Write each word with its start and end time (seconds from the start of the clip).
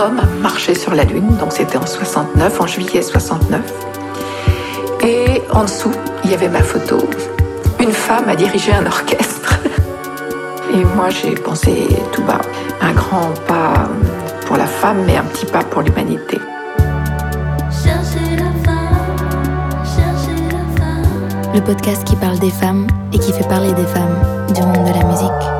homme 0.00 0.20
marchait 0.40 0.74
sur 0.74 0.94
la 0.94 1.04
Lune, 1.04 1.36
donc 1.38 1.52
c'était 1.52 1.76
en 1.76 1.86
69, 1.86 2.60
en 2.60 2.66
juillet 2.66 3.02
69. 3.02 3.60
Et 5.02 5.42
en 5.52 5.64
dessous, 5.64 5.92
il 6.24 6.30
y 6.30 6.34
avait 6.34 6.48
ma 6.48 6.62
photo. 6.62 6.98
Une 7.78 7.92
femme 7.92 8.28
a 8.28 8.36
dirigé 8.36 8.72
un 8.72 8.86
orchestre. 8.86 9.58
Et 10.74 10.84
moi, 10.96 11.08
j'ai 11.10 11.34
pensé 11.34 11.88
tout 12.12 12.22
bas, 12.22 12.40
un 12.80 12.92
grand 12.92 13.30
pas 13.46 13.88
pour 14.46 14.56
la 14.56 14.66
femme, 14.66 15.04
mais 15.06 15.16
un 15.16 15.24
petit 15.24 15.46
pas 15.46 15.62
pour 15.62 15.82
l'humanité. 15.82 16.38
Le 21.52 21.60
podcast 21.60 22.04
qui 22.04 22.16
parle 22.16 22.38
des 22.38 22.50
femmes 22.50 22.86
et 23.12 23.18
qui 23.18 23.32
fait 23.32 23.48
parler 23.48 23.72
des 23.72 23.86
femmes 23.86 24.16
du 24.54 24.62
monde 24.62 24.86
de 24.86 24.98
la 24.98 25.04
musique. 25.04 25.50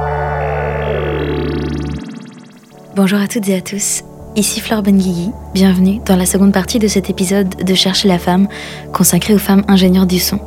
Bonjour 2.94 3.18
à 3.18 3.26
toutes 3.26 3.48
et 3.48 3.56
à 3.56 3.60
tous, 3.60 4.04
ici 4.36 4.60
Flore 4.60 4.82
Benguigui, 4.82 5.30
bienvenue 5.54 6.00
dans 6.06 6.16
la 6.16 6.26
seconde 6.26 6.52
partie 6.52 6.78
de 6.78 6.88
cet 6.88 7.10
épisode 7.10 7.48
de 7.48 7.74
Chercher 7.74 8.08
la 8.08 8.18
femme 8.18 8.48
consacré 8.92 9.34
aux 9.34 9.38
femmes 9.38 9.64
ingénieurs 9.68 10.06
du 10.06 10.18
son. 10.18 10.38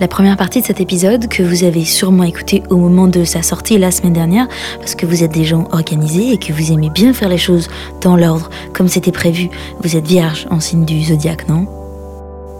La 0.00 0.06
première 0.06 0.36
partie 0.36 0.60
de 0.60 0.66
cet 0.66 0.80
épisode, 0.80 1.26
que 1.26 1.42
vous 1.42 1.64
avez 1.64 1.84
sûrement 1.84 2.22
écouté 2.22 2.62
au 2.70 2.76
moment 2.76 3.08
de 3.08 3.24
sa 3.24 3.42
sortie 3.42 3.78
la 3.78 3.90
semaine 3.90 4.12
dernière, 4.12 4.46
parce 4.78 4.94
que 4.94 5.06
vous 5.06 5.24
êtes 5.24 5.32
des 5.32 5.44
gens 5.44 5.66
organisés 5.72 6.32
et 6.32 6.38
que 6.38 6.52
vous 6.52 6.70
aimez 6.70 6.90
bien 6.90 7.12
faire 7.12 7.28
les 7.28 7.38
choses 7.38 7.68
dans 8.00 8.16
l'ordre, 8.16 8.48
comme 8.72 8.88
c'était 8.88 9.12
prévu, 9.12 9.50
vous 9.82 9.96
êtes 9.96 10.06
vierge 10.06 10.46
en 10.50 10.60
signe 10.60 10.84
du 10.84 11.02
zodiaque, 11.02 11.48
non? 11.48 11.77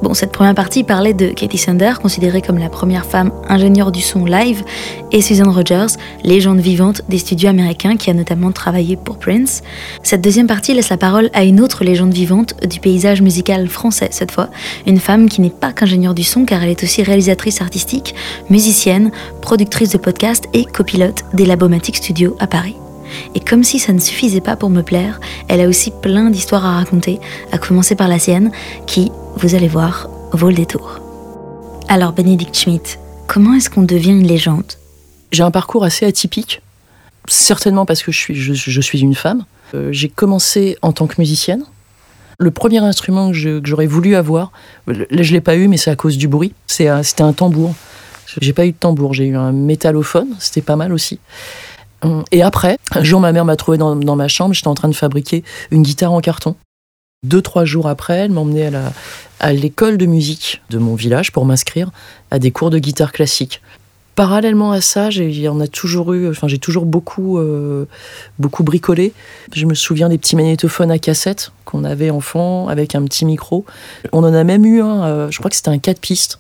Bon, 0.01 0.15
cette 0.15 0.31
première 0.31 0.55
partie 0.55 0.85
parlait 0.85 1.13
de 1.13 1.31
Katie 1.31 1.59
Sander, 1.59 1.95
considérée 2.01 2.41
comme 2.41 2.59
la 2.59 2.69
première 2.69 3.05
femme 3.05 3.33
ingénieure 3.49 3.91
du 3.91 4.01
son 4.01 4.25
live, 4.25 4.63
et 5.11 5.21
Susan 5.21 5.51
Rogers, 5.51 5.97
légende 6.23 6.61
vivante 6.61 7.03
des 7.09 7.19
studios 7.19 7.49
américains 7.49 7.97
qui 7.97 8.09
a 8.09 8.15
notamment 8.15 8.53
travaillé 8.53 8.97
pour 8.97 9.19
Prince. 9.19 9.63
Cette 10.05 10.21
deuxième 10.21 10.47
partie 10.47 10.73
laisse 10.73 10.91
la 10.91 10.99
parole 10.99 11.31
à 11.35 11.43
une 11.43 11.61
autre 11.61 11.83
légende 11.83 12.15
vivante 12.15 12.55
du 12.65 12.79
paysage 12.79 13.23
musical 13.23 13.67
français 13.67 14.09
cette 14.13 14.31
fois, 14.31 14.51
une 14.87 15.01
femme 15.01 15.29
qui 15.29 15.41
n'est 15.41 15.51
pas 15.51 15.73
qu'ingénieure 15.73 16.15
du 16.15 16.25
son 16.25 16.45
car 16.45 16.63
elle 16.63 16.71
est 16.71 16.85
aussi 16.85 17.03
réalisatrice 17.03 17.61
artistique, 17.61 18.15
musicienne, 18.51 19.11
productrice 19.43 19.91
de 19.91 19.99
podcasts 19.99 20.49
et 20.53 20.65
copilote 20.65 21.25
des 21.35 21.45
Labomatic 21.45 21.97
Studios 21.97 22.37
à 22.39 22.47
Paris. 22.47 22.77
Et 23.35 23.41
comme 23.41 23.65
si 23.65 23.79
ça 23.79 23.93
ne 23.93 23.99
suffisait 23.99 24.41
pas 24.41 24.57
pour 24.57 24.71
me 24.71 24.83
plaire, 24.83 25.21
elle 25.49 25.61
a 25.61 25.69
aussi 25.69 25.93
plein 26.03 26.31
d'histoires 26.31 26.65
à 26.65 26.77
raconter, 26.77 27.21
à 27.53 27.59
commencer 27.59 27.95
par 27.95 28.09
la 28.09 28.19
sienne, 28.19 28.51
qui, 28.87 29.11
vous 29.37 29.55
allez 29.55 29.69
voir, 29.69 30.09
vaut 30.33 30.49
le 30.49 30.55
détour. 30.55 31.01
Alors 31.89 32.13
Bénédicte 32.13 32.57
Schmidt, 32.57 32.99
comment 33.27 33.55
est-ce 33.55 33.71
qu'on 33.71 33.83
devient 33.83 34.11
une 34.11 34.27
légende? 34.27 34.73
J'ai 35.33 35.43
un 35.43 35.51
parcours 35.51 35.85
assez 35.85 36.07
atypique, 36.07 36.63
certainement 37.27 37.87
parce 37.87 38.03
que 38.03 38.13
je 38.13 38.19
suis, 38.19 38.35
je, 38.35 38.81
suis 38.81 39.01
une 39.01 39.15
femme. 39.15 39.45
Euh, 39.75 39.89
j'ai 39.93 40.09
commencé 40.09 40.77
en 40.83 40.93
tant 40.93 41.07
que 41.07 41.15
musicienne. 41.19 41.65
Le 42.39 42.51
premier 42.51 42.79
instrument 42.79 43.31
que 43.33 43.61
j'aurais 43.65 43.87
voulu 43.87 44.15
avoir, 44.15 44.53
là 44.87 45.23
je 45.23 45.33
l'ai 45.33 45.41
pas 45.41 45.57
eu, 45.57 45.67
mais 45.67 45.77
c'est 45.77 45.91
à 45.91 45.97
cause 45.97 46.17
du 46.17 46.29
bruit. 46.29 46.53
C'était 46.67 46.89
un 46.89 47.33
tambour. 47.33 47.75
J'ai 48.41 48.53
pas 48.53 48.67
eu 48.67 48.73
de 48.73 48.77
tambour, 48.77 49.15
j'ai 49.15 49.27
eu 49.27 49.37
un 49.37 49.53
métallophone, 49.53 50.29
c'était 50.39 50.61
pas 50.61 50.77
mal 50.77 50.93
aussi. 50.93 51.19
Et 52.31 52.43
après, 52.43 52.79
un 52.93 53.03
jour, 53.03 53.21
ma 53.21 53.33
mère 53.33 53.45
m'a 53.45 53.57
trouvé 53.57 53.79
dans, 53.79 53.97
dans 53.97 54.17
ma 54.17 54.29
chambre, 54.29 54.55
j'étais 54.55 54.69
en 54.69 54.75
train 54.75 54.89
de 54.89 54.95
fabriquer 54.95 55.43
une 55.71 55.83
guitare 55.83 56.13
en 56.13 56.21
carton. 56.21 56.55
Deux, 57.25 57.43
trois 57.43 57.65
jours 57.65 57.89
après, 57.89 58.17
elle 58.19 58.31
m'emmenait 58.31 58.71
à 59.41 59.53
l'école 59.53 59.99
de 59.99 60.07
musique 60.07 60.63
de 60.71 60.79
mon 60.79 60.95
village 60.95 61.33
pour 61.33 61.45
m'inscrire 61.45 61.91
à 62.31 62.39
des 62.39 62.53
cours 62.53 62.71
de 62.71 62.79
guitare 62.79 63.11
classique. 63.11 63.61
Parallèlement 64.15 64.73
à 64.73 64.81
ça, 64.81 65.11
j'ai 65.11 65.47
a 65.47 65.67
toujours 65.69 66.13
eu, 66.13 66.29
enfin 66.29 66.49
j'ai 66.49 66.59
toujours 66.59 66.87
beaucoup, 66.87 67.39
euh, 67.39 67.87
beaucoup 68.39 68.65
bricolé. 68.65 69.13
Je 69.53 69.65
me 69.65 69.75
souviens 69.75 70.09
des 70.09 70.19
petits 70.19 70.35
magnétophones 70.35 70.91
à 70.91 70.99
cassette 70.99 71.53
qu'on 71.65 71.85
avait 71.85 72.11
enfant 72.11 72.69
avec 72.69 72.95
un 72.95 73.05
petit 73.05 73.25
micro. 73.25 73.65
On 74.13 74.25
en 74.25 74.35
a 74.35 74.45
même 74.45 74.65
eu 74.65 74.81
un, 74.81 75.05
euh, 75.05 75.31
je 75.31 75.39
crois 75.39 75.51
que 75.51 75.57
c'était 75.57 75.71
un 75.71 75.79
4 75.79 76.01
pistes 76.01 76.39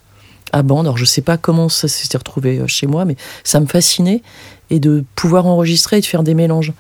à 0.52 0.62
bande. 0.62 0.86
Alors 0.86 0.98
je 0.98 1.04
sais 1.04 1.22
pas 1.22 1.36
comment 1.36 1.68
ça 1.68 1.88
s'était 1.88 2.18
retrouvé 2.18 2.58
euh, 2.58 2.66
chez 2.66 2.86
moi, 2.86 3.04
mais 3.04 3.16
ça 3.44 3.60
me 3.60 3.66
fascinait 3.66 4.22
et 4.70 4.80
de 4.80 5.04
pouvoir 5.14 5.46
enregistrer 5.46 5.98
et 5.98 6.00
de 6.00 6.06
faire 6.06 6.22
des 6.22 6.34
mélanges 6.34 6.72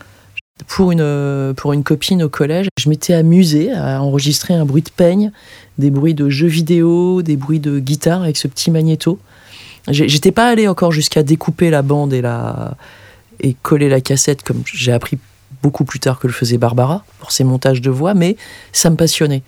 pour 0.66 0.90
une, 0.90 1.54
pour 1.56 1.72
une 1.72 1.84
copine 1.84 2.22
au 2.22 2.28
collège. 2.28 2.68
Je 2.78 2.88
m'étais 2.88 3.14
amusée 3.14 3.72
à 3.72 4.02
enregistrer 4.02 4.54
un 4.54 4.64
bruit 4.64 4.82
de 4.82 4.90
peigne, 4.90 5.30
des 5.78 5.90
bruits 5.90 6.14
de 6.14 6.28
jeux 6.28 6.48
vidéo, 6.48 7.22
des 7.22 7.36
bruits 7.36 7.60
de 7.60 7.78
guitare 7.78 8.22
avec 8.22 8.36
ce 8.36 8.48
petit 8.48 8.70
magnéto. 8.70 9.18
J'étais 9.88 10.32
pas 10.32 10.48
allée 10.48 10.68
encore 10.68 10.92
jusqu'à 10.92 11.22
découper 11.22 11.70
la 11.70 11.82
bande 11.82 12.12
et, 12.12 12.20
la, 12.20 12.76
et 13.40 13.54
coller 13.54 13.88
la 13.88 14.00
cassette 14.00 14.42
comme 14.42 14.62
j'ai 14.66 14.92
appris 14.92 15.18
beaucoup 15.62 15.84
plus 15.84 15.98
tard 15.98 16.18
que 16.18 16.26
le 16.26 16.32
faisait 16.32 16.58
Barbara 16.58 17.04
pour 17.20 17.32
ses 17.32 17.44
montages 17.44 17.80
de 17.80 17.90
voix, 17.90 18.14
mais 18.14 18.36
ça 18.72 18.90
me 18.90 18.96
passionnait. 18.96 19.42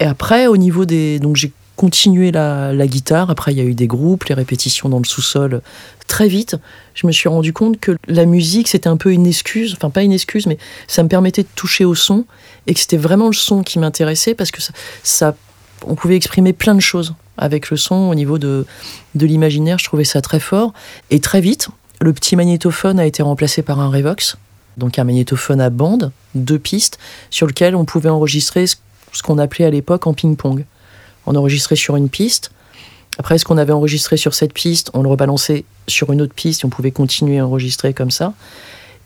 Et 0.00 0.04
après, 0.04 0.46
au 0.46 0.56
niveau 0.56 0.84
des. 0.84 1.18
Donc 1.18 1.36
j'ai 1.36 1.52
continué 1.76 2.30
la, 2.30 2.86
guitare. 2.86 3.30
Après, 3.30 3.52
il 3.52 3.58
y 3.58 3.60
a 3.60 3.64
eu 3.64 3.74
des 3.74 3.86
groupes, 3.86 4.24
les 4.24 4.34
répétitions 4.34 4.88
dans 4.88 4.98
le 4.98 5.04
sous-sol. 5.04 5.60
Très 6.06 6.28
vite, 6.28 6.56
je 6.94 7.06
me 7.06 7.12
suis 7.12 7.28
rendu 7.28 7.52
compte 7.52 7.80
que 7.80 7.96
la 8.06 8.26
musique, 8.26 8.68
c'était 8.68 8.88
un 8.88 8.96
peu 8.96 9.12
une 9.12 9.26
excuse. 9.26 9.74
Enfin, 9.76 9.90
pas 9.90 10.02
une 10.02 10.12
excuse, 10.12 10.46
mais 10.46 10.58
ça 10.86 11.02
me 11.02 11.08
permettait 11.08 11.42
de 11.42 11.48
toucher 11.54 11.84
au 11.84 11.94
son 11.94 12.24
et 12.66 12.74
que 12.74 12.80
c'était 12.80 12.96
vraiment 12.96 13.26
le 13.26 13.34
son 13.34 13.62
qui 13.62 13.78
m'intéressait 13.78 14.34
parce 14.34 14.50
que 14.50 14.60
ça, 15.02 15.34
on 15.86 15.94
pouvait 15.94 16.16
exprimer 16.16 16.52
plein 16.52 16.74
de 16.74 16.80
choses 16.80 17.14
avec 17.36 17.70
le 17.70 17.76
son 17.76 18.10
au 18.10 18.14
niveau 18.14 18.38
de, 18.38 18.66
de 19.14 19.26
l'imaginaire. 19.26 19.78
Je 19.78 19.84
trouvais 19.84 20.04
ça 20.04 20.20
très 20.20 20.40
fort. 20.40 20.72
Et 21.10 21.20
très 21.20 21.40
vite, 21.40 21.68
le 22.00 22.12
petit 22.12 22.36
magnétophone 22.36 23.00
a 23.00 23.06
été 23.06 23.22
remplacé 23.22 23.62
par 23.62 23.80
un 23.80 23.88
Revox, 23.88 24.36
donc 24.76 24.98
un 24.98 25.04
magnétophone 25.04 25.60
à 25.60 25.70
bande, 25.70 26.12
deux 26.34 26.58
pistes, 26.58 26.98
sur 27.30 27.46
lequel 27.46 27.74
on 27.74 27.84
pouvait 27.84 28.10
enregistrer 28.10 28.66
ce 28.66 28.76
qu'on 29.22 29.38
appelait 29.38 29.64
à 29.64 29.70
l'époque 29.70 30.06
en 30.06 30.12
ping-pong 30.12 30.64
on 31.26 31.34
enregistrait 31.34 31.76
sur 31.76 31.96
une 31.96 32.08
piste. 32.08 32.50
Après, 33.18 33.38
ce 33.38 33.44
qu'on 33.44 33.58
avait 33.58 33.72
enregistré 33.72 34.16
sur 34.16 34.34
cette 34.34 34.52
piste, 34.52 34.90
on 34.94 35.02
le 35.02 35.08
rebalançait 35.08 35.64
sur 35.86 36.12
une 36.12 36.20
autre 36.20 36.34
piste 36.34 36.62
et 36.62 36.66
on 36.66 36.70
pouvait 36.70 36.90
continuer 36.90 37.38
à 37.38 37.46
enregistrer 37.46 37.92
comme 37.92 38.10
ça. 38.10 38.34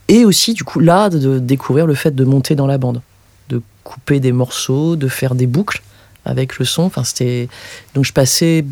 Et 0.08 0.24
aussi, 0.24 0.54
du 0.54 0.64
coup, 0.64 0.80
là, 0.80 1.10
de 1.10 1.38
découvrir 1.38 1.86
le 1.86 1.94
fait 1.94 2.14
de 2.14 2.24
monter 2.24 2.54
dans 2.54 2.66
la 2.66 2.78
bande, 2.78 3.02
de 3.50 3.60
couper 3.84 4.20
des 4.20 4.32
morceaux, 4.32 4.96
de 4.96 5.08
faire 5.08 5.34
des 5.34 5.46
boucles 5.46 5.82
avec 6.24 6.58
le 6.58 6.64
son. 6.64 6.82
Enfin, 6.82 7.04
c'était 7.04 7.48
donc 7.94 8.04
je 8.04 8.12
passais 8.12 8.64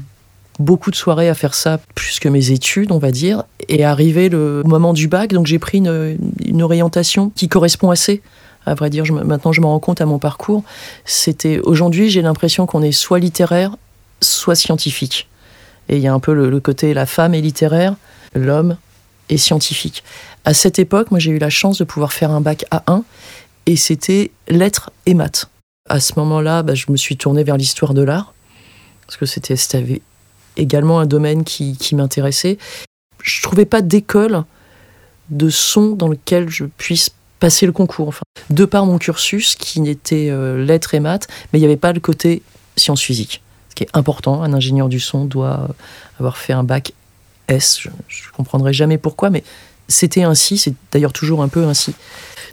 beaucoup 0.59 0.91
de 0.91 0.97
soirées 0.97 1.28
à 1.28 1.34
faire 1.34 1.55
ça, 1.55 1.78
plus 1.95 2.19
que 2.19 2.31
mes 2.31 2.51
études, 2.51 2.91
on 2.91 2.99
va 2.99 3.11
dire. 3.11 3.45
Et 3.69 3.84
arrivé 3.84 4.31
le 4.31 4.63
moment 4.65 4.95
du 4.95 5.09
bac, 5.09 5.33
donc 5.33 5.47
j'ai 5.47 5.59
pris 5.59 5.78
une, 5.78 6.17
une 6.45 6.63
orientation 6.63 7.31
qui 7.34 7.49
correspond 7.49 7.91
assez 7.91 8.23
à 8.66 8.75
vrai 8.75 8.91
dire, 8.91 9.04
maintenant 9.12 9.53
je 9.53 9.60
me 9.60 9.66
rends 9.66 9.78
compte 9.78 10.00
à 10.00 10.06
mon 10.06 10.19
parcours, 10.19 10.65
c'était 11.04 11.60
aujourd'hui 11.60 12.10
j'ai 12.10 12.21
l'impression 12.21 12.66
qu'on 12.66 12.82
est 12.82 12.93
soit 12.93 13.21
littéraire, 13.21 13.77
soit 14.21 14.56
scientifique. 14.56 15.28
Et 15.88 15.97
il 15.97 16.03
y 16.03 16.09
a 16.09 16.12
un 16.12 16.19
peu 16.19 16.34
le, 16.34 16.60
côté 16.60 16.93
la 16.93 17.06
femme 17.06 17.32
est 17.32 17.41
littéraire, 17.41 17.94
l'homme 18.34 18.77
est 19.28 19.37
scientifique. 19.37 20.03
À 20.44 20.53
cette 20.53 20.81
époque, 20.81 21.12
moi 21.12 21.21
j'ai 21.21 21.31
eu 21.31 21.38
la 21.38 21.50
chance 21.50 21.78
de 21.78 21.84
pouvoir 21.84 22.12
faire 22.12 22.32
un 22.32 22.41
bac 22.41 22.65
A1 22.72 23.03
et 23.66 23.77
c'était 23.77 24.32
lettres 24.49 24.91
et 25.06 25.15
maths. 25.15 25.48
À 25.88 26.00
ce 26.00 26.15
moment-là, 26.16 26.65
bah, 26.65 26.75
je 26.75 26.87
me 26.91 26.97
suis 26.97 27.16
tournée 27.16 27.44
vers 27.44 27.56
l'histoire 27.56 27.94
de 27.94 28.03
l'art 28.03 28.34
parce 29.06 29.16
que 29.16 29.27
c'était 29.27 29.56
également 30.56 30.98
un 30.98 31.06
domaine 31.06 31.44
qui, 31.44 31.77
qui 31.77 31.94
m'intéressait. 31.94 32.59
Je 33.22 33.43
trouvais 33.43 33.65
pas 33.65 33.83
d'école 33.83 34.43
de 35.31 35.48
son 35.50 35.91
dans 35.91 36.09
lequel 36.09 36.48
je 36.48 36.65
puisse 36.65 37.10
passer 37.41 37.66
le 37.66 37.72
concours. 37.72 38.08
Enfin, 38.08 38.22
de 38.50 38.64
par 38.64 38.86
mon 38.86 38.98
cursus 38.98 39.54
qui 39.54 39.80
n'était 39.80 40.28
euh, 40.30 40.64
lettres 40.64 40.94
et 40.94 41.00
maths, 41.00 41.28
mais 41.52 41.58
il 41.58 41.62
n'y 41.62 41.66
avait 41.66 41.76
pas 41.76 41.92
le 41.92 42.00
côté 42.00 42.42
sciences 42.76 43.02
physiques. 43.02 43.42
Ce 43.70 43.74
qui 43.74 43.84
est 43.84 43.91
important, 43.92 44.42
un 44.42 44.52
ingénieur 44.52 44.88
du 44.88 45.00
son 45.00 45.24
doit 45.24 45.69
avoir 46.19 46.36
fait 46.36 46.52
un 46.52 46.64
bac 46.64 46.92
S. 47.48 47.80
Je 47.80 47.88
ne 47.88 48.33
comprendrai 48.36 48.72
jamais 48.72 48.98
pourquoi, 48.98 49.30
mais 49.30 49.44
c'était 49.88 50.22
ainsi, 50.22 50.59
c'est 50.59 50.74
d'ailleurs 50.92 51.12
toujours 51.12 51.42
un 51.42 51.48
peu 51.48 51.65
ainsi. 51.65 51.94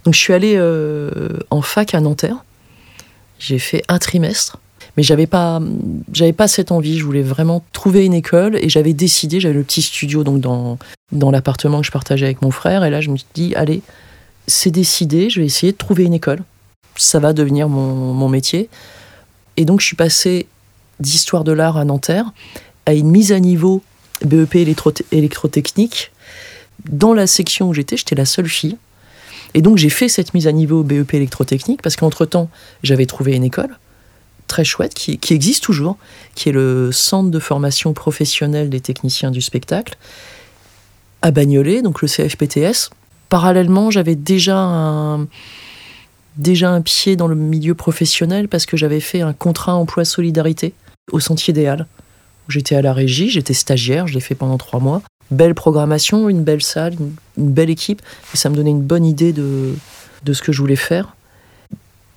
Donc 0.03 0.13
je 0.13 0.19
suis 0.19 0.33
allée 0.33 0.55
euh, 0.57 1.29
en 1.49 1.61
fac 1.61 1.93
à 1.93 2.01
Nanterre. 2.01 2.43
J'ai 3.39 3.59
fait 3.59 3.83
un 3.87 3.99
trimestre, 3.99 4.59
mais 4.95 5.03
j'avais 5.03 5.27
pas, 5.27 5.61
j'avais 6.13 6.33
pas 6.33 6.47
cette 6.47 6.71
envie. 6.71 6.97
Je 6.97 7.03
voulais 7.03 7.23
vraiment 7.23 7.63
trouver 7.73 8.05
une 8.05 8.13
école 8.13 8.57
et 8.57 8.69
j'avais 8.69 8.93
décidé. 8.93 9.39
J'avais 9.39 9.55
le 9.55 9.63
petit 9.63 9.81
studio 9.81 10.23
donc 10.23 10.39
dans 10.39 10.77
dans 11.11 11.29
l'appartement 11.29 11.81
que 11.81 11.85
je 11.85 11.91
partageais 11.91 12.25
avec 12.25 12.41
mon 12.41 12.51
frère 12.51 12.83
et 12.83 12.89
là 12.89 12.99
je 12.99 13.09
me 13.09 13.17
suis 13.17 13.27
dit 13.33 13.53
allez, 13.55 13.81
c'est 14.47 14.71
décidé, 14.71 15.29
je 15.29 15.39
vais 15.39 15.45
essayer 15.45 15.71
de 15.71 15.77
trouver 15.77 16.03
une 16.03 16.13
école. 16.13 16.43
Ça 16.95 17.19
va 17.19 17.33
devenir 17.33 17.69
mon, 17.69 18.29
métier. 18.29 18.69
Et 19.57 19.65
donc 19.65 19.81
je 19.81 19.85
suis 19.85 19.95
passé 19.95 20.47
d'histoire 20.99 21.43
de 21.43 21.51
l'art 21.51 21.77
à 21.77 21.85
Nanterre 21.85 22.31
à 22.85 22.93
une 22.93 23.09
mise 23.09 23.31
à 23.31 23.39
niveau 23.39 23.81
BEP 24.23 24.55
électrotechnique. 25.11 26.11
Dans 26.89 27.13
la 27.13 27.27
section 27.27 27.69
où 27.69 27.73
j'étais, 27.73 27.97
j'étais 27.97 28.15
la 28.15 28.25
seule 28.25 28.47
fille. 28.47 28.77
Et 29.53 29.61
donc 29.61 29.77
j'ai 29.77 29.89
fait 29.89 30.09
cette 30.09 30.33
mise 30.33 30.47
à 30.47 30.51
niveau 30.51 30.83
BEP 30.83 31.13
électrotechnique 31.13 31.81
parce 31.81 31.95
qu'entre-temps, 31.95 32.49
j'avais 32.83 33.05
trouvé 33.05 33.33
une 33.35 33.43
école 33.43 33.77
très 34.47 34.65
chouette 34.65 34.93
qui, 34.93 35.17
qui, 35.17 35.33
existe 35.33 35.63
toujours, 35.63 35.97
qui 36.35 36.49
est 36.49 36.51
le 36.51 36.91
Centre 36.91 37.31
de 37.31 37.39
formation 37.39 37.93
professionnelle 37.93 38.69
des 38.69 38.81
techniciens 38.81 39.31
du 39.31 39.41
spectacle 39.41 39.97
à 41.21 41.31
Bagnolet, 41.31 41.81
donc 41.81 42.01
le 42.01 42.07
CFPTS 42.07 42.91
parallèlement, 43.29 43.91
j'avais 43.91 44.15
déjà 44.15 45.17
déjà 46.37 46.71
un 46.71 46.81
pied 46.81 47.15
dans 47.15 47.27
le 47.27 47.35
milieu 47.35 47.75
professionnel 47.75 48.47
parce 48.47 48.65
que 48.65 48.77
j'avais 48.77 48.99
fait 48.99 49.21
un 49.21 49.33
contrat 49.33 49.75
emploi 49.75 50.05
solidarité 50.05 50.73
au 51.11 51.19
Sentier 51.19 51.53
des 51.53 51.67
Halles. 51.67 51.87
J'étais 52.49 52.75
à 52.75 52.81
la 52.81 52.93
régie, 52.93 53.29
j'étais 53.29 53.53
stagiaire, 53.53 54.07
je 54.07 54.13
l'ai 54.13 54.19
fait 54.19 54.35
pendant 54.35 54.57
trois 54.57 54.79
mois. 54.79 55.01
Belle 55.31 55.55
programmation, 55.55 56.29
une 56.29 56.43
belle 56.43 56.61
salle, 56.61 56.95
une, 57.37 57.51
belle 57.51 57.69
équipe, 57.69 58.01
et 58.33 58.37
ça 58.37 58.49
me 58.49 58.55
donnait 58.55 58.71
une 58.71 58.81
bonne 58.81 59.05
idée 59.05 59.31
de, 59.31 59.73
de 60.23 60.33
ce 60.33 60.41
que 60.41 60.51
je 60.51 60.59
voulais 60.59 60.75
faire. 60.75 61.15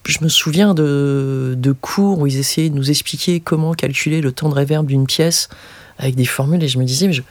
Je 0.05 0.19
me 0.23 0.29
souviens 0.29 0.75
de, 0.75 1.55
de 1.57 1.73
cours 1.73 2.19
où 2.19 2.27
ils 2.27 2.39
essayaient 2.39 2.71
de 2.71 2.75
nous 2.75 2.91
expliquer 2.91 3.41
comment 3.41 3.75
calculer 3.75 4.21
le 4.21 4.33
temps 4.33 4.49
de 4.49 4.55
réverb 4.55 4.87
d'une 4.87 5.07
pièce 5.07 5.49
avec 5.99 6.15
des 6.15 6.25
formules, 6.25 6.63
et 6.63 6.69
je 6.69 6.79
me 6.79 6.85
disais, 6.85 7.07
mais 7.07 7.13
je, 7.13 7.23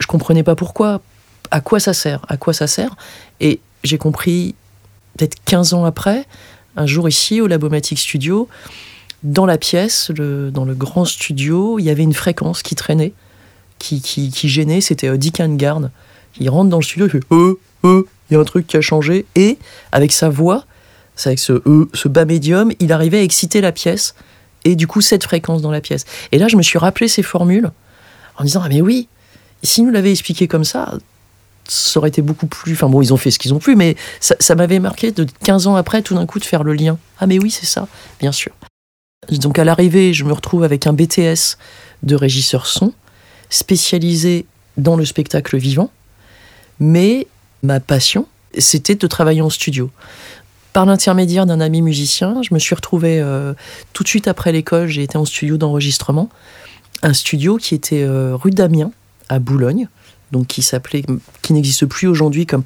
je 0.00 0.06
comprenais 0.06 0.42
pas 0.42 0.56
pourquoi, 0.56 1.00
à 1.50 1.60
quoi 1.60 1.80
ça 1.80 1.94
sert, 1.94 2.24
à 2.28 2.36
quoi 2.36 2.52
ça 2.52 2.66
sert. 2.66 2.96
Et 3.40 3.60
j'ai 3.84 3.98
compris 3.98 4.54
peut-être 5.16 5.36
15 5.44 5.74
ans 5.74 5.84
après, 5.84 6.26
un 6.76 6.86
jour 6.86 7.08
ici 7.08 7.40
au 7.40 7.46
Labomatic 7.46 7.98
Studio, 7.98 8.48
dans 9.22 9.46
la 9.46 9.58
pièce, 9.58 10.10
dans 10.12 10.64
le 10.64 10.74
grand 10.74 11.04
studio, 11.04 11.78
il 11.78 11.84
y 11.84 11.90
avait 11.90 12.04
une 12.04 12.14
fréquence 12.14 12.62
qui 12.62 12.76
traînait, 12.76 13.12
qui, 13.78 14.00
qui, 14.00 14.30
qui 14.30 14.48
gênait, 14.48 14.80
c'était 14.80 15.16
Dick 15.18 15.42
Garn. 15.56 15.90
Il 16.38 16.48
rentre 16.50 16.70
dans 16.70 16.78
le 16.78 16.84
studio, 16.84 17.06
il 17.06 17.10
fait 17.10 17.22
euh, 17.32 17.58
euh, 17.84 18.06
il 18.30 18.34
y 18.34 18.36
a 18.36 18.40
un 18.40 18.44
truc 18.44 18.66
qui 18.66 18.76
a 18.76 18.80
changé, 18.80 19.26
et 19.34 19.58
avec 19.90 20.12
sa 20.12 20.28
voix, 20.28 20.64
avec 21.24 21.40
ce 21.40 21.54
euh, 21.66 21.88
ce 21.94 22.06
bas 22.06 22.24
médium, 22.24 22.70
il 22.78 22.92
arrivait 22.92 23.18
à 23.18 23.22
exciter 23.22 23.60
la 23.60 23.72
pièce, 23.72 24.14
et 24.64 24.76
du 24.76 24.86
coup 24.86 25.00
cette 25.00 25.24
fréquence 25.24 25.62
dans 25.62 25.72
la 25.72 25.80
pièce. 25.80 26.04
Et 26.30 26.38
là, 26.38 26.46
je 26.46 26.56
me 26.56 26.62
suis 26.62 26.78
rappelé 26.78 27.08
ces 27.08 27.24
formules 27.24 27.72
en 28.36 28.44
disant 28.44 28.60
ah 28.64 28.68
mais 28.68 28.80
oui, 28.80 29.08
si 29.64 29.82
nous 29.82 29.90
l'avait 29.90 30.12
expliqué 30.12 30.46
comme 30.46 30.64
ça, 30.64 30.94
ça 31.68 32.00
aurait 32.00 32.08
été 32.08 32.22
beaucoup 32.22 32.46
plus. 32.46 32.72
Enfin 32.72 32.88
bon, 32.88 33.00
ils 33.02 33.12
ont 33.12 33.16
fait 33.16 33.30
ce 33.30 33.38
qu'ils 33.38 33.54
ont 33.54 33.58
pu, 33.58 33.76
mais 33.76 33.96
ça, 34.20 34.54
m'avait 34.54 34.80
marqué 34.80 35.12
de 35.12 35.26
15 35.44 35.66
ans 35.66 35.76
après, 35.76 36.02
tout 36.02 36.14
d'un 36.14 36.26
coup, 36.26 36.38
de 36.38 36.44
faire 36.44 36.64
le 36.64 36.72
lien. 36.72 36.98
Ah 37.18 37.26
mais 37.26 37.38
oui, 37.38 37.50
c'est 37.50 37.66
ça, 37.66 37.86
bien 38.20 38.32
sûr. 38.32 38.52
Donc 39.30 39.58
à 39.58 39.64
l'arrivée, 39.64 40.14
je 40.14 40.24
me 40.24 40.32
retrouve 40.32 40.64
avec 40.64 40.86
un 40.86 40.92
BTS 40.92 41.58
de 42.02 42.14
régisseur 42.14 42.66
son, 42.66 42.92
spécialisé 43.50 44.46
dans 44.76 44.96
le 44.96 45.04
spectacle 45.04 45.56
vivant, 45.58 45.90
mais 46.80 47.26
ma 47.62 47.80
passion, 47.80 48.26
c'était 48.56 48.94
de 48.94 49.06
travailler 49.06 49.42
en 49.42 49.50
studio. 49.50 49.90
Par 50.72 50.86
l'intermédiaire 50.86 51.44
d'un 51.44 51.60
ami 51.60 51.82
musicien, 51.82 52.40
je 52.42 52.54
me 52.54 52.58
suis 52.58 52.74
retrouvé 52.74 53.20
euh, 53.20 53.52
tout 53.92 54.04
de 54.04 54.08
suite 54.08 54.28
après 54.28 54.52
l'école, 54.52 54.86
j'ai 54.86 55.02
été 55.02 55.18
en 55.18 55.24
studio 55.24 55.56
d'enregistrement, 55.56 56.30
un 57.02 57.12
studio 57.12 57.56
qui 57.56 57.74
était 57.74 58.02
euh, 58.02 58.36
rue 58.36 58.50
d'Amiens, 58.50 58.92
à 59.28 59.40
Boulogne, 59.40 59.88
donc 60.32 60.46
qui 60.46 60.62
s'appelait, 60.62 61.04
qui 61.42 61.52
n'existe 61.52 61.86
plus 61.86 62.08
aujourd'hui 62.08 62.46
comme 62.46 62.64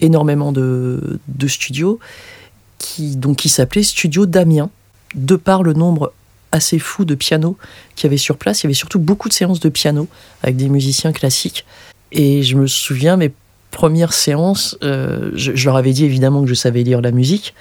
énormément 0.00 0.52
de, 0.52 1.20
de 1.28 1.48
studios, 1.48 1.98
qui, 2.78 3.16
donc 3.16 3.36
qui 3.36 3.48
s'appelait 3.48 3.82
Studio 3.82 4.26
d'Amiens 4.26 4.70
de 5.14 5.36
par 5.36 5.62
le 5.62 5.72
nombre 5.72 6.12
assez 6.52 6.78
fou 6.78 7.04
de 7.04 7.14
pianos 7.14 7.56
qu'il 7.94 8.06
y 8.06 8.08
avait 8.08 8.16
sur 8.16 8.36
place. 8.36 8.62
Il 8.62 8.64
y 8.64 8.68
avait 8.68 8.74
surtout 8.74 8.98
beaucoup 8.98 9.28
de 9.28 9.34
séances 9.34 9.60
de 9.60 9.68
piano 9.68 10.08
avec 10.42 10.56
des 10.56 10.68
musiciens 10.68 11.12
classiques. 11.12 11.64
Et 12.12 12.42
je 12.42 12.56
me 12.56 12.66
souviens, 12.66 13.16
mes 13.16 13.32
premières 13.70 14.12
séances, 14.12 14.78
euh, 14.82 15.30
je, 15.34 15.54
je, 15.54 15.64
leur 15.66 15.76
avais 15.76 15.92
dit 15.92 16.04
évidemment 16.04 16.42
que 16.42 16.48
je 16.48 16.54
savais 16.54 16.82
lire 16.82 17.00
la 17.00 17.10
musique. 17.10 17.54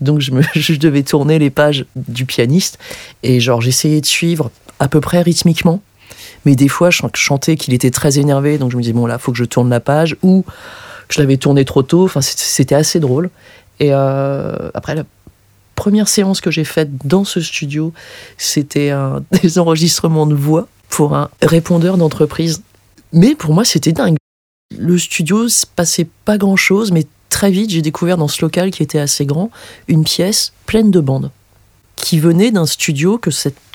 Donc 0.00 0.20
je, 0.20 0.30
me, 0.30 0.42
je 0.54 0.74
devais 0.74 1.02
tourner 1.02 1.38
les 1.38 1.50
pages 1.50 1.86
du 1.96 2.26
pianiste. 2.26 2.78
Et 3.22 3.40
genre, 3.40 3.60
j'essayais 3.60 4.00
de 4.00 4.06
suivre 4.06 4.50
à 4.78 4.88
peu 4.88 5.00
près 5.00 5.22
rythmiquement. 5.22 5.82
Mais 6.48 6.56
des 6.56 6.68
fois, 6.68 6.88
je 6.88 7.02
chantais 7.12 7.56
qu'il 7.56 7.74
était 7.74 7.90
très 7.90 8.18
énervé. 8.18 8.56
Donc 8.56 8.70
je 8.70 8.78
me 8.78 8.80
disais, 8.80 8.94
bon, 8.94 9.04
là, 9.04 9.18
faut 9.18 9.32
que 9.32 9.36
je 9.36 9.44
tourne 9.44 9.68
la 9.68 9.80
page. 9.80 10.16
Ou 10.22 10.46
je 11.10 11.20
l'avais 11.20 11.36
tourné 11.36 11.66
trop 11.66 11.82
tôt. 11.82 12.04
Enfin, 12.04 12.22
c'était 12.22 12.74
assez 12.74 13.00
drôle. 13.00 13.28
Et 13.80 13.90
euh, 13.92 14.70
après, 14.72 14.94
la 14.94 15.04
première 15.74 16.08
séance 16.08 16.40
que 16.40 16.50
j'ai 16.50 16.64
faite 16.64 16.88
dans 17.04 17.24
ce 17.24 17.42
studio, 17.42 17.92
c'était 18.38 18.94
des 19.42 19.58
enregistrements 19.58 20.24
de 20.24 20.34
voix 20.34 20.68
pour 20.88 21.14
un 21.14 21.28
répondeur 21.42 21.98
d'entreprise. 21.98 22.62
Mais 23.12 23.34
pour 23.34 23.52
moi, 23.52 23.66
c'était 23.66 23.92
dingue. 23.92 24.16
Le 24.74 24.96
studio, 24.96 25.48
se 25.48 25.66
passait 25.66 26.08
pas 26.24 26.38
grand 26.38 26.56
chose, 26.56 26.92
mais 26.92 27.06
très 27.28 27.50
vite, 27.50 27.68
j'ai 27.68 27.82
découvert 27.82 28.16
dans 28.16 28.28
ce 28.28 28.40
local 28.40 28.70
qui 28.70 28.82
était 28.82 28.98
assez 28.98 29.26
grand, 29.26 29.50
une 29.86 30.02
pièce 30.02 30.54
pleine 30.64 30.90
de 30.90 31.00
bandes 31.00 31.30
qui 32.00 32.20
venait 32.20 32.50
d'un 32.50 32.66
studio 32.66 33.18
que, 33.18 33.30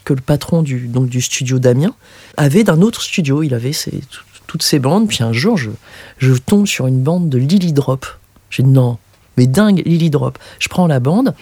le 0.09 0.21
patron 0.21 0.61
du, 0.61 0.87
donc 0.87 1.07
du 1.09 1.21
studio 1.21 1.59
d'Amiens 1.59 1.93
avait 2.37 2.63
d'un 2.63 2.81
autre 2.81 3.01
studio. 3.01 3.43
Il 3.43 3.53
avait 3.53 3.71
toutes 4.47 4.63
ces 4.63 4.79
bandes. 4.79 5.07
Puis 5.07 5.23
un 5.23 5.33
jour, 5.33 5.57
je, 5.57 6.33
tombe 6.45 6.67
sur 6.67 6.87
une 6.87 7.01
bande 7.01 7.29
de 7.29 7.37
Lily 7.37 7.73
Drop. 7.73 8.05
J'ai 8.49 8.63
dit 8.63 8.69
non, 8.69 8.97
mais 9.37 9.47
dingue, 9.47 9.81
Lily 9.85 10.09
Drop. 10.09 10.37
Je 10.59 10.69
prends 10.69 10.87
la 10.87 10.99
bande, 10.99 11.33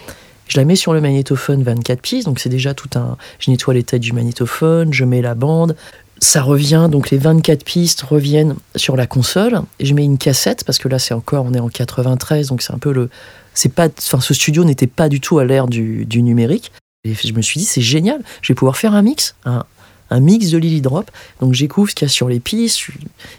je 0.48 0.58
la 0.58 0.64
mets 0.64 0.76
sur 0.76 0.92
le 0.92 1.00
magnétophone 1.00 1.62
24 1.62 2.00
pistes, 2.00 2.26
donc 2.26 2.38
c'est 2.38 2.48
déjà 2.48 2.74
tout 2.74 2.90
un. 2.94 3.16
Je 3.38 3.50
nettoie 3.50 3.74
les 3.74 3.82
têtes 3.82 4.02
du 4.02 4.12
magnétophone, 4.12 4.92
je 4.92 5.04
mets 5.04 5.22
la 5.22 5.34
bande. 5.34 5.76
Ça 6.20 6.42
revient, 6.42 6.88
donc 6.90 7.10
les 7.10 7.18
24 7.18 7.64
pistes 7.64 8.02
reviennent 8.02 8.54
sur 8.76 8.96
la 8.96 9.06
console. 9.06 9.62
Je 9.80 9.92
mets 9.92 10.04
une 10.04 10.18
cassette, 10.18 10.64
parce 10.64 10.78
que 10.78 10.88
là, 10.88 10.98
c'est 10.98 11.14
encore, 11.14 11.44
on 11.44 11.52
est 11.52 11.60
en 11.60 11.68
93, 11.68 12.48
donc 12.48 12.62
c'est 12.62 12.72
un 12.72 12.78
peu 12.78 12.92
le. 12.92 13.10
C'est 13.54 13.72
pas, 13.72 13.88
enfin, 13.98 14.20
ce 14.20 14.34
studio 14.34 14.64
n'était 14.64 14.86
pas 14.86 15.08
du 15.08 15.20
tout 15.20 15.38
à 15.38 15.44
l'ère 15.44 15.66
du, 15.66 16.04
du, 16.06 16.22
numérique. 16.22 16.72
Et 17.04 17.14
je 17.14 17.32
me 17.32 17.42
suis 17.42 17.60
dit, 17.60 17.66
c'est 17.66 17.82
génial, 17.82 18.22
je 18.40 18.48
vais 18.48 18.54
pouvoir 18.54 18.76
faire 18.76 18.94
un 18.94 19.02
mix, 19.02 19.34
un, 19.44 19.64
un 20.12 20.20
mix 20.20 20.50
de 20.50 20.58
Lily 20.58 20.80
Drop. 20.80 21.10
Donc 21.40 21.54
j'écoute 21.54 21.90
ce 21.90 21.94
qu'il 21.94 22.06
y 22.06 22.10
a 22.10 22.12
sur 22.12 22.28
les 22.28 22.40
pistes. 22.40 22.88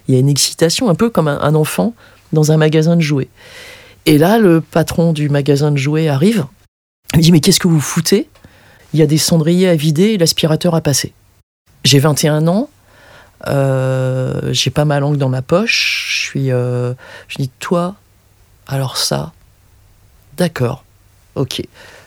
Il 0.08 0.14
y 0.14 0.16
a 0.16 0.20
une 0.20 0.28
excitation, 0.28 0.88
un 0.88 0.94
peu 0.94 1.08
comme 1.08 1.28
un, 1.28 1.54
enfant 1.54 1.94
dans 2.32 2.52
un 2.52 2.56
magasin 2.56 2.96
de 2.96 3.00
jouets. 3.00 3.28
Et 4.06 4.18
là, 4.18 4.38
le 4.38 4.60
patron 4.60 5.12
du 5.12 5.28
magasin 5.28 5.70
de 5.70 5.78
jouets 5.78 6.08
arrive. 6.08 6.44
Il 7.12 7.18
me 7.18 7.22
dit 7.22 7.32
Mais 7.32 7.40
qu'est-ce 7.40 7.60
que 7.60 7.68
vous 7.68 7.80
foutez? 7.80 8.28
Il 8.92 9.00
y 9.00 9.02
a 9.02 9.06
des 9.06 9.18
cendriers 9.18 9.68
à 9.68 9.76
vider 9.76 10.10
et 10.10 10.18
l'aspirateur 10.18 10.74
à 10.74 10.80
passer. 10.80 11.12
J'ai 11.84 11.98
21 11.98 12.46
ans. 12.48 12.68
Euh, 13.46 14.52
j'ai 14.52 14.70
pas 14.70 14.84
ma 14.84 15.00
langue 15.00 15.16
dans 15.16 15.28
ma 15.28 15.42
poche. 15.42 16.08
Je 16.10 16.28
suis. 16.28 16.50
Euh, 16.50 16.94
je 17.28 17.36
dis 17.36 17.50
Toi, 17.60 17.94
alors 18.66 18.96
ça. 18.96 19.32
D'accord. 20.36 20.84
Ok. 21.34 21.62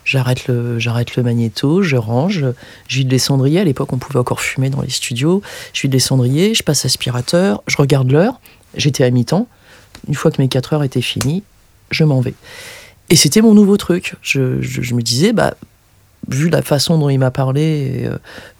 J'arrête 0.05 0.47
le, 0.47 0.79
j'arrête 0.79 1.17
le 1.17 1.23
magnéto, 1.23 1.81
je 1.81 1.97
range, 1.97 2.45
je 2.87 2.97
vide 2.97 3.11
les 3.11 3.19
cendriers. 3.19 3.59
À 3.59 3.63
l'époque, 3.65 3.91
on 3.91 3.97
pouvait 3.97 4.19
encore 4.19 4.39
fumer 4.39 4.69
dans 4.69 4.81
les 4.81 4.89
studios. 4.89 5.41
Je 5.73 5.81
vide 5.81 5.93
les 5.93 5.99
cendriers, 5.99 6.53
je 6.53 6.63
passe 6.63 6.85
aspirateur, 6.85 7.61
je 7.67 7.75
regarde 7.77 8.09
l'heure. 8.09 8.39
J'étais 8.75 9.03
à 9.03 9.09
mi-temps. 9.09 9.47
Une 10.07 10.13
fois 10.13 10.31
que 10.31 10.41
mes 10.41 10.47
4 10.47 10.73
heures 10.73 10.83
étaient 10.83 11.01
finies, 11.01 11.43
je 11.91 12.03
m'en 12.03 12.21
vais. 12.21 12.35
Et 13.09 13.15
c'était 13.15 13.41
mon 13.41 13.53
nouveau 13.53 13.77
truc. 13.77 14.15
Je, 14.21 14.39
me 14.39 15.01
disais, 15.01 15.33
bah, 15.33 15.55
vu 16.29 16.49
la 16.49 16.61
façon 16.61 16.97
dont 16.97 17.09
il 17.09 17.17
m'a 17.17 17.31
parlé, 17.31 18.05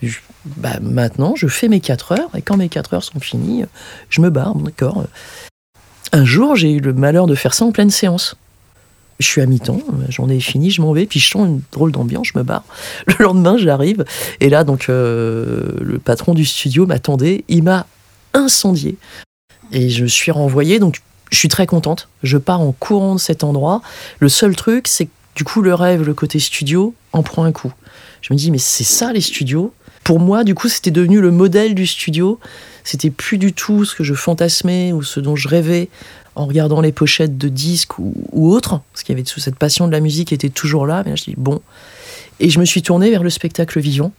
euh, 0.03 0.09
bah, 0.45 0.79
maintenant, 0.81 1.36
je 1.36 1.47
fais 1.47 1.67
mes 1.67 1.79
4 1.79 2.13
heures, 2.13 2.29
et 2.36 2.41
quand 2.41 2.57
mes 2.57 2.69
4 2.69 2.93
heures 2.93 3.03
sont 3.03 3.19
finies, 3.19 3.63
je 4.09 4.21
me 4.21 4.29
barre, 4.29 4.55
d'accord. 4.55 5.05
Un 6.12 6.25
jour, 6.25 6.55
j'ai 6.55 6.71
eu 6.71 6.79
le 6.79 6.93
malheur 6.93 7.27
de 7.27 7.36
faire 7.36 7.53
ça 7.53 7.65
en 7.65 7.71
pleine 7.71 7.89
séance. 7.89 8.36
Je 9.19 9.25
suis 9.25 9.41
à 9.41 9.45
mi-temps, 9.47 9.81
j'en 10.09 10.29
ai 10.29 10.39
fini, 10.39 10.69
je 10.69 10.81
m'en 10.81 10.93
vais, 10.93 11.07
puis 11.07 11.19
je 11.19 11.29
sens 11.29 11.47
une 11.47 11.62
drôle 11.71 11.91
d'ambiance, 11.91 12.27
je 12.33 12.38
me 12.38 12.43
barre. 12.43 12.63
Le 13.07 13.24
lendemain, 13.24 13.57
j'arrive, 13.57 14.05
et 14.39 14.50
là, 14.50 14.63
donc, 14.63 14.89
euh, 14.89 15.71
le 15.81 15.97
patron 15.97 16.36
du 16.36 16.45
studio 16.45 16.86
m'attendait, 16.86 17.43
il 17.47 17.63
m'a 17.63 17.88
incendié. 18.33 18.97
Et 19.71 19.89
je 19.89 20.05
suis 20.05 20.31
renvoyé, 20.31 20.79
donc 20.79 21.01
je 21.31 21.38
suis 21.38 21.50
très 21.50 21.65
contente. 21.65 22.07
Je 22.24 22.38
pars 22.38 22.62
en 22.62 22.71
courant 22.71 23.15
de 23.15 23.19
cet 23.19 23.43
endroit. 23.43 23.81
Le 24.19 24.29
seul 24.29 24.55
truc, 24.55 24.88
c'est 24.88 25.05
que 25.05 25.12
du 25.36 25.43
coup, 25.43 25.62
le 25.62 25.74
rêve, 25.74 26.03
le 26.03 26.13
côté 26.13 26.39
studio, 26.39 26.95
en 27.13 27.21
prend 27.21 27.43
un 27.43 27.51
coup. 27.51 27.71
Je 28.21 28.33
me 28.33 28.38
dis, 28.38 28.50
mais 28.50 28.57
c'est 28.57 28.83
ça 28.83 29.13
les 29.13 29.21
studios? 29.21 29.74
Pour 30.03 30.19
moi, 30.19 30.43
du 30.43 30.55
coup, 30.55 30.67
c'était 30.67 30.89
devenu 30.89 31.21
le 31.21 31.31
modèle 31.31 31.75
du 31.75 31.86
studio. 31.86 32.39
C'était 32.83 33.09
plus 33.09 33.38
du 33.38 33.53
tout 33.53 33.86
ce 33.86 33.93
que 33.93 34.03
je 34.03 34.13
fantasmais 34.13 34.93
ou 34.93 35.03
ce 35.03 35.19
dont 35.19 35.36
je 35.36 35.47
rêvais 35.47 35.89
en 36.38 36.46
regardant 36.46 36.82
les 36.82 36.91
pochettes 36.91 37.38
de 37.38 37.50
disques 37.50 37.98
ou, 37.98 38.13
ou 38.32 38.53
autres. 38.53 38.79
Parce 38.94 39.03
qu'il 39.03 39.17
y 39.17 39.20
avait 39.20 39.27
cette 39.27 39.56
passion 39.56 39.88
de 39.88 39.91
la 39.91 40.00
musique 40.00 40.29
qui 40.29 40.36
était 40.36 40.50
toujours 40.50 40.86
là. 40.86 41.01
Mais 41.03 41.12
là, 41.12 41.15
je 41.15 41.24
dis, 41.24 41.34
bon. 41.36 41.62
Et 42.39 42.50
je 42.50 42.60
me 42.60 42.65
suis 42.65 42.84
tournée 42.84 43.10
vers 43.10 43.24
le 43.24 43.32
spectacle 43.32 43.79
vivant. 43.79 44.13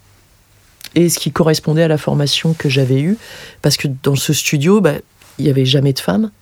Et 0.97 1.09
ce 1.09 1.21
qui 1.21 1.31
correspondait 1.31 1.85
à 1.85 1.89
la 1.89 1.97
formation 1.97 2.55
que 2.55 2.69
j'avais 2.69 3.01
eue. 3.01 3.17
Parce 3.63 3.77
que 3.77 3.87
dans 4.03 4.17
ce 4.17 4.33
studio, 4.33 4.81
bah, 4.81 4.95
il 5.39 5.45
n'y 5.45 5.51
avait 5.51 5.65
jamais 5.65 5.93
de 5.93 6.01
femmes. 6.01 6.33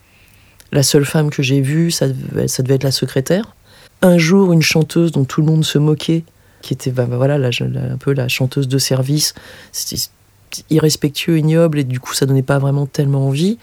La 0.72 0.82
seule 0.82 1.04
femme 1.04 1.28
que 1.28 1.42
j'ai 1.42 1.60
vue, 1.60 1.90
ça 1.90 2.08
devait, 2.08 2.48
ça 2.48 2.62
devait 2.62 2.76
être 2.76 2.84
la 2.84 2.90
secrétaire. 2.90 3.54
Un 4.00 4.16
jour, 4.16 4.54
une 4.54 4.62
chanteuse 4.62 5.12
dont 5.12 5.24
tout 5.24 5.42
le 5.42 5.46
monde 5.46 5.64
se 5.64 5.78
moquait, 5.78 6.24
qui 6.62 6.72
était 6.72 6.90
bah, 6.90 7.06
voilà, 7.06 7.36
la, 7.36 7.50
la, 7.60 7.92
un 7.92 7.98
peu 7.98 8.14
la 8.14 8.28
chanteuse 8.28 8.66
de 8.66 8.78
service, 8.78 9.34
c'était 9.72 10.00
irrespectueux, 10.70 11.38
ignoble, 11.38 11.80
et 11.80 11.84
du 11.84 12.00
coup, 12.00 12.14
ça 12.14 12.24
donnait 12.24 12.42
pas 12.42 12.58
vraiment 12.58 12.86
tellement 12.86 13.26
envie. 13.26 13.58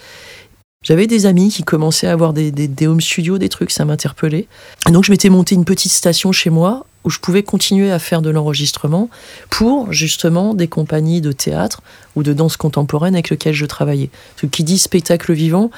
J'avais 0.84 1.08
des 1.08 1.26
amis 1.26 1.50
qui 1.50 1.64
commençaient 1.64 2.08
à 2.08 2.12
avoir 2.12 2.34
des, 2.34 2.88
home 2.88 3.00
studios, 3.00 3.38
des 3.38 3.50
trucs, 3.50 3.72
ça 3.72 3.86
m'interpellait. 3.86 4.48
Donc, 4.92 5.06
je 5.06 5.12
m'étais 5.12 5.30
monté 5.30 5.56
une 5.56 5.64
petite 5.66 5.94
station 5.94 6.32
chez 6.34 6.50
moi 6.50 6.86
où 7.06 7.10
je 7.10 7.20
pouvais 7.20 7.44
continuer 7.44 7.92
à 7.92 8.00
faire 8.00 8.22
de 8.22 8.30
l'enregistrement 8.30 9.10
pour 9.50 9.92
justement 9.92 10.54
des 10.54 10.68
compagnies 10.68 11.22
de 11.22 11.32
théâtre 11.32 11.82
ou 12.16 12.24
de 12.24 12.34
danse 12.34 12.58
contemporaine 12.58 13.16
avec 13.16 13.30
lesquelles 13.30 13.54
je 13.54 13.66
travaillais. 13.66 14.10
Ce 14.42 14.46
qui 14.46 14.64
dit 14.64 14.78
spectacle 14.78 15.34
vivant, 15.34 15.72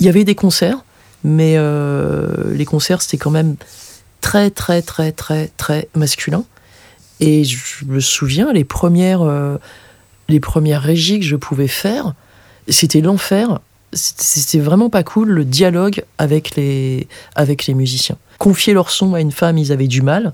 il 0.00 0.06
y 0.06 0.08
avait 0.08 0.24
des 0.24 0.34
concerts, 0.34 0.78
mais 1.24 1.54
euh, 1.56 2.54
les 2.54 2.64
concerts, 2.64 3.02
c'était 3.02 3.18
quand 3.18 3.30
même 3.30 3.56
très, 4.20 4.50
très, 4.50 4.80
très, 4.82 5.12
très, 5.12 5.50
très 5.56 5.88
masculin. 5.94 6.44
Et 7.20 7.44
je 7.44 7.84
me 7.86 8.00
souviens, 8.00 8.52
les 8.52 8.64
premières, 8.64 9.22
euh, 9.22 9.56
les 10.28 10.40
premières 10.40 10.82
régies 10.82 11.20
que 11.20 11.26
je 11.26 11.36
pouvais 11.36 11.68
faire, 11.68 12.14
c'était 12.68 13.00
l'enfer. 13.00 13.60
C'était 13.92 14.58
vraiment 14.58 14.88
pas 14.88 15.02
cool 15.02 15.30
le 15.30 15.44
dialogue 15.44 16.04
avec 16.18 16.56
les, 16.56 17.08
avec 17.34 17.66
les 17.66 17.74
musiciens. 17.74 18.16
Confier 18.38 18.72
leur 18.72 18.90
son 18.90 19.14
à 19.14 19.20
une 19.20 19.32
femme, 19.32 19.58
ils 19.58 19.72
avaient 19.72 19.88
du 19.88 20.02
mal. 20.02 20.32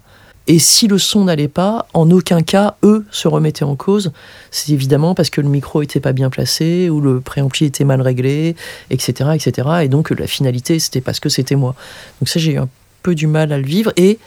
Et 0.50 0.59
si 0.59 0.87
le 0.88 0.97
son 0.97 1.25
n'allait 1.25 1.47
pas, 1.47 1.87
en 1.93 2.11
aucun 2.11 2.41
cas, 2.41 2.77
eux 2.83 3.05
se 3.11 3.29
remettaient 3.29 3.65
en 3.65 3.77
cause. 3.77 4.12
C'est 4.50 4.73
évidemment 4.73 5.15
parce 5.15 5.29
que 5.29 5.43
le 5.43 5.49
micro 5.49 5.83
était 5.83 6.00
pas 6.00 6.12
bien 6.12 6.31
placé 6.31 6.88
ou 6.88 7.03
le 7.03 7.21
préampli 7.21 7.67
était 7.67 7.85
mal 7.85 8.00
réglé, 8.00 8.57
etc., 8.88 9.31
etc. 9.35 9.69
Et 9.83 9.88
donc 9.88 10.09
la 10.09 10.27
finalité, 10.27 10.79
c'était 10.79 11.03
parce 11.03 11.21
que 11.21 11.29
c'était 11.29 11.55
moi. 11.55 11.75
Donc 12.21 12.31
ça, 12.31 12.41
j'ai 12.41 12.53
eu 12.53 12.59
un 12.59 12.69
peu 13.03 13.15
du 13.15 13.27
mal 13.27 13.53
à 13.53 13.59
le 13.59 13.67
vivre. 13.67 13.93
Et 13.99 14.19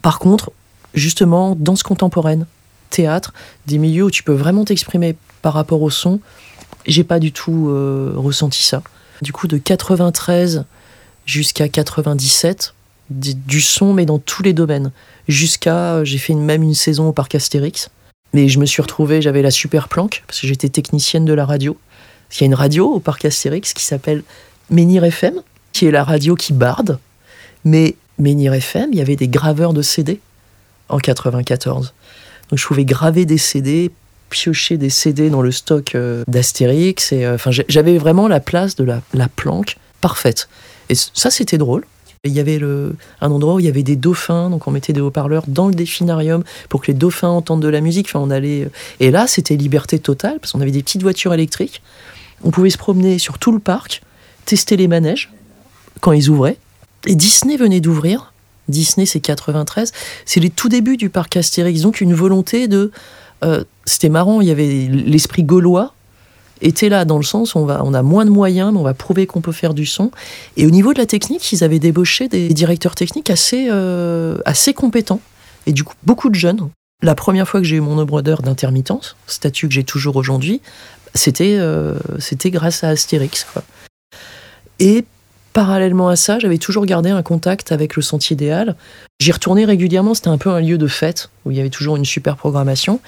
par 0.00 0.18
contre, 0.18 0.52
justement, 0.94 1.54
danse 1.54 1.82
contemporaine, 1.82 2.46
théâtre, 2.88 3.34
des 3.66 3.76
milieux 3.76 4.04
où 4.04 4.10
tu 4.10 4.22
peux 4.22 4.32
vraiment 4.32 4.64
t'exprimer 4.64 5.16
par 5.42 5.52
rapport 5.52 5.82
au 5.82 5.90
son, 5.90 6.20
j'ai 6.86 7.04
pas 7.04 7.18
du 7.18 7.32
tout 7.32 7.68
euh, 7.68 8.12
ressenti 8.16 8.62
ça. 8.62 8.82
Du 9.20 9.32
coup, 9.32 9.46
de 9.46 9.58
93 9.58 10.64
jusqu'à 11.26 11.68
97, 11.68 12.74
du 13.10 13.60
son, 13.60 13.92
mais 13.92 14.06
dans 14.06 14.18
tous 14.18 14.42
les 14.42 14.52
domaines. 14.52 14.90
Jusqu'à, 15.28 16.02
j'ai 16.04 16.18
fait 16.18 16.34
même 16.34 16.62
une 16.62 16.74
saison 16.74 17.08
au 17.08 17.12
parc 17.12 17.34
Astérix. 17.34 17.90
Mais 18.32 18.48
je 18.48 18.58
me 18.58 18.64
suis 18.64 18.80
retrouvée, 18.80 19.20
j'avais 19.20 19.42
la 19.42 19.50
super 19.50 19.88
planque, 19.88 20.24
parce 20.26 20.40
que 20.40 20.46
j'étais 20.46 20.70
technicienne 20.70 21.24
de 21.24 21.34
la 21.34 21.44
radio. 21.44 21.76
Il 22.32 22.40
y 22.40 22.44
a 22.44 22.46
une 22.46 22.54
radio 22.54 22.88
au 22.88 23.00
parc 23.00 23.24
Astérix 23.26 23.74
qui 23.74 23.84
s'appelle 23.84 24.22
Menhir 24.70 25.04
FM, 25.04 25.34
qui 25.72 25.86
est 25.86 25.90
la 25.90 26.02
radio 26.02 26.34
qui 26.34 26.54
barde. 26.54 26.98
Mais 27.64 27.94
Menhir 28.18 28.54
FM, 28.54 28.90
il 28.92 28.98
y 28.98 29.02
avait 29.02 29.16
des 29.16 29.28
graveurs 29.28 29.74
de 29.74 29.82
CD 29.82 30.20
en 30.88 30.98
94. 30.98 31.92
Donc 32.48 32.58
je 32.58 32.66
pouvais 32.66 32.84
graver 32.84 33.26
des 33.26 33.38
CD, 33.38 33.90
piocher 34.32 34.76
des 34.76 34.90
CD 34.90 35.30
dans 35.30 35.42
le 35.42 35.52
stock 35.52 35.94
euh, 35.94 36.24
d'Astérix. 36.26 37.12
Et, 37.12 37.24
euh, 37.24 37.36
enfin, 37.36 37.50
j'avais 37.68 37.98
vraiment 37.98 38.28
la 38.28 38.40
place 38.40 38.74
de 38.74 38.84
la, 38.84 39.00
la 39.14 39.28
planque 39.28 39.76
parfaite. 40.00 40.48
Et 40.88 40.94
ça, 40.94 41.30
c'était 41.30 41.58
drôle. 41.58 41.84
Il 42.24 42.32
y 42.32 42.40
avait 42.40 42.58
le, 42.58 42.94
un 43.20 43.30
endroit 43.30 43.54
où 43.54 43.60
il 43.60 43.66
y 43.66 43.68
avait 43.68 43.82
des 43.82 43.96
dauphins, 43.96 44.48
donc 44.48 44.68
on 44.68 44.70
mettait 44.70 44.92
des 44.92 45.00
haut-parleurs 45.00 45.42
dans 45.48 45.66
le 45.66 45.74
définarium 45.74 46.44
pour 46.68 46.80
que 46.80 46.86
les 46.88 46.94
dauphins 46.94 47.28
entendent 47.28 47.62
de 47.62 47.68
la 47.68 47.80
musique. 47.80 48.06
Enfin, 48.08 48.20
on 48.20 48.30
allait, 48.30 48.68
et 49.00 49.10
là, 49.10 49.26
c'était 49.26 49.56
liberté 49.56 49.98
totale 49.98 50.38
parce 50.40 50.52
qu'on 50.52 50.60
avait 50.60 50.70
des 50.70 50.82
petites 50.82 51.02
voitures 51.02 51.34
électriques. 51.34 51.82
On 52.44 52.50
pouvait 52.50 52.70
se 52.70 52.78
promener 52.78 53.18
sur 53.18 53.38
tout 53.38 53.50
le 53.50 53.58
parc, 53.58 54.02
tester 54.44 54.76
les 54.76 54.88
manèges 54.88 55.32
quand 56.00 56.12
ils 56.12 56.30
ouvraient. 56.30 56.58
Et 57.06 57.16
Disney 57.16 57.56
venait 57.56 57.80
d'ouvrir. 57.80 58.32
Disney, 58.68 59.06
c'est 59.06 59.20
93. 59.20 59.92
C'est 60.24 60.40
les 60.40 60.50
tout 60.50 60.68
débuts 60.68 60.96
du 60.96 61.10
parc 61.10 61.36
Astérix. 61.36 61.80
Donc 61.80 62.00
une 62.00 62.14
volonté 62.14 62.68
de. 62.68 62.92
Euh, 63.44 63.64
c'était 63.84 64.08
marrant, 64.08 64.40
il 64.40 64.48
y 64.48 64.50
avait 64.50 64.88
l'esprit 64.88 65.42
gaulois 65.42 65.94
était 66.62 66.88
là 66.88 67.04
dans 67.04 67.16
le 67.16 67.24
sens 67.24 67.56
on, 67.56 67.64
va, 67.64 67.82
on 67.84 67.92
a 67.92 68.02
moins 68.02 68.24
de 68.24 68.30
moyens, 68.30 68.72
mais 68.72 68.78
on 68.78 68.84
va 68.84 68.94
prouver 68.94 69.26
qu'on 69.26 69.40
peut 69.40 69.52
faire 69.52 69.74
du 69.74 69.84
son. 69.84 70.10
Et 70.56 70.66
au 70.66 70.70
niveau 70.70 70.92
de 70.92 70.98
la 70.98 71.06
technique, 71.06 71.52
ils 71.52 71.64
avaient 71.64 71.78
débauché 71.78 72.28
des 72.28 72.48
directeurs 72.50 72.94
techniques 72.94 73.30
assez, 73.30 73.66
euh, 73.70 74.38
assez 74.44 74.72
compétents. 74.72 75.20
Et 75.66 75.72
du 75.72 75.84
coup, 75.84 75.94
beaucoup 76.04 76.30
de 76.30 76.34
jeunes. 76.34 76.70
La 77.02 77.14
première 77.14 77.48
fois 77.48 77.60
que 77.60 77.66
j'ai 77.66 77.76
eu 77.76 77.80
mon 77.80 78.02
d'heures 78.22 78.42
d'intermittence, 78.42 79.16
statut 79.26 79.66
que 79.68 79.74
j'ai 79.74 79.84
toujours 79.84 80.16
aujourd'hui, 80.16 80.60
c'était 81.14 81.56
euh, 81.58 81.94
c'était 82.18 82.50
grâce 82.50 82.84
à 82.84 82.88
Astérix. 82.90 83.46
Et 84.78 85.04
parallèlement 85.52 86.08
à 86.08 86.16
ça, 86.16 86.38
j'avais 86.38 86.58
toujours 86.58 86.86
gardé 86.86 87.10
un 87.10 87.22
contact 87.22 87.72
avec 87.72 87.96
le 87.96 88.02
Sentier 88.02 88.36
des 88.36 88.50
Halles. 88.50 88.76
J'y 89.20 89.32
retournais 89.32 89.64
régulièrement, 89.64 90.14
c'était 90.14 90.28
un 90.28 90.38
peu 90.38 90.50
un 90.50 90.60
lieu 90.60 90.78
de 90.78 90.86
fête 90.86 91.30
où 91.44 91.50
il 91.50 91.56
y 91.56 91.60
avait 91.60 91.70
toujours 91.70 91.96
une 91.96 92.04
super 92.04 92.36
programmation. 92.36 93.00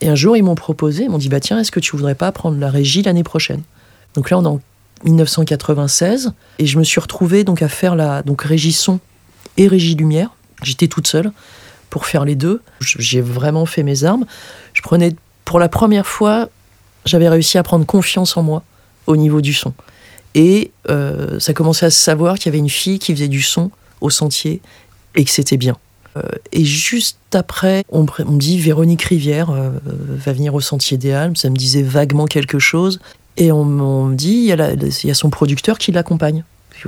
Et 0.00 0.08
un 0.08 0.14
jour, 0.14 0.36
ils 0.36 0.42
m'ont 0.42 0.54
proposé, 0.54 1.04
ils 1.04 1.10
m'ont 1.10 1.18
dit 1.18 1.28
bah 1.28 1.40
tiens, 1.40 1.58
est-ce 1.58 1.72
que 1.72 1.80
tu 1.80 1.96
voudrais 1.96 2.14
pas 2.14 2.32
prendre 2.32 2.58
la 2.58 2.70
régie 2.70 3.02
l'année 3.02 3.24
prochaine? 3.24 3.62
Donc 4.14 4.30
là, 4.30 4.38
on 4.38 4.44
est 4.44 4.46
en 4.46 4.60
1996 5.04 6.32
et 6.58 6.66
je 6.66 6.78
me 6.78 6.84
suis 6.84 7.00
retrouvée 7.00 7.44
donc 7.44 7.62
à 7.62 7.68
faire 7.68 7.94
la 7.94 8.22
donc 8.22 8.42
régie 8.42 8.72
son 8.72 9.00
et 9.56 9.68
régie 9.68 9.94
lumière. 9.94 10.30
J'étais 10.62 10.88
toute 10.88 11.06
seule 11.06 11.32
pour 11.90 12.06
faire 12.06 12.24
les 12.24 12.34
deux. 12.34 12.62
J'ai 12.80 13.20
vraiment 13.20 13.66
fait 13.66 13.82
mes 13.82 14.04
armes. 14.04 14.26
Je 14.72 14.82
prenais 14.82 15.14
pour 15.44 15.58
la 15.58 15.68
première 15.68 16.06
fois, 16.06 16.48
j'avais 17.04 17.28
réussi 17.28 17.58
à 17.58 17.62
prendre 17.62 17.86
confiance 17.86 18.36
en 18.36 18.42
moi 18.42 18.62
au 19.06 19.16
niveau 19.16 19.40
du 19.40 19.54
son. 19.54 19.72
Et 20.34 20.70
euh, 20.88 21.40
ça 21.40 21.52
commençait 21.52 21.86
à 21.86 21.90
se 21.90 21.98
savoir 21.98 22.36
qu'il 22.36 22.46
y 22.46 22.48
avait 22.50 22.58
une 22.58 22.68
fille 22.68 22.98
qui 22.98 23.12
faisait 23.14 23.28
du 23.28 23.42
son 23.42 23.70
au 24.00 24.10
sentier 24.10 24.60
et 25.14 25.24
que 25.24 25.30
c'était 25.30 25.56
bien. 25.56 25.76
Euh, 26.16 26.22
et 26.52 26.64
juste 26.64 27.18
après, 27.32 27.84
on, 27.90 28.02
me 28.02 28.38
dit 28.38 28.58
Véronique 28.58 29.02
Rivière 29.02 29.50
euh, 29.50 29.70
va 29.84 30.32
venir 30.32 30.54
au 30.54 30.60
Sentier 30.60 30.96
des 30.96 31.12
Halmes. 31.12 31.36
Ça 31.36 31.50
me 31.50 31.56
disait 31.56 31.82
vaguement 31.82 32.26
quelque 32.26 32.58
chose. 32.58 33.00
Et 33.36 33.52
on, 33.52 33.64
me 33.64 34.14
dit 34.14 34.50
il 34.52 35.04
y, 35.04 35.10
a 35.10 35.14
son 35.14 35.30
producteur 35.30 35.78
qui 35.78 35.92
l'accompagne 35.92 36.44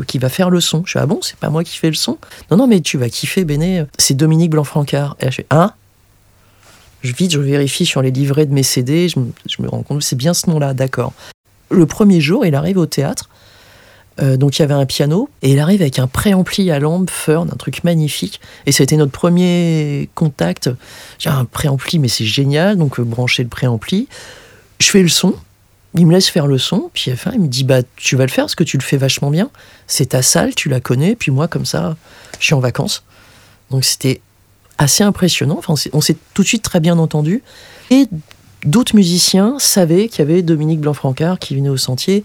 qui 0.07 0.19
va 0.19 0.29
faire 0.29 0.51
le 0.51 0.61
son. 0.61 0.83
Je 0.85 0.91
suis 0.91 0.99
ah 1.01 1.07
bon, 1.07 1.19
c'est 1.21 1.37
pas 1.37 1.51
moi 1.51 1.65
qui 1.65 1.77
fais 1.77 1.89
le 1.89 1.95
son? 1.95 2.19
Non 2.51 2.57
non, 2.57 2.69
mais 2.69 2.81
tu 2.81 2.97
vas 2.97 3.09
kiffer, 3.09 3.45
Béné. 3.45 3.85
C'est 3.99 4.15
Dominique 4.15 4.51
Blanc-Francard. 4.51 5.17
Et 5.21 5.27
je 5.27 5.37
fais 5.37 5.47
ah. 5.51 5.75
Je 7.03 7.13
vite, 7.13 7.33
je 7.33 7.41
vérifie 7.41 7.87
sur 7.87 8.03
les 8.03 8.11
livrets 8.11 8.47
de 8.47 8.53
mes 8.53 8.63
CD. 8.63 9.09
Je 9.09 9.19
me, 9.19 9.33
je 9.49 9.63
me 9.63 9.69
rends 9.69 9.83
compte, 9.83 10.03
c'est 10.03 10.17
bien 10.17 10.35
ce 10.35 10.49
nom-là, 10.51 10.75
d'accord. 10.75 11.13
Le 11.71 11.87
premier 11.87 12.21
jour, 12.21 12.45
il 12.45 12.55
arrive 12.55 12.79
au 12.79 12.87
théâtre. 12.87 13.29
Euh, 14.21 14.37
donc 14.37 14.59
il 14.59 14.63
y 14.63 14.65
avait 14.65 14.75
un 14.75 14.87
piano 14.87 15.31
et 15.41 15.53
il 15.53 15.59
arrive 15.61 15.81
avec 15.81 15.99
un 15.99 16.07
préampli 16.07 16.71
à 16.71 16.79
lampe 16.79 17.11
Fern, 17.11 17.49
un 17.51 17.57
truc 17.57 17.85
magnifique. 17.85 18.41
Et 18.67 18.73
ça 18.73 18.83
a 18.83 18.85
été 18.85 18.97
notre 18.97 19.13
premier 19.13 20.11
contact. 20.15 20.71
J'ai 21.19 21.31
un 21.31 21.45
préampli, 21.45 21.99
mais 21.99 22.09
c'est 22.09 22.25
génial. 22.25 22.77
Donc 22.77 22.99
euh, 22.99 23.05
brancher 23.05 23.43
le 23.43 23.49
préampli. 23.49 24.09
Je 24.79 24.91
fais 24.91 25.03
le 25.03 25.09
son. 25.09 25.35
Il 25.95 26.07
me 26.07 26.13
laisse 26.13 26.29
faire 26.29 26.47
le 26.47 26.57
son, 26.57 26.89
puis 26.95 27.11
enfin, 27.13 27.33
il 27.35 27.41
me 27.41 27.49
dit 27.49 27.65
bah 27.65 27.81
tu 27.97 28.15
vas 28.15 28.25
le 28.25 28.31
faire 28.31 28.45
parce 28.45 28.55
que 28.55 28.63
tu 28.63 28.79
le 28.79 28.83
fais 28.83 28.97
vachement 28.97 29.31
bien. 29.31 29.51
C'est 29.89 30.11
ta 30.11 30.23
salle, 30.23 30.55
tu 30.55 30.69
la 30.69 30.79
connais, 30.79 31.17
puis 31.17 31.33
moi 31.33 31.49
comme 31.49 31.67
ça, 31.67 31.97
je 32.39 32.45
suis 32.45 32.55
en 32.55 32.61
vacances. 32.61 33.03
Donc 33.73 33.85
c'était 33.85 34.21
assez 34.79 35.03
impressionnant. 35.03 35.57
Enfin, 35.59 35.75
on 35.93 36.01
s'est 36.01 36.17
tout 36.33 36.43
de 36.43 36.47
suite 36.47 36.63
très 36.63 36.79
bien 36.79 36.97
entendu. 36.99 37.43
Et 37.91 38.07
d'autres 38.65 38.95
musiciens 38.95 39.57
savaient 39.59 40.09
qu'il 40.09 40.21
y 40.21 40.23
avait 40.23 40.43
Dominique 40.43 40.81
Blanc-Francard 40.81 41.39
qui 41.39 41.57
venait 41.57 41.69
au 41.69 41.77
sentier 41.77 42.25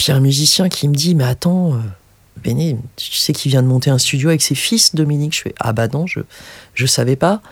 puis 0.00 0.12
un 0.12 0.20
musicien 0.20 0.70
qui 0.70 0.88
me 0.88 0.94
dit 0.94 1.14
Mais 1.14 1.24
attends, 1.24 1.74
euh, 1.74 1.76
Béné, 2.42 2.78
tu 2.96 3.12
sais 3.12 3.34
qu'il 3.34 3.50
vient 3.50 3.62
de 3.62 3.66
monter 3.66 3.90
un 3.90 3.98
studio 3.98 4.30
avec 4.30 4.40
ses 4.40 4.54
fils, 4.54 4.94
Dominique? 4.94 5.34
Je 5.36 5.42
fais 5.42 5.54
Ah 5.60 5.74
bah 5.74 5.88
non, 5.88 6.06
je 6.06 6.20
je 6.72 6.86
savais 6.86 7.16
pas. 7.16 7.42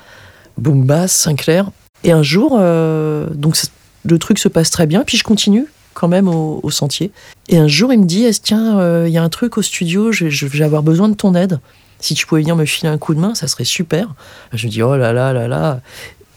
Boom 0.57 0.87
bass, 0.87 1.13
Sinclair. 1.13 1.71
Et 2.05 2.11
un 2.11 2.23
jour, 2.23 2.57
euh, 2.59 3.27
donc 3.35 3.55
le 4.03 4.19
truc 4.19 4.39
se 4.39 4.49
passe 4.49 4.71
très 4.71 4.87
bien, 4.87 5.05
puis 5.05 5.19
je 5.19 5.25
continue 5.25 5.67
quand 5.93 6.09
même 6.09 6.27
au, 6.27 6.71
sentier. 6.71 7.11
Et 7.49 7.59
un 7.59 7.69
jour, 7.69 7.93
il 7.93 8.01
me 8.01 8.07
dit 8.07 8.27
Tiens, 8.43 8.79
euh, 8.79 9.05
il 9.07 9.13
y 9.13 9.19
a 9.19 9.23
un 9.23 9.29
truc 9.29 9.59
au 9.59 9.63
studio, 9.63 10.11
je, 10.11 10.47
vais 10.47 10.65
avoir 10.65 10.83
besoin 10.83 11.11
de 11.11 11.15
ton 11.15 11.35
aide. 11.35 11.61
Si 12.01 12.15
tu 12.15 12.27
pouvais 12.27 12.41
venir 12.41 12.57
me 12.57 12.65
filer 12.65 12.89
un 12.89 12.97
coup 12.97 13.15
de 13.15 13.21
main, 13.21 13.35
ça 13.35 13.47
serait 13.47 13.65
super. 13.65 14.15
Je 14.55 14.69
me 14.69 14.73
dis 14.73 14.83
Oh 14.83 14.97
là 14.97 15.13
là 15.13 15.35
là 15.35 15.49
là. 15.49 15.83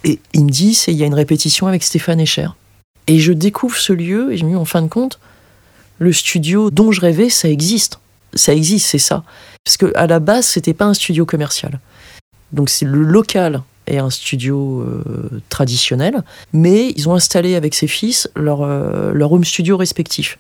Et 0.04 0.20
il 0.34 0.46
me 0.46 0.50
dit 0.50 0.78
Il 0.88 0.96
y 0.96 1.04
a 1.04 1.06
une 1.06 1.14
répétition 1.14 1.68
avec 1.68 1.84
Stéphane 1.84 2.20
Echer. 2.20 2.50
Et 3.08 3.20
je 3.20 3.34
découvre 3.34 3.78
ce 3.78 3.94
lieu 3.94 4.32
et 4.32 4.38
je 4.38 4.46
me 4.46 4.52
dis 4.52 4.56
En 4.56 4.66
fin 4.66 4.82
de 4.82 4.88
compte, 4.88 5.20
le 6.00 6.14
studio 6.14 6.72
dont 6.72 6.92
je 6.92 7.02
rêvais, 7.02 7.30
ça 7.30 7.50
existe. 7.50 8.00
Ça 8.34 8.54
existe, 8.54 8.88
c'est 8.88 8.98
ça. 8.98 9.24
Parce 9.64 9.78
que 9.78 9.92
à 9.96 10.08
la 10.08 10.20
base, 10.20 10.46
c'était 10.46 10.74
pas 10.74 10.86
un 10.86 10.94
studio 10.94 11.26
commercial. 11.26 11.80
Donc 12.52 12.70
c'est 12.70 12.86
le 12.86 13.04
local 13.04 13.62
et 13.88 13.98
un 13.98 14.10
studio 14.10 14.82
euh, 14.82 15.42
traditionnel, 15.50 16.24
mais 16.54 16.94
ils 16.96 17.10
ont 17.10 17.14
installé 17.14 17.56
avec 17.56 17.74
ses 17.74 17.88
fils 17.88 18.30
leur, 18.36 18.62
euh, 18.62 19.12
leur 19.14 19.32
home 19.32 19.44
studio 19.44 19.78
respectif. 19.78 20.38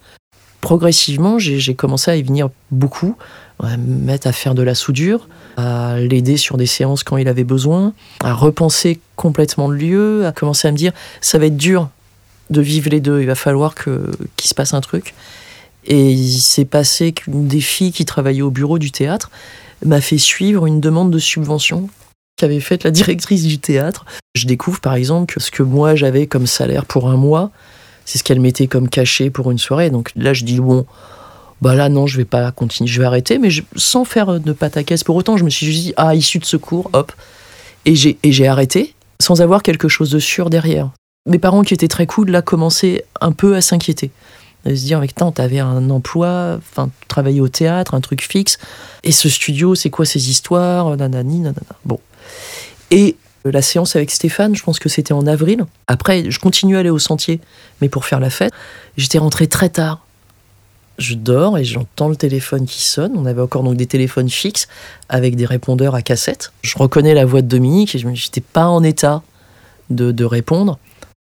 Progressivement, 0.61 1.39
j'ai 1.39 1.73
commencé 1.73 2.11
à 2.11 2.15
y 2.15 2.23
venir 2.23 2.49
beaucoup, 2.69 3.15
à 3.63 3.77
me 3.77 4.05
mettre 4.05 4.27
à 4.27 4.31
faire 4.31 4.55
de 4.55 4.63
la 4.63 4.75
soudure, 4.75 5.27
à 5.57 5.97
l'aider 5.99 6.37
sur 6.37 6.57
des 6.57 6.65
séances 6.65 7.03
quand 7.03 7.17
il 7.17 7.27
avait 7.27 7.43
besoin, 7.43 7.93
à 8.23 8.33
repenser 8.33 8.99
complètement 9.15 9.67
le 9.67 9.77
lieu, 9.77 10.25
à 10.25 10.31
commencer 10.31 10.67
à 10.67 10.71
me 10.71 10.77
dire 10.77 10.93
ça 11.21 11.37
va 11.37 11.45
être 11.45 11.57
dur 11.57 11.89
de 12.49 12.61
vivre 12.61 12.89
les 12.89 12.99
deux, 12.99 13.21
il 13.21 13.27
va 13.27 13.35
falloir 13.35 13.75
qu'il 13.75 14.47
se 14.47 14.53
passe 14.53 14.73
un 14.73 14.81
truc. 14.81 15.13
Et 15.85 16.11
il 16.11 16.39
s'est 16.39 16.65
passé 16.65 17.11
qu'une 17.11 17.47
des 17.47 17.61
filles 17.61 17.91
qui 17.91 18.05
travaillait 18.05 18.41
au 18.41 18.51
bureau 18.51 18.77
du 18.77 18.91
théâtre 18.91 19.31
m'a 19.85 20.01
fait 20.01 20.19
suivre 20.19 20.67
une 20.67 20.79
demande 20.79 21.11
de 21.11 21.17
subvention 21.17 21.89
qu'avait 22.37 22.59
faite 22.59 22.83
la 22.83 22.91
directrice 22.91 23.43
du 23.43 23.57
théâtre. 23.57 24.05
Je 24.35 24.45
découvre 24.45 24.79
par 24.79 24.93
exemple 24.93 25.33
que 25.33 25.39
ce 25.39 25.49
que 25.49 25.63
moi 25.63 25.95
j'avais 25.95 26.27
comme 26.27 26.45
salaire 26.45 26.85
pour 26.85 27.09
un 27.09 27.17
mois, 27.17 27.51
c'est 28.05 28.17
ce 28.17 28.23
qu'elle 28.23 28.39
mettait 28.39 28.67
comme 28.67 28.89
cachet 28.89 29.29
pour 29.29 29.49
une 29.51 29.57
soirée. 29.57 29.89
Donc 29.89 30.11
là 30.15 30.33
je 30.33 30.43
dis 30.43 30.59
bon, 30.59 30.85
bah 31.61 31.75
là 31.75 31.89
non, 31.89 32.07
je 32.07 32.17
vais 32.17 32.25
pas 32.25 32.51
continuer, 32.51 32.89
je 32.89 32.99
vais 32.99 33.05
arrêter, 33.05 33.37
mais 33.37 33.49
sans 33.75 34.03
faire 34.03 34.39
de 34.39 34.51
pataquès. 34.51 35.03
Pour 35.03 35.15
autant, 35.15 35.37
je 35.37 35.43
me 35.43 35.49
suis 35.49 35.67
dit 35.67 35.93
ah 35.95 36.15
issue 36.15 36.39
de 36.39 36.45
secours, 36.45 36.89
hop, 36.93 37.11
et 37.85 37.95
j'ai 37.95 38.47
arrêté 38.47 38.95
sans 39.21 39.41
avoir 39.41 39.63
quelque 39.63 39.87
chose 39.87 40.09
de 40.09 40.19
sûr 40.19 40.49
derrière. 40.49 40.89
Mes 41.27 41.39
parents 41.39 41.61
qui 41.61 41.73
étaient 41.73 41.87
très 41.87 42.07
cool 42.07 42.31
là 42.31 42.41
commençaient 42.41 43.05
un 43.21 43.31
peu 43.31 43.55
à 43.55 43.61
s'inquiéter. 43.61 44.11
De 44.65 44.75
se 44.75 44.83
dire 44.83 44.97
avec 44.97 45.15
tant 45.15 45.31
t'avais 45.31 45.59
un 45.59 45.89
emploi 45.89 46.57
enfin 46.57 46.89
travailler 47.07 47.41
au 47.41 47.47
théâtre 47.47 47.93
un 47.93 48.01
truc 48.01 48.21
fixe. 48.21 48.57
Et 49.03 49.11
ce 49.11 49.29
studio 49.29 49.75
c'est 49.75 49.89
quoi 49.89 50.05
ces 50.05 50.29
histoires 50.29 50.97
nanani 50.97 51.39
nanana. 51.39 51.75
Bon. 51.85 51.99
Et 52.89 53.15
la 53.45 53.61
séance 53.61 53.95
avec 53.95 54.11
Stéphane 54.11 54.55
je 54.55 54.63
pense 54.63 54.79
que 54.79 54.89
c'était 54.89 55.13
en 55.13 55.27
avril. 55.27 55.65
Après 55.87 56.29
je 56.29 56.39
continue 56.39 56.75
à 56.75 56.79
aller 56.79 56.89
au 56.89 56.99
sentier 56.99 57.39
mais 57.81 57.89
pour 57.89 58.05
faire 58.05 58.19
la 58.19 58.31
fête. 58.31 58.51
J'étais 58.97 59.19
rentré 59.19 59.47
très 59.47 59.69
tard 59.69 60.05
je 61.01 61.15
dors 61.15 61.57
et 61.57 61.63
j'entends 61.63 62.09
le 62.09 62.15
téléphone 62.15 62.65
qui 62.65 62.83
sonne. 62.83 63.13
On 63.15 63.25
avait 63.25 63.41
encore 63.41 63.63
donc 63.63 63.75
des 63.75 63.85
téléphones 63.85 64.29
fixes 64.29 64.67
avec 65.09 65.35
des 65.35 65.45
répondeurs 65.45 65.95
à 65.95 66.01
cassette. 66.01 66.51
Je 66.61 66.77
reconnais 66.77 67.13
la 67.13 67.25
voix 67.25 67.41
de 67.41 67.47
Dominique 67.47 67.95
et 67.95 67.99
je 67.99 68.07
n'étais 68.07 68.41
pas 68.41 68.65
en 68.65 68.83
état 68.83 69.21
de, 69.89 70.23
répondre. 70.23 70.79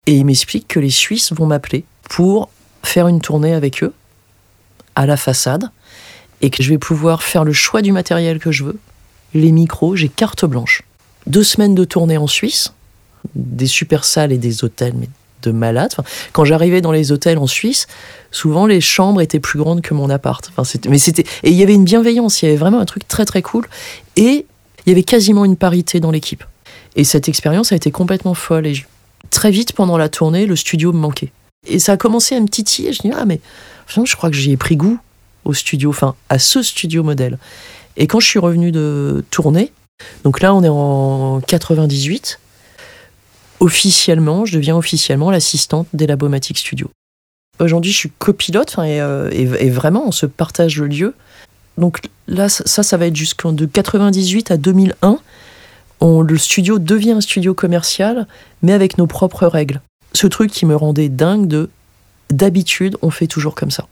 Et 0.06 0.14
il 0.16 0.24
m'explique 0.24 0.68
que 0.68 0.80
les 0.80 0.90
Suisses 0.90 1.32
vont 1.32 1.46
m'appeler 1.46 1.84
pour 2.08 2.50
faire 2.82 3.08
une 3.08 3.20
tournée 3.20 3.54
avec 3.54 3.82
eux 3.82 3.94
à 4.94 5.06
la 5.06 5.16
façade 5.16 5.70
et 6.40 6.50
que 6.50 6.62
je 6.62 6.70
vais 6.70 6.78
pouvoir 6.78 7.22
faire 7.22 7.44
le 7.44 7.52
choix 7.52 7.82
du 7.82 7.92
matériel 7.92 8.38
que 8.38 8.52
je 8.52 8.64
veux, 8.64 8.78
les 9.34 9.52
micros, 9.52 9.96
j'ai 9.96 10.08
carte 10.08 10.44
blanche. 10.44 10.82
Deux 11.26 11.42
semaines 11.42 11.74
de 11.74 11.84
tournée 11.84 12.16
en 12.16 12.26
Suisse, 12.26 12.72
des 13.34 13.66
super 13.66 14.04
salles 14.04 14.32
et 14.32 14.38
des 14.38 14.64
hôtels, 14.64 14.94
mais 14.96 15.08
de 15.42 15.52
malade. 15.52 15.90
Enfin, 15.92 16.04
quand 16.32 16.44
j'arrivais 16.44 16.80
dans 16.80 16.92
les 16.92 17.12
hôtels 17.12 17.38
en 17.38 17.46
Suisse, 17.46 17.86
souvent 18.30 18.66
les 18.66 18.80
chambres 18.80 19.20
étaient 19.20 19.40
plus 19.40 19.58
grandes 19.58 19.80
que 19.80 19.94
mon 19.94 20.10
appart. 20.10 20.50
Enfin, 20.54 20.78
mais 20.88 20.98
c'était 20.98 21.24
et 21.42 21.50
il 21.50 21.56
y 21.56 21.62
avait 21.62 21.74
une 21.74 21.84
bienveillance, 21.84 22.42
il 22.42 22.46
y 22.46 22.48
avait 22.48 22.58
vraiment 22.58 22.80
un 22.80 22.84
truc 22.84 23.06
très 23.06 23.24
très 23.24 23.42
cool 23.42 23.66
et 24.16 24.46
il 24.86 24.88
y 24.88 24.92
avait 24.92 25.02
quasiment 25.02 25.44
une 25.44 25.56
parité 25.56 26.00
dans 26.00 26.10
l'équipe. 26.10 26.44
Et 26.96 27.04
cette 27.04 27.28
expérience 27.28 27.72
a 27.72 27.76
été 27.76 27.90
complètement 27.90 28.34
folle 28.34 28.66
et 28.66 28.84
très 29.30 29.50
vite 29.50 29.72
pendant 29.72 29.96
la 29.98 30.08
tournée, 30.08 30.46
le 30.46 30.56
studio 30.56 30.92
me 30.92 30.98
manquait. 30.98 31.32
Et 31.66 31.78
ça 31.78 31.92
a 31.92 31.96
commencé 31.96 32.34
à 32.34 32.40
me 32.40 32.48
titiller. 32.48 32.92
Je 32.92 33.02
dis 33.02 33.10
ah 33.14 33.24
mais 33.24 33.40
je 33.86 34.16
crois 34.16 34.30
que 34.30 34.36
j'y 34.36 34.52
ai 34.52 34.56
pris 34.56 34.76
goût 34.76 34.98
au 35.44 35.54
studio, 35.54 35.90
enfin 35.90 36.14
à 36.28 36.38
ce 36.38 36.62
studio 36.62 37.02
modèle. 37.02 37.38
Et 37.96 38.06
quand 38.06 38.20
je 38.20 38.26
suis 38.26 38.38
revenu 38.38 38.70
de 38.70 39.24
tourner, 39.30 39.72
donc 40.24 40.40
là 40.40 40.54
on 40.54 40.62
est 40.62 40.68
en 40.68 41.40
98 41.46 42.38
officiellement, 43.60 44.44
je 44.44 44.54
deviens 44.54 44.76
officiellement 44.76 45.30
l'assistante 45.30 45.88
d'Elabomatic 45.92 46.58
Studio. 46.58 46.90
Aujourd'hui, 47.60 47.90
je 47.90 47.96
suis 47.96 48.12
copilote 48.18 48.76
euh, 48.78 49.30
et, 49.32 49.70
vraiment, 49.70 50.06
on 50.06 50.12
se 50.12 50.26
partage 50.26 50.78
le 50.78 50.86
lieu. 50.86 51.14
Donc 51.76 52.00
là, 52.26 52.48
ça, 52.48 52.82
ça 52.82 52.96
va 52.96 53.06
être 53.06 53.16
jusqu'en 53.16 53.52
de 53.52 53.66
98 53.66 54.50
à 54.50 54.56
2001. 54.56 55.18
On, 56.00 56.22
le 56.22 56.38
studio 56.38 56.78
devient 56.78 57.12
un 57.12 57.20
studio 57.20 57.54
commercial, 57.54 58.26
mais 58.62 58.72
avec 58.72 58.98
nos 58.98 59.06
propres 59.06 59.46
règles. 59.46 59.80
Ce 60.12 60.26
truc 60.26 60.50
qui 60.52 60.66
me 60.66 60.76
rendait 60.76 61.08
dingue 61.08 61.48
de 61.48 61.70
d'habitude, 62.30 62.96
on 63.00 63.10
fait 63.10 63.26
toujours 63.26 63.54
comme 63.54 63.70
ça. 63.70 63.86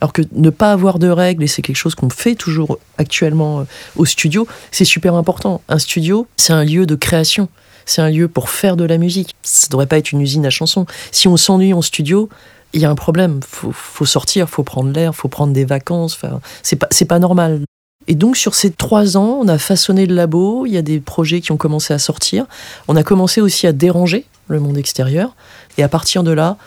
Alors 0.00 0.12
que 0.12 0.22
ne 0.32 0.50
pas 0.50 0.72
avoir 0.72 0.98
de 0.98 1.08
règles, 1.08 1.44
et 1.44 1.46
c'est 1.46 1.62
quelque 1.62 1.76
chose 1.76 1.94
qu'on 1.94 2.10
fait 2.10 2.34
toujours 2.34 2.78
actuellement 2.98 3.60
euh, 3.60 3.64
au 3.96 4.04
studio, 4.04 4.48
c'est 4.70 4.84
super 4.84 5.14
important. 5.14 5.62
Un 5.68 5.78
studio, 5.78 6.26
c'est 6.36 6.52
un 6.52 6.64
lieu 6.64 6.86
de 6.86 6.94
création 6.94 7.48
c'est 7.86 8.02
un 8.02 8.10
lieu 8.10 8.28
pour 8.28 8.50
faire 8.50 8.76
de 8.76 8.84
la 8.84 8.98
musique. 8.98 9.34
Ça 9.42 9.68
ne 9.68 9.70
devrait 9.70 9.86
pas 9.86 9.98
être 9.98 10.12
une 10.12 10.20
usine 10.20 10.44
à 10.44 10.50
chansons. 10.50 10.86
Si 11.12 11.28
on 11.28 11.36
s'ennuie 11.36 11.72
en 11.72 11.82
studio, 11.82 12.28
il 12.72 12.80
y 12.80 12.84
a 12.84 12.90
un 12.90 12.94
problème. 12.94 13.40
Faut, 13.46 13.72
faut 13.72 14.04
sortir, 14.04 14.50
faut 14.50 14.64
prendre 14.64 14.92
l'air, 14.92 15.14
faut 15.14 15.28
prendre 15.28 15.52
des 15.52 15.64
vacances. 15.64 16.14
Enfin, 16.14 16.40
c'est 16.62 16.76
pas, 16.76 16.88
pas 17.08 17.18
normal. 17.18 17.62
Et 18.08 18.14
donc 18.14 18.36
sur 18.36 18.54
ces 18.54 18.70
trois 18.70 19.16
ans, 19.16 19.38
on 19.40 19.48
a 19.48 19.58
façonné 19.58 20.06
le 20.06 20.14
labo. 20.14 20.66
Il 20.66 20.72
y 20.72 20.76
a 20.76 20.82
des 20.82 21.00
projets 21.00 21.40
qui 21.40 21.50
ont 21.52 21.56
commencé 21.56 21.94
à 21.94 21.98
sortir. 21.98 22.44
On 22.88 22.96
a 22.96 23.02
commencé 23.02 23.40
aussi 23.40 23.66
à 23.66 23.72
déranger 23.72 24.26
le 24.48 24.60
monde 24.60 24.76
extérieur. 24.76 25.34
Et 25.78 25.82
à 25.82 25.88
partir 25.88 26.22
de 26.22 26.32
là, 26.32 26.58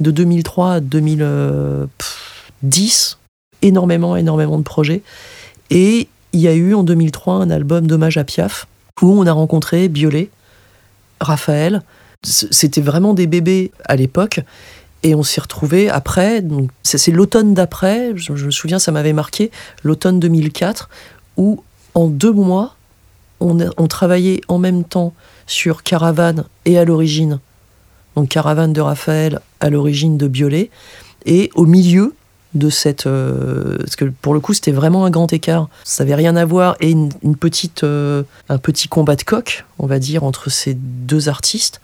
de 0.00 0.10
2003 0.10 0.72
à 0.72 0.80
2010, 0.80 3.18
énormément, 3.62 4.16
énormément 4.16 4.58
de 4.58 4.62
projets. 4.62 5.02
Et 5.70 6.08
il 6.32 6.40
y 6.40 6.48
a 6.48 6.54
eu 6.54 6.74
en 6.74 6.82
2003 6.82 7.34
un 7.34 7.50
album 7.50 7.86
d'hommage 7.86 8.18
à 8.18 8.24
Piaf 8.24 8.66
où 9.02 9.12
on 9.12 9.26
a 9.26 9.32
rencontré 9.32 9.88
Biolay, 9.88 10.30
Raphaël. 11.20 11.82
C'était 12.22 12.80
vraiment 12.80 13.14
des 13.14 13.26
bébés 13.26 13.72
à 13.84 13.96
l'époque. 13.96 14.40
Et 15.02 15.14
on 15.14 15.22
s'est 15.22 15.40
retrouvés 15.40 15.88
après, 15.88 16.42
c'est 16.82 17.12
l'automne 17.12 17.54
d'après, 17.54 18.12
je, 18.16 18.32
me 18.32 18.50
souviens, 18.50 18.80
ça 18.80 18.90
m'avait 18.90 19.12
marqué, 19.12 19.52
l'automne 19.84 20.18
2004, 20.18 20.88
où 21.36 21.62
en 21.94 22.08
deux 22.08 22.32
mois, 22.32 22.74
on, 23.38 23.56
on 23.76 23.86
travaillait 23.86 24.40
en 24.48 24.58
même 24.58 24.82
temps 24.82 25.12
sur 25.46 25.84
Caravane 25.84 26.46
et 26.64 26.76
à 26.76 26.84
l'origine. 26.84 27.38
Donc 28.16 28.30
Caravane 28.30 28.72
de 28.72 28.80
Raphaël, 28.80 29.40
à 29.60 29.70
l'origine 29.70 30.16
de 30.16 30.26
Biolay. 30.26 30.70
Et 31.24 31.50
au 31.54 31.66
milieu, 31.66 32.15
de 32.56 32.70
cette. 32.70 33.06
Euh, 33.06 33.78
parce 33.78 33.96
que 33.96 34.04
pour 34.04 34.34
le 34.34 34.40
coup, 34.40 34.54
c'était 34.54 34.72
vraiment 34.72 35.04
un 35.04 35.10
grand 35.10 35.32
écart. 35.32 35.68
Ça 35.84 36.04
n'avait 36.04 36.14
rien 36.14 36.36
à 36.36 36.44
voir. 36.44 36.76
Et 36.80 36.90
une, 36.90 37.10
petite, 37.38 37.84
euh, 37.84 38.22
un 38.48 38.58
petit 38.58 38.88
combat 38.88 39.16
de 39.16 39.22
coq, 39.22 39.64
on 39.78 39.86
va 39.86 39.98
dire, 39.98 40.24
entre 40.24 40.50
ces 40.50 40.74
deux 40.74 41.28
artistes. 41.28 41.80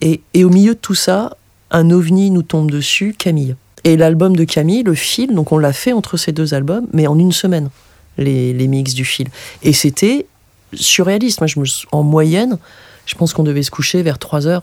Et, 0.00 0.20
et, 0.34 0.44
au 0.44 0.50
milieu 0.50 0.74
de 0.74 0.78
tout 0.78 0.94
ça, 0.94 1.36
un 1.70 1.90
ovni 1.90 2.30
nous 2.30 2.42
tombe 2.42 2.70
dessus, 2.70 3.14
Camille. 3.16 3.56
Et 3.84 3.96
l'album 3.96 4.36
de 4.36 4.44
Camille, 4.44 4.82
le 4.82 4.94
fil, 4.94 5.34
donc 5.34 5.52
on 5.52 5.58
l'a 5.58 5.72
fait 5.72 5.92
entre 5.92 6.16
ces 6.16 6.32
deux 6.32 6.54
albums, 6.54 6.86
mais 6.92 7.06
en 7.06 7.18
une 7.18 7.32
semaine, 7.32 7.70
les, 8.18 8.52
les 8.52 8.66
mix 8.66 8.94
du 8.94 9.04
fil. 9.04 9.28
Et 9.62 9.72
c'était 9.72 10.26
surréaliste. 10.72 11.40
Moi, 11.40 11.46
je 11.46 11.60
me, 11.60 11.66
en 11.92 12.02
moyenne, 12.02 12.58
je 13.06 13.14
pense 13.14 13.32
qu'on 13.32 13.42
devait 13.42 13.62
se 13.62 13.70
coucher 13.70 14.02
vers 14.02 14.18
3 14.18 14.46
heures, 14.46 14.62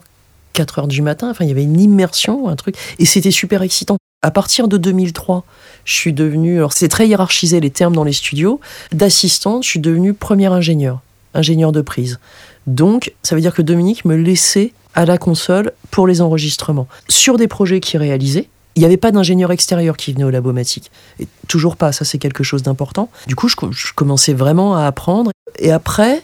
4 0.54 0.80
heures 0.80 0.88
du 0.88 1.02
matin. 1.02 1.30
Enfin, 1.30 1.46
il 1.46 1.50
y 1.50 1.52
avait 1.52 1.64
une 1.64 1.80
immersion, 1.80 2.50
un 2.50 2.56
truc. 2.56 2.76
Et 3.00 3.06
c'était 3.06 3.32
super 3.32 3.62
excitant. 3.62 3.98
À 4.24 4.30
partir 4.30 4.68
de 4.68 4.78
2003, 4.78 5.44
je 5.84 5.94
suis 5.94 6.14
devenue, 6.14 6.58
alors 6.58 6.74
c'est 6.74 6.90
très 6.90 7.08
hiérarchisé 7.08 7.60
les 7.60 7.72
termes 7.72 7.96
dans 7.96 8.04
les 8.04 8.14
studios, 8.14 8.60
d'assistante, 8.92 9.64
je 9.64 9.70
suis 9.70 9.80
devenue 9.80 10.14
première 10.14 10.54
ingénieur, 10.54 11.00
ingénieur 11.34 11.72
de 11.72 11.82
prise. 11.82 12.20
Donc, 12.68 13.16
ça 13.24 13.34
veut 13.34 13.42
dire 13.42 13.56
que 13.56 13.64
Dominique 13.64 14.06
me 14.06 14.16
laissait 14.16 14.74
à 14.94 15.06
la 15.06 15.18
console 15.18 15.72
pour 15.90 16.06
les 16.06 16.22
enregistrements. 16.22 16.88
Sur 17.10 17.38
des 17.38 17.48
projets 17.48 17.80
qu'il 17.80 18.00
réalisait, 18.00 18.48
il 18.76 18.82
n'y 18.82 18.86
avait 18.86 18.98
pas 18.98 19.12
d'ingénieur 19.12 19.52
extérieur 19.52 19.98
qui 19.98 20.14
venait 20.14 20.24
au 20.24 20.30
Labomatique. 20.30 20.92
Et 21.20 21.28
toujours 21.48 21.76
pas, 21.76 21.92
ça 21.92 22.06
c'est 22.06 22.20
quelque 22.20 22.44
chose 22.44 22.62
d'important. 22.62 23.10
Du 23.26 23.36
coup, 23.36 23.50
je, 23.50 23.56
commençais 23.96 24.34
vraiment 24.34 24.76
à 24.76 24.86
apprendre. 24.86 25.32
Et 25.58 25.72
après, 25.72 26.22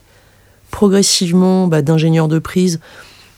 progressivement, 0.69 1.65
bah, 1.65 1.81
d'ingénieur 1.81 2.27
de 2.27 2.37
prise, 2.37 2.79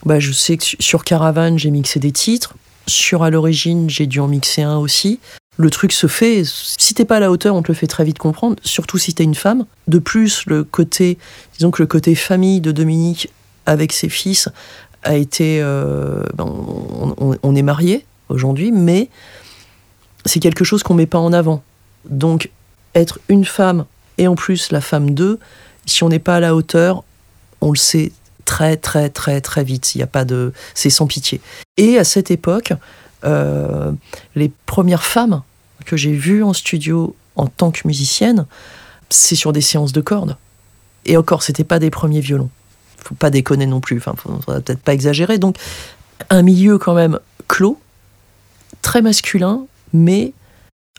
bah, 0.05 0.19
je 0.19 0.33
sais 0.33 0.57
que 0.57 0.65
sur 0.79 1.05
Caravane, 1.05 1.57
j'ai 1.57 1.71
mixé 1.71 2.01
des 2.01 2.11
titres 2.11 2.55
sur 2.89 3.23
à 3.23 3.29
l'origine, 3.29 3.89
j'ai 3.89 4.07
dû 4.07 4.19
en 4.19 4.27
mixer 4.27 4.61
un 4.61 4.77
aussi. 4.77 5.19
Le 5.57 5.69
truc 5.69 5.91
se 5.91 6.07
fait, 6.07 6.43
si 6.45 6.93
t'es 6.93 7.05
pas 7.05 7.17
à 7.17 7.19
la 7.19 7.31
hauteur, 7.31 7.55
on 7.55 7.61
te 7.61 7.67
le 7.67 7.73
fait 7.73 7.87
très 7.87 8.05
vite 8.05 8.17
comprendre, 8.17 8.55
surtout 8.63 8.97
si 8.97 9.13
t'es 9.13 9.23
une 9.23 9.35
femme. 9.35 9.65
De 9.87 9.99
plus, 9.99 10.45
le 10.45 10.63
côté, 10.63 11.17
disons 11.57 11.71
que 11.71 11.81
le 11.81 11.87
côté 11.87 12.15
famille 12.15 12.61
de 12.61 12.71
Dominique 12.71 13.29
avec 13.65 13.91
ses 13.91 14.09
fils 14.09 14.49
a 15.03 15.15
été. 15.15 15.59
Euh, 15.61 16.23
ben, 16.33 16.45
on, 16.45 17.55
est 17.55 17.61
mariés 17.61 18.05
aujourd'hui, 18.29 18.71
mais 18.71 19.09
c'est 20.25 20.39
quelque 20.39 20.63
chose 20.63 20.83
qu'on 20.83 20.93
met 20.93 21.05
pas 21.05 21.19
en 21.19 21.33
avant. 21.33 21.61
Donc, 22.05 22.49
être 22.95 23.19
une 23.27 23.45
femme 23.45 23.85
et 24.17 24.27
en 24.27 24.35
plus 24.35 24.71
la 24.71 24.81
femme 24.81 25.11
d'eux, 25.11 25.39
si 25.85 26.03
on 26.03 26.09
n'est 26.09 26.19
pas 26.19 26.37
à 26.37 26.39
la 26.39 26.55
hauteur, 26.55 27.03
on 27.61 27.71
le 27.71 27.77
sait 27.77 28.11
très 28.49 28.77
très 28.77 29.11
très 29.11 29.41
très 29.41 29.63
vite. 29.63 29.93
Il 29.93 29.99
y 29.99 30.01
a 30.01 30.07
pas 30.07 30.25
de, 30.25 30.53
c'est 30.73 30.89
sans 30.89 31.05
pitié. 31.05 31.39
Et 31.77 31.99
à 31.99 32.03
cette 32.03 32.31
époque, 32.31 32.73
euh, 33.23 33.91
les 34.33 34.51
premières 34.65 35.03
femmes 35.03 35.43
que 35.85 35.95
j'ai 35.95 36.13
vues 36.13 36.43
en 36.43 36.53
studio 36.53 37.15
en 37.35 37.45
tant 37.45 37.69
que 37.69 37.81
musicienne, 37.85 38.47
c'est 39.11 39.35
sur 39.35 39.53
des 39.53 39.61
séances 39.61 39.93
de 39.93 40.01
cordes. 40.01 40.35
Et 41.05 41.15
encore, 41.15 41.43
c'était 41.43 41.63
pas 41.63 41.77
des 41.77 41.91
premiers 41.91 42.21
violons. 42.21 42.49
Faut 42.97 43.13
pas 43.13 43.29
déconner 43.29 43.67
non 43.67 43.81
plus. 43.81 43.97
Enfin, 43.97 44.15
faudrait 44.17 44.61
peut-être 44.61 44.81
pas 44.81 44.95
exagérer. 44.95 45.37
Donc, 45.37 45.55
un 46.31 46.41
milieu 46.41 46.79
quand 46.79 46.95
même 46.95 47.19
clos, 47.47 47.79
très 48.81 49.03
masculin, 49.03 49.67
mais 49.93 50.33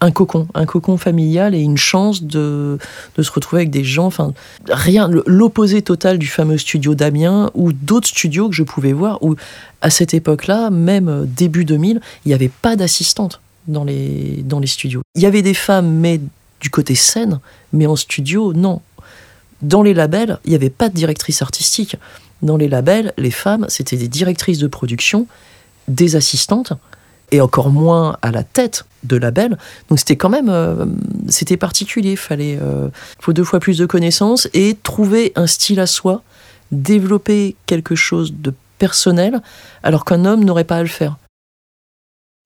un 0.00 0.10
cocon, 0.10 0.48
un 0.54 0.66
cocon 0.66 0.96
familial 0.96 1.54
et 1.54 1.60
une 1.60 1.76
chance 1.76 2.22
de, 2.22 2.78
de 3.16 3.22
se 3.22 3.30
retrouver 3.30 3.62
avec 3.62 3.70
des 3.70 3.84
gens, 3.84 4.06
enfin, 4.06 4.32
rien, 4.68 5.08
l'opposé 5.26 5.82
total 5.82 6.18
du 6.18 6.26
fameux 6.26 6.58
studio 6.58 6.94
d'Amiens 6.94 7.50
ou 7.54 7.72
d'autres 7.72 8.08
studios 8.08 8.48
que 8.48 8.54
je 8.54 8.62
pouvais 8.62 8.92
voir 8.92 9.22
où, 9.22 9.36
à 9.82 9.90
cette 9.90 10.14
époque-là, 10.14 10.70
même 10.70 11.08
euh, 11.08 11.24
début 11.26 11.64
2000, 11.64 12.00
il 12.24 12.28
n'y 12.28 12.34
avait 12.34 12.50
pas 12.62 12.76
d'assistante 12.76 13.40
dans 13.68 13.84
les, 13.84 14.42
dans 14.44 14.58
les 14.58 14.66
studios. 14.66 15.02
Il 15.14 15.22
y 15.22 15.26
avait 15.26 15.42
des 15.42 15.54
femmes, 15.54 15.90
mais 15.90 16.20
du 16.60 16.70
côté 16.70 16.94
scène, 16.94 17.40
mais 17.72 17.86
en 17.86 17.96
studio, 17.96 18.52
non. 18.52 18.80
Dans 19.62 19.82
les 19.82 19.94
labels, 19.94 20.38
il 20.44 20.50
n'y 20.50 20.56
avait 20.56 20.70
pas 20.70 20.88
de 20.88 20.94
directrice 20.94 21.42
artistique. 21.42 21.96
Dans 22.42 22.56
les 22.56 22.68
labels, 22.68 23.12
les 23.18 23.30
femmes, 23.30 23.66
c'était 23.68 23.96
des 23.96 24.08
directrices 24.08 24.58
de 24.58 24.66
production, 24.66 25.26
des 25.88 26.16
assistantes, 26.16 26.72
et 27.30 27.40
encore 27.40 27.70
moins 27.70 28.16
à 28.22 28.30
la 28.30 28.42
tête 28.42 28.84
de 29.04 29.16
label. 29.16 29.56
Donc 29.88 29.98
c'était 29.98 30.16
quand 30.16 30.28
même, 30.28 30.48
euh, 30.48 30.84
c'était 31.28 31.56
particulier. 31.56 32.16
Fallait, 32.16 32.58
euh, 32.60 32.88
faut 33.18 33.32
deux 33.32 33.44
fois 33.44 33.60
plus 33.60 33.78
de 33.78 33.86
connaissances 33.86 34.48
et 34.52 34.76
trouver 34.82 35.32
un 35.36 35.46
style 35.46 35.80
à 35.80 35.86
soi, 35.86 36.22
développer 36.72 37.56
quelque 37.66 37.94
chose 37.94 38.34
de 38.34 38.52
personnel, 38.78 39.40
alors 39.82 40.04
qu'un 40.04 40.24
homme 40.24 40.44
n'aurait 40.44 40.64
pas 40.64 40.76
à 40.76 40.82
le 40.82 40.88
faire. 40.88 41.16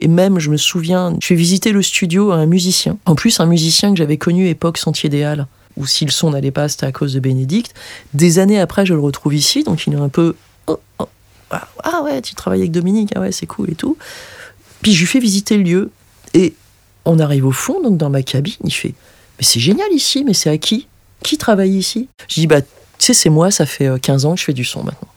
Et 0.01 0.09
même, 0.09 0.39
je 0.39 0.51
me 0.51 0.57
souviens, 0.57 1.17
je 1.21 1.27
fais 1.27 1.35
visiter 1.35 1.73
le 1.73 1.81
studio 1.81 2.33
à 2.33 2.37
un 2.37 2.47
musicien. 2.47 2.99
En 3.07 3.15
plus, 3.15 3.41
un 3.41 3.47
musicien 3.47 3.91
que 3.93 3.97
j'avais 3.97 4.17
connu 4.17 4.49
époque 4.49 4.79
Sentier 4.79 5.09
des 5.09 5.23
Halles, 5.23 5.47
où 5.77 5.87
si 5.87 6.05
le 6.05 6.11
son 6.11 6.31
n'allait 6.31 6.51
pas, 6.51 6.69
c'était 6.69 6.87
à 6.87 6.93
cause 6.93 7.15
de 7.15 7.21
Bénédicte. 7.21 7.75
Des 8.13 8.39
années 8.41 8.61
après, 8.61 8.85
je 8.85 8.95
le 8.95 9.01
retrouve 9.01 9.35
ici, 9.35 9.63
donc 9.63 9.87
il 9.87 9.95
est 9.95 9.97
un 9.97 10.09
peu. 10.09 10.35
Oh, 10.67 10.79
oh, 10.99 11.09
ah, 11.51 11.69
ah 11.85 12.03
ouais, 12.03 12.21
tu 12.21 12.35
travailles 12.35 12.61
avec 12.61 12.73
Dominique, 12.73 13.13
ah 13.15 13.21
ouais, 13.21 13.33
c'est 13.33 13.47
cool 13.47 13.71
et 13.71 13.75
tout. 13.77 13.97
Puis 14.85 14.93
je 14.93 15.01
lui 15.01 15.07
fais 15.07 15.19
visiter 15.19 15.57
le 15.57 15.63
lieu, 15.63 15.91
et 16.35 16.53
on 17.07 17.19
arrive 17.19 17.47
au 17.47 17.53
fond, 17.53 17.83
donc 17.83 17.97
dans 17.97 18.11
ma 18.11 18.23
cabine, 18.23 18.53
il 18.65 18.71
fait 18.71 18.93
Mais 19.39 19.45
c'est 19.45 19.59
génial 19.59 19.91
ici, 19.93 20.25
mais 20.25 20.35
c'est 20.35 20.51
à 20.51 20.59
qui? 20.59 20.89
Qui 21.23 21.39
travaille 21.39 21.75
ici? 21.75 22.09
Je 22.29 22.35
dis 22.35 22.47
Bah, 22.47 22.61
tu 22.61 22.69
sais, 22.99 23.15
c'est 23.15 23.31
moi, 23.31 23.51
ça 23.51 23.65
fait 23.65 23.89
15 23.99 24.25
euh, 24.25 24.29
ans 24.29 24.35
que 24.35 24.41
je 24.41 24.45
fais 24.45 24.53
du 24.53 24.63
son 24.63 24.85
maintenant. 24.85 25.09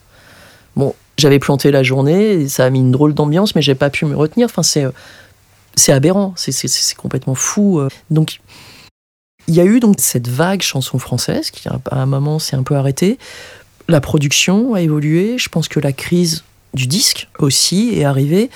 Bon, 0.77 0.95
j'avais 1.17 1.39
planté 1.39 1.69
la 1.69 1.83
journée, 1.83 2.47
ça 2.47 2.63
a 2.63 2.69
mis 2.69 2.79
une 2.79 2.91
drôle 2.91 3.13
d'ambiance, 3.13 3.55
mais 3.55 3.61
j'ai 3.61 3.75
pas 3.75 3.89
pu 3.89 4.05
me 4.05 4.15
retenir. 4.15 4.45
Enfin, 4.45 4.63
c'est, 4.63 4.85
euh, 4.85 4.91
c'est 5.75 5.91
aberrant, 5.91 6.33
c'est, 6.37 6.95
complètement 6.95 7.35
fou. 7.35 7.81
Euh. 7.81 7.89
Donc, 8.09 8.39
il 9.49 9.55
y 9.55 9.59
a 9.59 9.65
eu 9.65 9.81
donc 9.81 9.97
cette 9.99 10.29
vague 10.29 10.61
chanson 10.61 10.97
française 10.97 11.51
qui, 11.51 11.67
à 11.67 11.79
un 11.91 12.05
moment, 12.05 12.39
s'est 12.39 12.55
un 12.55 12.63
peu 12.63 12.75
arrêtée. 12.75 13.17
La 13.89 13.99
production 13.99 14.75
a 14.75 14.81
évolué. 14.81 15.37
Je 15.37 15.49
pense 15.49 15.67
que 15.67 15.81
la 15.81 15.91
crise 15.91 16.45
du 16.73 16.87
disque 16.87 17.27
aussi 17.39 17.91
est 17.93 18.05
arrivée. 18.05 18.49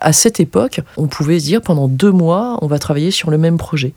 À 0.00 0.12
cette 0.12 0.40
époque, 0.40 0.80
on 0.96 1.06
pouvait 1.06 1.38
se 1.38 1.44
dire 1.44 1.62
pendant 1.62 1.86
deux 1.86 2.10
mois, 2.10 2.58
on 2.62 2.66
va 2.66 2.78
travailler 2.78 3.10
sur 3.10 3.30
le 3.30 3.38
même 3.38 3.58
projet. 3.58 3.92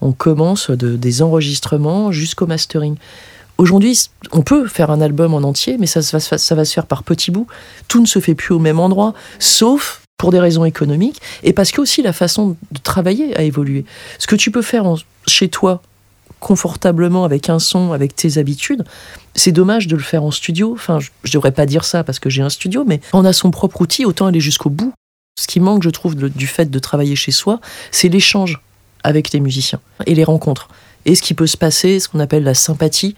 On 0.00 0.12
commence 0.12 0.70
de, 0.70 0.96
des 0.96 1.20
enregistrements 1.20 2.12
jusqu'au 2.12 2.46
mastering. 2.46 2.96
Aujourd'hui, 3.58 4.08
on 4.32 4.42
peut 4.42 4.66
faire 4.68 4.90
un 4.90 5.00
album 5.00 5.34
en 5.34 5.38
entier, 5.38 5.76
mais 5.78 5.86
ça, 5.86 6.00
va, 6.00 6.20
ça 6.20 6.54
va 6.54 6.64
se 6.64 6.72
faire 6.72 6.86
par 6.86 7.02
petits 7.02 7.30
bouts. 7.30 7.46
Tout 7.88 8.00
ne 8.00 8.06
se 8.06 8.18
fait 8.18 8.34
plus 8.34 8.54
au 8.54 8.58
même 8.58 8.78
endroit, 8.78 9.14
sauf 9.38 10.00
pour 10.16 10.30
des 10.30 10.40
raisons 10.40 10.64
économiques, 10.64 11.20
et 11.42 11.52
parce 11.52 11.72
que 11.72 11.80
aussi 11.80 12.00
la 12.02 12.12
façon 12.12 12.56
de 12.70 12.78
travailler 12.78 13.36
a 13.36 13.42
évolué. 13.42 13.84
Ce 14.18 14.26
que 14.26 14.36
tu 14.36 14.50
peux 14.50 14.62
faire 14.62 14.84
chez 15.26 15.48
toi, 15.48 15.82
confortablement, 16.40 17.24
avec 17.24 17.50
un 17.50 17.58
son, 17.58 17.92
avec 17.92 18.16
tes 18.16 18.38
habitudes, 18.38 18.84
c'est 19.34 19.52
dommage 19.52 19.86
de 19.86 19.96
le 19.96 20.02
faire 20.02 20.22
en 20.22 20.30
studio. 20.30 20.72
Enfin, 20.72 21.00
je, 21.00 21.10
ne 21.26 21.30
devrais 21.30 21.52
pas 21.52 21.66
dire 21.66 21.84
ça 21.84 22.04
parce 22.04 22.18
que 22.18 22.30
j'ai 22.30 22.42
un 22.42 22.48
studio, 22.48 22.84
mais 22.86 23.00
on 23.12 23.24
a 23.24 23.32
son 23.34 23.50
propre 23.50 23.82
outil, 23.82 24.06
autant 24.06 24.26
aller 24.26 24.40
jusqu'au 24.40 24.70
bout. 24.70 24.94
Ce 25.38 25.46
qui 25.46 25.60
manque, 25.60 25.82
je 25.82 25.90
trouve, 25.90 26.14
du 26.14 26.46
fait 26.46 26.70
de 26.70 26.78
travailler 26.78 27.14
chez 27.14 27.32
soi, 27.32 27.60
c'est 27.90 28.08
l'échange 28.08 28.60
avec 29.04 29.32
les 29.32 29.40
musiciens 29.40 29.80
et 30.06 30.14
les 30.14 30.24
rencontres. 30.24 30.68
Et 31.04 31.14
ce 31.14 31.22
qui 31.22 31.34
peut 31.34 31.46
se 31.46 31.56
passer, 31.56 32.00
ce 32.00 32.08
qu'on 32.08 32.20
appelle 32.20 32.42
la 32.42 32.54
sympathie, 32.54 33.14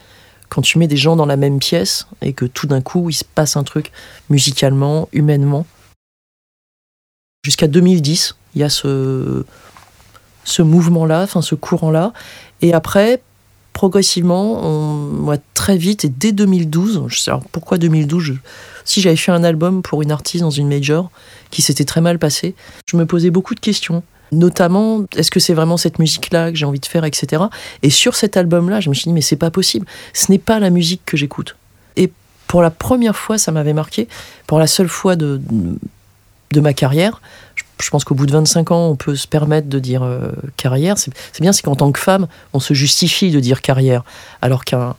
quand 0.48 0.62
tu 0.62 0.78
mets 0.78 0.88
des 0.88 0.96
gens 0.96 1.16
dans 1.16 1.26
la 1.26 1.36
même 1.36 1.58
pièce 1.58 2.06
et 2.20 2.32
que 2.32 2.44
tout 2.44 2.66
d'un 2.66 2.80
coup 2.80 3.10
il 3.10 3.14
se 3.14 3.24
passe 3.24 3.56
un 3.56 3.64
truc 3.64 3.92
musicalement, 4.30 5.08
humainement. 5.12 5.66
Jusqu'à 7.44 7.68
2010, 7.68 8.34
il 8.54 8.60
y 8.60 8.64
a 8.64 8.68
ce, 8.68 9.44
ce 10.44 10.62
mouvement-là, 10.62 11.22
enfin 11.22 11.40
ce 11.40 11.54
courant-là. 11.54 12.12
Et 12.62 12.74
après, 12.74 13.22
progressivement, 13.72 14.60
on, 14.64 15.38
très 15.54 15.76
vite, 15.76 16.04
et 16.04 16.08
dès 16.08 16.32
2012, 16.32 17.04
je 17.06 17.20
sais 17.20 17.30
alors 17.30 17.44
pourquoi 17.52 17.78
2012 17.78 18.38
Si 18.88 19.02
j'avais 19.02 19.16
fait 19.16 19.32
un 19.32 19.44
album 19.44 19.82
pour 19.82 20.00
une 20.00 20.10
artiste 20.10 20.42
dans 20.42 20.50
une 20.50 20.66
major 20.66 21.10
qui 21.50 21.60
s'était 21.60 21.84
très 21.84 22.00
mal 22.00 22.18
passé, 22.18 22.54
je 22.86 22.96
me 22.96 23.04
posais 23.04 23.28
beaucoup 23.28 23.54
de 23.54 23.60
questions. 23.60 24.02
Notamment, 24.32 25.04
est-ce 25.14 25.30
que 25.30 25.40
c'est 25.40 25.52
vraiment 25.52 25.76
cette 25.76 25.98
musique-là 25.98 26.50
que 26.50 26.56
j'ai 26.56 26.64
envie 26.64 26.80
de 26.80 26.86
faire, 26.86 27.04
etc. 27.04 27.42
Et 27.82 27.90
sur 27.90 28.16
cet 28.16 28.38
album-là, 28.38 28.80
je 28.80 28.88
me 28.88 28.94
suis 28.94 29.04
dit, 29.04 29.12
mais 29.12 29.20
c'est 29.20 29.36
pas 29.36 29.50
possible. 29.50 29.84
Ce 30.14 30.32
n'est 30.32 30.38
pas 30.38 30.58
la 30.58 30.70
musique 30.70 31.02
que 31.04 31.18
j'écoute. 31.18 31.56
Et 31.96 32.10
pour 32.46 32.62
la 32.62 32.70
première 32.70 33.14
fois, 33.14 33.36
ça 33.36 33.52
m'avait 33.52 33.74
marqué. 33.74 34.08
Pour 34.46 34.58
la 34.58 34.66
seule 34.66 34.88
fois 34.88 35.16
de, 35.16 35.38
de 36.52 36.60
ma 36.60 36.72
carrière, 36.72 37.20
je 37.82 37.90
pense 37.90 38.04
qu'au 38.04 38.14
bout 38.14 38.24
de 38.24 38.32
25 38.32 38.70
ans, 38.70 38.88
on 38.88 38.96
peut 38.96 39.16
se 39.16 39.28
permettre 39.28 39.68
de 39.68 39.78
dire 39.78 40.02
euh, 40.02 40.30
carrière. 40.56 40.96
C'est 40.96 41.12
bien, 41.42 41.52
c'est 41.52 41.62
qu'en 41.62 41.76
tant 41.76 41.92
que 41.92 42.00
femme, 42.00 42.26
on 42.54 42.60
se 42.60 42.72
justifie 42.72 43.32
de 43.32 43.40
dire 43.40 43.60
carrière. 43.60 44.02
Alors 44.40 44.64
qu'un 44.64 44.96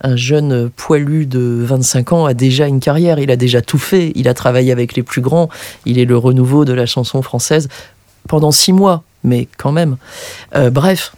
un 0.00 0.16
jeune 0.16 0.70
poilu 0.70 1.26
de 1.26 1.62
25 1.62 2.12
ans 2.12 2.26
a 2.26 2.34
déjà 2.34 2.66
une 2.66 2.80
carrière, 2.80 3.18
il 3.18 3.30
a 3.30 3.36
déjà 3.36 3.62
tout 3.62 3.78
fait, 3.78 4.12
il 4.14 4.28
a 4.28 4.34
travaillé 4.34 4.72
avec 4.72 4.94
les 4.94 5.02
plus 5.02 5.20
grands, 5.20 5.48
il 5.86 5.98
est 5.98 6.04
le 6.04 6.16
renouveau 6.16 6.64
de 6.64 6.72
la 6.72 6.86
chanson 6.86 7.22
française 7.22 7.68
pendant 8.28 8.50
six 8.50 8.72
mois, 8.72 9.04
mais 9.22 9.48
quand 9.56 9.72
même. 9.72 9.96
Euh, 10.54 10.70
bref, 10.70 11.14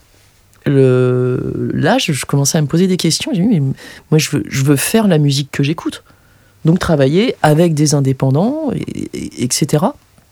là, 0.66 1.98
je, 1.98 2.24
commençais 2.24 2.58
à 2.58 2.62
me 2.62 2.66
poser 2.66 2.86
des 2.86 2.96
questions. 2.96 3.32
J'ai 3.32 3.42
dit, 3.42 3.48
mais 3.48 3.74
moi, 4.10 4.18
je 4.18 4.64
veux, 4.64 4.76
faire 4.76 5.06
la 5.08 5.18
musique 5.18 5.50
que 5.52 5.62
j'écoute. 5.62 6.02
Donc, 6.64 6.78
travailler 6.78 7.36
avec 7.42 7.74
des 7.74 7.94
indépendants, 7.94 8.72
etc. 9.14 9.84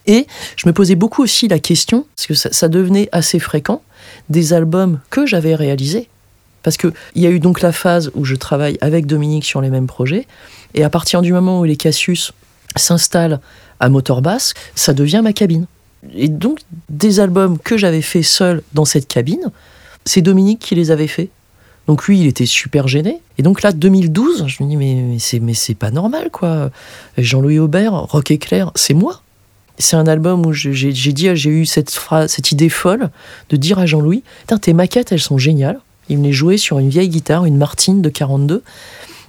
Et 0.06 0.26
je 0.56 0.68
me 0.68 0.72
posais 0.72 0.96
beaucoup 0.96 1.22
aussi 1.22 1.48
la 1.48 1.58
question, 1.58 2.06
parce 2.16 2.26
que 2.26 2.34
ça 2.34 2.68
devenait 2.68 3.08
assez 3.12 3.38
fréquent, 3.38 3.82
des 4.28 4.52
albums 4.52 5.00
que 5.10 5.26
j'avais 5.26 5.54
réalisés. 5.54 6.08
Parce 6.64 6.76
qu'il 6.76 6.92
y 7.14 7.26
a 7.26 7.30
eu 7.30 7.38
donc 7.38 7.60
la 7.60 7.70
phase 7.70 8.10
où 8.14 8.24
je 8.24 8.34
travaille 8.34 8.78
avec 8.80 9.06
Dominique 9.06 9.44
sur 9.44 9.60
les 9.60 9.70
mêmes 9.70 9.86
projets, 9.86 10.26
et 10.74 10.82
à 10.82 10.90
partir 10.90 11.22
du 11.22 11.32
moment 11.32 11.60
où 11.60 11.64
les 11.64 11.76
Cassius 11.76 12.32
s'installent 12.74 13.38
à 13.78 13.88
Motorbass, 13.88 14.54
ça 14.74 14.92
devient 14.92 15.20
ma 15.22 15.32
cabine 15.32 15.66
et 16.12 16.28
donc 16.28 16.60
des 16.88 17.20
albums 17.20 17.58
que 17.58 17.76
j'avais 17.76 18.02
fait 18.02 18.22
seul 18.22 18.62
dans 18.72 18.84
cette 18.84 19.08
cabine, 19.08 19.50
c'est 20.04 20.20
Dominique 20.20 20.58
qui 20.58 20.74
les 20.74 20.90
avait 20.90 21.06
fait. 21.06 21.30
Donc 21.86 22.06
lui, 22.06 22.18
il 22.18 22.26
était 22.26 22.46
super 22.46 22.88
gêné. 22.88 23.20
Et 23.36 23.42
donc 23.42 23.62
là, 23.62 23.72
2012, 23.72 24.46
je 24.46 24.62
me 24.62 24.68
dis, 24.68 24.76
mais, 24.76 25.18
c'est, 25.18 25.38
mais 25.38 25.54
c'est 25.54 25.74
pas 25.74 25.90
normal, 25.90 26.30
quoi. 26.30 26.70
Jean-Louis 27.18 27.58
Aubert, 27.58 27.92
Rock 27.92 28.30
Éclair, 28.30 28.72
c'est 28.74 28.94
moi. 28.94 29.22
C'est 29.78 29.96
un 29.96 30.06
album 30.06 30.46
où 30.46 30.52
j'ai, 30.52 30.92
dit, 30.92 31.30
j'ai 31.34 31.50
eu 31.50 31.66
cette, 31.66 31.90
phrase, 31.90 32.30
cette 32.30 32.52
idée 32.52 32.68
folle 32.68 33.10
de 33.50 33.56
dire 33.56 33.78
à 33.78 33.86
Jean-Louis, 33.86 34.22
tes 34.62 34.72
maquettes, 34.72 35.12
elles 35.12 35.20
sont 35.20 35.36
géniales. 35.36 35.80
Il 36.08 36.18
me 36.18 36.24
les 36.24 36.32
jouait 36.32 36.56
sur 36.56 36.78
une 36.78 36.88
vieille 36.88 37.08
guitare, 37.08 37.44
une 37.44 37.56
Martine 37.56 38.02
de 38.02 38.08
42. 38.08 38.62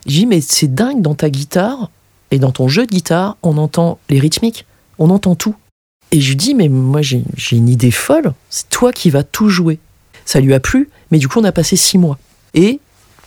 J'ai 0.05 0.19
dit, 0.19 0.25
mais 0.25 0.41
c'est 0.41 0.73
dingue, 0.73 1.01
dans 1.01 1.15
ta 1.15 1.29
guitare 1.29 1.89
et 2.31 2.39
dans 2.39 2.51
ton 2.51 2.67
jeu 2.67 2.85
de 2.85 2.91
guitare, 2.91 3.37
on 3.43 3.57
entend 3.57 3.99
les 4.09 4.19
rythmiques, 4.19 4.65
on 4.99 5.09
entend 5.09 5.35
tout. 5.35 5.55
Et 6.11 6.21
je 6.21 6.29
lui 6.29 6.35
dis, 6.35 6.55
mais 6.55 6.69
moi 6.69 7.01
j'ai 7.01 7.23
une 7.51 7.69
idée 7.69 7.91
folle, 7.91 8.33
c'est 8.49 8.69
toi 8.69 8.93
qui 8.93 9.09
vas 9.09 9.23
tout 9.23 9.49
jouer. 9.49 9.79
Ça 10.25 10.39
lui 10.39 10.53
a 10.53 10.59
plu, 10.59 10.89
mais 11.11 11.17
du 11.17 11.27
coup 11.27 11.39
on 11.39 11.43
a 11.43 11.51
passé 11.51 11.75
six 11.75 11.97
mois. 11.97 12.17
Et 12.53 12.79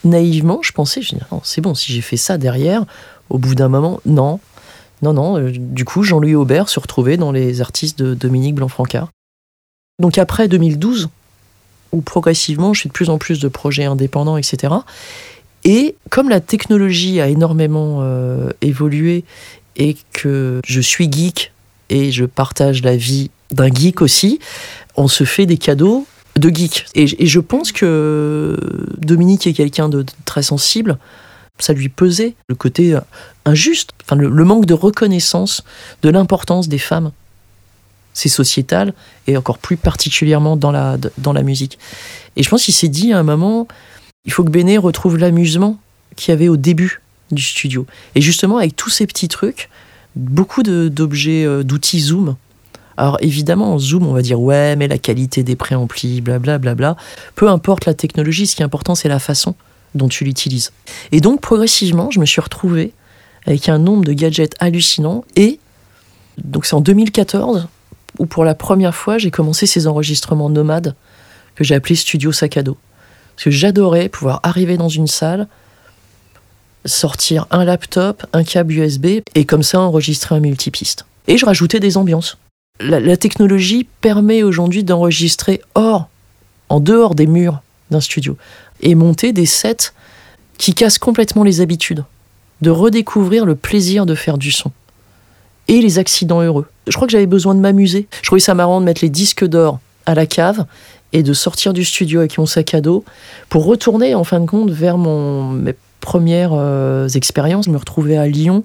naïvement, 0.04 0.60
je 0.62 0.72
pensais, 0.72 1.02
je 1.02 1.14
dis, 1.14 1.20
c'est 1.42 1.60
bon, 1.60 1.74
si 1.74 1.92
j'ai 1.92 2.00
fait 2.00 2.16
ça 2.16 2.38
derrière, 2.38 2.84
au 3.30 3.38
bout 3.38 3.54
d'un 3.54 3.68
moment, 3.68 4.00
non, 4.06 4.40
non, 5.02 5.12
non. 5.12 5.38
Euh, 5.38 5.52
du 5.52 5.84
coup, 5.84 6.02
Jean-Louis 6.02 6.34
Aubert 6.34 6.68
se 6.68 6.80
retrouvait 6.80 7.16
dans 7.16 7.32
les 7.32 7.60
artistes 7.60 7.98
de 7.98 8.14
Dominique 8.14 8.54
Blanc-Francard. 8.54 9.10
Donc 10.00 10.18
après 10.18 10.48
2012, 10.48 11.08
où 11.92 12.00
progressivement, 12.00 12.74
je 12.74 12.82
fais 12.82 12.88
de 12.88 12.92
plus 12.92 13.10
en 13.10 13.18
plus 13.18 13.40
de 13.40 13.48
projets 13.48 13.84
indépendants, 13.84 14.36
etc. 14.36 14.74
Et 15.64 15.96
comme 16.10 16.28
la 16.28 16.40
technologie 16.40 17.20
a 17.20 17.28
énormément 17.28 17.98
euh, 18.00 18.50
évolué 18.60 19.24
et 19.76 19.96
que 20.12 20.60
je 20.66 20.80
suis 20.80 21.10
geek 21.10 21.52
et 21.90 22.12
je 22.12 22.24
partage 22.24 22.82
la 22.82 22.96
vie 22.96 23.30
d'un 23.50 23.72
geek 23.72 24.02
aussi, 24.02 24.38
on 24.96 25.08
se 25.08 25.24
fait 25.24 25.46
des 25.46 25.56
cadeaux 25.56 26.06
de 26.36 26.54
geek. 26.54 26.86
Et, 26.94 27.06
je 27.06 27.40
pense 27.40 27.72
que 27.72 28.56
Dominique 28.98 29.46
est 29.46 29.52
quelqu'un 29.52 29.88
de, 29.88 30.04
très 30.24 30.42
sensible. 30.42 30.98
Ça 31.58 31.72
lui 31.72 31.88
pesait 31.88 32.34
le 32.48 32.54
côté 32.54 32.96
injuste, 33.44 33.90
enfin 34.04 34.14
le, 34.14 34.44
manque 34.44 34.66
de 34.66 34.74
reconnaissance 34.74 35.64
de 36.02 36.08
l'importance 36.08 36.68
des 36.68 36.78
femmes. 36.78 37.10
C'est 38.18 38.28
sociétal 38.28 38.94
et 39.28 39.36
encore 39.36 39.58
plus 39.58 39.76
particulièrement 39.76 40.56
dans 40.56 40.72
la, 40.72 40.96
dans 41.18 41.32
la 41.32 41.44
musique. 41.44 41.78
Et 42.34 42.42
je 42.42 42.48
pense 42.48 42.64
qu'il 42.64 42.74
s'est 42.74 42.88
dit 42.88 43.12
à 43.12 43.18
un 43.20 43.22
moment, 43.22 43.68
il 44.24 44.32
faut 44.32 44.42
que 44.42 44.50
Béné 44.50 44.76
retrouve 44.76 45.18
l'amusement 45.18 45.78
qu'il 46.16 46.32
y 46.32 46.34
avait 46.34 46.48
au 46.48 46.56
début 46.56 47.00
du 47.30 47.42
studio. 47.42 47.86
Et 48.16 48.20
justement, 48.20 48.58
avec 48.58 48.74
tous 48.74 48.90
ces 48.90 49.06
petits 49.06 49.28
trucs, 49.28 49.70
beaucoup 50.16 50.64
d'objets, 50.64 51.44
euh, 51.44 51.62
d'outils 51.62 52.00
Zoom. 52.00 52.34
Alors 52.96 53.18
évidemment, 53.20 53.74
en 53.74 53.78
Zoom, 53.78 54.04
on 54.04 54.12
va 54.12 54.22
dire 54.22 54.40
ouais, 54.40 54.74
mais 54.74 54.88
la 54.88 54.98
qualité 54.98 55.44
des 55.44 55.54
préamplis, 55.54 56.20
blablabla. 56.20 56.74
Bla. 56.74 56.96
Peu 57.36 57.48
importe 57.48 57.86
la 57.86 57.94
technologie, 57.94 58.48
ce 58.48 58.56
qui 58.56 58.62
est 58.62 58.64
important, 58.64 58.96
c'est 58.96 59.08
la 59.08 59.20
façon 59.20 59.54
dont 59.94 60.08
tu 60.08 60.24
l'utilises. 60.24 60.72
Et 61.12 61.20
donc, 61.20 61.40
progressivement, 61.40 62.10
je 62.10 62.18
me 62.18 62.26
suis 62.26 62.40
retrouvé 62.40 62.92
avec 63.46 63.68
un 63.68 63.78
nombre 63.78 64.04
de 64.04 64.12
gadgets 64.12 64.56
hallucinants. 64.58 65.24
Et 65.36 65.60
donc, 66.42 66.66
c'est 66.66 66.74
en 66.74 66.80
2014 66.80 67.68
où, 68.18 68.26
pour 68.26 68.44
la 68.44 68.54
première 68.54 68.94
fois, 68.94 69.18
j'ai 69.18 69.30
commencé 69.30 69.66
ces 69.66 69.86
enregistrements 69.86 70.50
nomades 70.50 70.94
que 71.54 71.64
j'ai 71.64 71.74
appelés 71.74 71.96
Studio 71.96 72.32
Sac 72.32 72.56
à 72.56 72.62
dos. 72.62 72.76
Parce 73.34 73.44
que 73.44 73.50
j'adorais 73.50 74.08
pouvoir 74.08 74.40
arriver 74.42 74.76
dans 74.76 74.88
une 74.88 75.06
salle, 75.06 75.48
sortir 76.84 77.46
un 77.50 77.64
laptop, 77.64 78.26
un 78.32 78.44
câble 78.44 78.72
USB 78.72 79.06
et 79.34 79.44
comme 79.44 79.62
ça 79.62 79.80
enregistrer 79.80 80.34
un 80.34 80.40
multipiste. 80.40 81.04
Et 81.26 81.38
je 81.38 81.46
rajoutais 81.46 81.80
des 81.80 81.96
ambiances. 81.96 82.38
La, 82.80 83.16
technologie 83.16 83.88
permet 84.00 84.42
aujourd'hui 84.42 84.84
d'enregistrer 84.84 85.60
hors, 85.74 86.08
en 86.68 86.80
dehors 86.80 87.14
des 87.14 87.26
murs 87.26 87.60
d'un 87.90 88.00
studio 88.00 88.36
et 88.80 88.94
monter 88.94 89.32
des 89.32 89.46
sets 89.46 89.92
qui 90.58 90.74
cassent 90.74 90.98
complètement 90.98 91.42
les 91.42 91.60
habitudes, 91.60 92.04
de 92.60 92.70
redécouvrir 92.70 93.46
le 93.46 93.56
plaisir 93.56 94.06
de 94.06 94.14
faire 94.14 94.38
du 94.38 94.52
son 94.52 94.70
et 95.66 95.80
les 95.80 95.98
accidents 95.98 96.42
heureux. 96.42 96.66
Je 96.88 96.94
crois 96.94 97.06
que 97.06 97.12
j'avais 97.12 97.26
besoin 97.26 97.54
de 97.54 97.60
m'amuser. 97.60 98.08
Je 98.22 98.26
trouvais 98.26 98.40
ça 98.40 98.54
marrant 98.54 98.80
de 98.80 98.86
mettre 98.86 99.00
les 99.02 99.10
disques 99.10 99.44
d'or 99.44 99.78
à 100.06 100.14
la 100.14 100.26
cave 100.26 100.64
et 101.12 101.22
de 101.22 101.32
sortir 101.32 101.72
du 101.72 101.84
studio 101.84 102.20
avec 102.20 102.38
mon 102.38 102.46
sac 102.46 102.74
à 102.74 102.80
dos 102.80 103.04
pour 103.48 103.64
retourner 103.64 104.14
en 104.14 104.24
fin 104.24 104.40
de 104.40 104.46
compte 104.46 104.70
vers 104.70 104.98
mes 104.98 105.74
premières 106.00 106.52
euh, 106.52 107.08
expériences, 107.08 107.68
me 107.68 107.76
retrouver 107.76 108.16
à 108.16 108.26
Lyon 108.26 108.64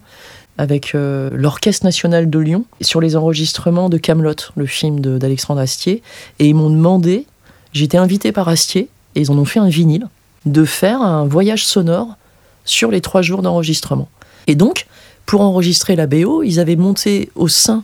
avec 0.57 0.93
euh, 0.93 1.29
l'Orchestre 1.33 1.85
national 1.85 2.29
de 2.29 2.39
Lyon 2.39 2.65
sur 2.81 3.01
les 3.01 3.15
enregistrements 3.15 3.89
de 3.89 3.97
Camelot, 3.97 4.35
le 4.55 4.65
film 4.65 4.99
d'Alexandre 4.99 5.61
Astier. 5.61 6.03
Et 6.39 6.47
ils 6.47 6.55
m'ont 6.55 6.69
demandé, 6.69 7.25
j'étais 7.71 7.97
invité 7.97 8.31
par 8.31 8.47
Astier, 8.49 8.89
et 9.15 9.21
ils 9.21 9.31
en 9.31 9.37
ont 9.37 9.45
fait 9.45 9.59
un 9.59 9.69
vinyle, 9.69 10.07
de 10.45 10.65
faire 10.65 11.01
un 11.01 11.25
voyage 11.25 11.65
sonore 11.65 12.17
sur 12.65 12.91
les 12.91 13.01
trois 13.01 13.21
jours 13.21 13.41
d'enregistrement. 13.41 14.09
Et 14.47 14.55
donc, 14.55 14.85
pour 15.25 15.41
enregistrer 15.41 15.95
la 15.95 16.05
BO, 16.05 16.43
ils 16.43 16.59
avaient 16.59 16.75
monté 16.75 17.31
au 17.35 17.47
sein 17.47 17.81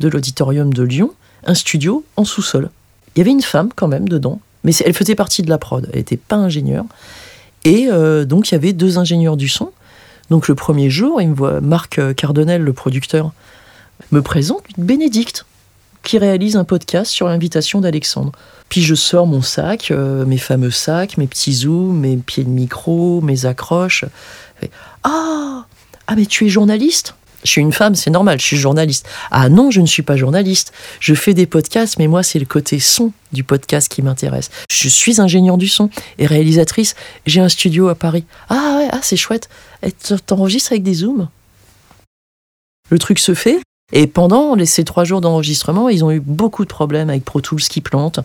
de 0.00 0.08
l'auditorium 0.08 0.72
de 0.72 0.82
Lyon 0.82 1.12
un 1.44 1.54
studio 1.54 2.04
en 2.16 2.24
sous-sol. 2.24 2.70
Il 3.14 3.18
y 3.18 3.22
avait 3.22 3.30
une 3.30 3.42
femme 3.42 3.70
quand 3.74 3.88
même 3.88 4.08
dedans, 4.08 4.40
mais 4.64 4.74
elle 4.84 4.94
faisait 4.94 5.14
partie 5.14 5.42
de 5.42 5.50
la 5.50 5.58
prod, 5.58 5.88
elle 5.92 5.98
n'était 5.98 6.16
pas 6.16 6.36
ingénieure. 6.36 6.84
Et 7.64 7.88
euh, 7.88 8.24
donc 8.24 8.50
il 8.50 8.52
y 8.52 8.56
avait 8.56 8.72
deux 8.72 8.98
ingénieurs 8.98 9.36
du 9.36 9.48
son. 9.48 9.70
Donc 10.30 10.48
le 10.48 10.54
premier 10.54 10.90
jour, 10.90 11.20
il 11.20 11.30
me 11.30 11.34
voit 11.34 11.60
Marc 11.60 11.98
euh, 11.98 12.14
Cardonnel, 12.14 12.62
le 12.62 12.72
producteur, 12.72 13.32
me 14.12 14.22
présente 14.22 14.62
Bénédicte, 14.78 15.44
qui 16.02 16.18
réalise 16.18 16.56
un 16.56 16.64
podcast 16.64 17.10
sur 17.10 17.26
l'invitation 17.26 17.80
d'Alexandre. 17.80 18.32
Puis 18.68 18.82
je 18.82 18.94
sors 18.94 19.26
mon 19.26 19.42
sac, 19.42 19.90
euh, 19.90 20.24
mes 20.24 20.38
fameux 20.38 20.70
sacs, 20.70 21.18
mes 21.18 21.26
petits 21.26 21.52
zooms, 21.52 21.98
mes 21.98 22.16
pieds 22.16 22.44
de 22.44 22.48
micro, 22.48 23.20
mes 23.20 23.44
accroches. 23.44 24.04
ah, 25.02 25.66
ah 26.06 26.16
mais 26.16 26.26
tu 26.26 26.46
es 26.46 26.48
journaliste 26.48 27.14
je 27.44 27.50
suis 27.50 27.60
une 27.60 27.72
femme, 27.72 27.94
c'est 27.94 28.10
normal, 28.10 28.38
je 28.40 28.44
suis 28.44 28.56
journaliste. 28.56 29.08
Ah 29.30 29.48
non, 29.48 29.70
je 29.70 29.80
ne 29.80 29.86
suis 29.86 30.02
pas 30.02 30.16
journaliste. 30.16 30.72
Je 31.00 31.14
fais 31.14 31.34
des 31.34 31.46
podcasts, 31.46 31.98
mais 31.98 32.06
moi, 32.06 32.22
c'est 32.22 32.38
le 32.38 32.46
côté 32.46 32.78
son 32.80 33.12
du 33.32 33.44
podcast 33.44 33.88
qui 33.88 34.02
m'intéresse. 34.02 34.50
Je 34.70 34.88
suis 34.88 35.20
ingénieur 35.20 35.56
du 35.56 35.68
son 35.68 35.90
et 36.18 36.26
réalisatrice. 36.26 36.94
J'ai 37.26 37.40
un 37.40 37.48
studio 37.48 37.88
à 37.88 37.94
Paris. 37.94 38.24
Ah 38.48 38.76
ouais, 38.78 38.88
ah, 38.92 39.00
c'est 39.02 39.16
chouette. 39.16 39.48
T'enregistres 40.26 40.72
avec 40.72 40.82
des 40.82 40.94
zooms? 40.94 41.28
Le 42.90 42.98
truc 42.98 43.18
se 43.18 43.34
fait. 43.34 43.60
Et 43.92 44.06
pendant 44.06 44.56
ces 44.64 44.84
trois 44.84 45.04
jours 45.04 45.20
d'enregistrement, 45.20 45.88
ils 45.88 46.04
ont 46.04 46.10
eu 46.10 46.20
beaucoup 46.20 46.64
de 46.64 46.68
problèmes 46.68 47.10
avec 47.10 47.24
Pro 47.24 47.40
Tools 47.40 47.60
qui 47.60 47.80
plante, 47.80 48.20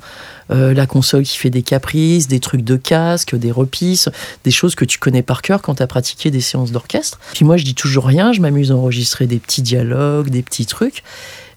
euh, 0.52 0.74
la 0.74 0.86
console 0.86 1.24
qui 1.24 1.38
fait 1.38 1.50
des 1.50 1.64
caprices, 1.64 2.28
des 2.28 2.40
trucs 2.40 2.64
de 2.64 2.76
casque, 2.76 3.36
des 3.36 3.52
repisses, 3.52 4.10
des 4.44 4.52
choses 4.52 4.76
que 4.76 4.86
tu 4.86 5.00
connais 5.00 5.24
par 5.24 5.42
cœur 5.42 5.62
quand 5.62 5.76
tu 5.76 5.84
as 5.84 5.88
pratiqué 5.88 6.30
des 6.32 6.42
séances 6.42 6.72
d'orchestre. 6.72 7.20
Puis 7.34 7.46
moi, 7.46 7.58
je 7.58 7.64
dis 7.64 7.76
toujours 7.76 8.06
rien, 8.06 8.34
je 8.34 8.42
m'amuse 8.42 8.72
à 8.72 8.76
enregistrer 8.76 9.26
des 9.28 9.38
petits 9.38 9.62
dialogues, 9.62 10.30
des 10.30 10.44
petits 10.44 10.66
trucs. 10.66 11.04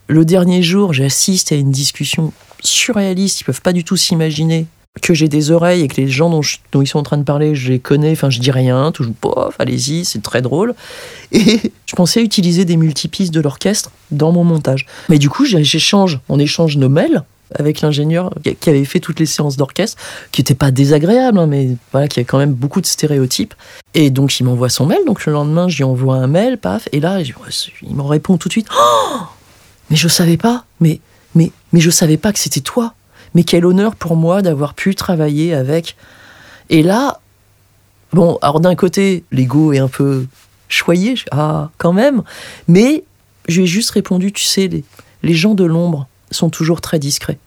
Le 0.07 0.25
dernier 0.25 0.63
jour, 0.63 0.95
j'assiste 0.95 1.53
à 1.53 1.57
une 1.57 1.71
discussion 1.71 2.33
surréaliste, 2.63 3.43
ils 3.43 3.45
peuvent 3.45 3.63
pas 3.63 3.73
du 3.73 3.85
tout 3.85 3.97
s'imaginer 3.97 4.67
que 4.99 5.15
j'ai 5.15 5.29
des 5.29 5.51
oreilles 5.51 5.83
et 5.83 5.89
que 5.89 6.01
les 6.01 6.09
gens 6.09 6.31
dont, 6.31 6.83
ils 6.83 6.87
sont 6.87 6.99
en 6.99 7.03
train 7.03 7.19
de 7.19 7.25
parler, 7.25 7.55
je 7.55 7.73
les 7.73 7.79
connais, 7.79 8.13
enfin 8.13 8.31
je 8.31 8.41
dis 8.41 8.51
rien, 8.51 8.93
toujours 8.93 9.15
pof, 9.15 9.55
allez-y, 9.59 10.05
c'est 10.05 10.23
très 10.23 10.43
drôle. 10.43 10.75
Et 11.33 11.73
je 11.87 11.97
pensais 11.97 12.23
utiliser 12.23 12.65
des 12.65 12.77
multipistes 12.77 13.33
de 13.33 13.41
l'orchestre 13.41 13.91
dans 14.11 14.33
mon 14.33 14.45
montage. 14.45 14.87
Mais 15.09 15.19
du 15.19 15.29
coup, 15.29 15.45
j'échange, 15.45 16.21
on 16.29 16.39
échange 16.39 16.77
nos 16.77 16.89
mails 16.89 17.23
avec 17.55 17.81
l'ingénieur 17.81 18.31
qui 18.61 18.69
avait 18.69 18.85
fait 18.85 19.01
toutes 19.01 19.21
les 19.21 19.27
séances 19.27 19.57
d'orchestre, 19.57 19.97
qui 20.33 20.43
n'était 20.43 20.55
pas 20.55 20.71
désagréable, 20.71 21.39
hein, 21.39 21.47
mais 21.47 21.71
voilà, 21.93 22.09
qui 22.09 22.21
avait 22.21 22.27
quand 22.27 22.39
même 22.39 22.53
beaucoup 22.53 22.81
de 22.81 22.87
stéréotypes. 22.87 23.55
Et 23.95 24.11
donc 24.11 24.39
il 24.39 24.45
m'envoie 24.45 24.69
son 24.69 24.87
mail, 24.87 25.01
donc 25.07 25.25
le 25.25 25.33
lendemain 25.33 25.69
je 25.69 25.79
lui 25.79 25.85
envoie 25.85 26.17
un 26.17 26.27
mail, 26.27 26.59
paf, 26.59 26.89
et 26.93 27.01
là 27.01 27.21
il 27.21 27.95
m'en 27.95 28.07
répond 28.07 28.37
tout 28.37 28.49
de 28.49 28.53
suite. 28.53 28.69
Oh 28.79 29.21
mais 29.91 29.97
je 29.97 30.09
savais 30.09 30.37
pas, 30.37 30.65
mais 30.81 31.01
mais 31.35 31.51
mais 31.73 31.81
je 31.81 31.91
savais 31.91 32.17
pas 32.17 32.33
que 32.33 32.39
c'était 32.39 32.61
toi 32.61 32.95
mais 33.35 33.45
quel 33.45 33.67
honneur 33.67 33.95
pour 33.97 34.17
moi 34.17 34.43
d'avoir 34.43 34.75
pu 34.75 34.95
travailler 34.95 35.55
avec. 35.55 35.97
Et 36.71 36.83
là, 36.83 37.21
bon, 38.13 38.39
alors 38.43 38.61
d'un 38.61 38.75
côté, 38.75 39.25
l'ego 39.33 39.73
est 39.73 39.79
un 39.79 39.89
peu 39.89 40.27
choyé, 40.69 41.15
ah, 41.31 41.71
quand 41.79 41.93
même, 41.93 42.23
mais 42.67 43.05
je 43.49 43.59
lui 43.59 43.65
ai 43.65 43.67
juste 43.67 43.91
répondu, 43.91 44.33
tu 44.33 44.45
sais, 44.45 44.69
les, 45.23 45.35
gens 45.35 45.55
de 45.55 45.65
l'ombre 45.65 46.07
sont 46.31 46.51
toujours 46.51 46.81
très 46.81 46.99
discrets. 46.99 47.39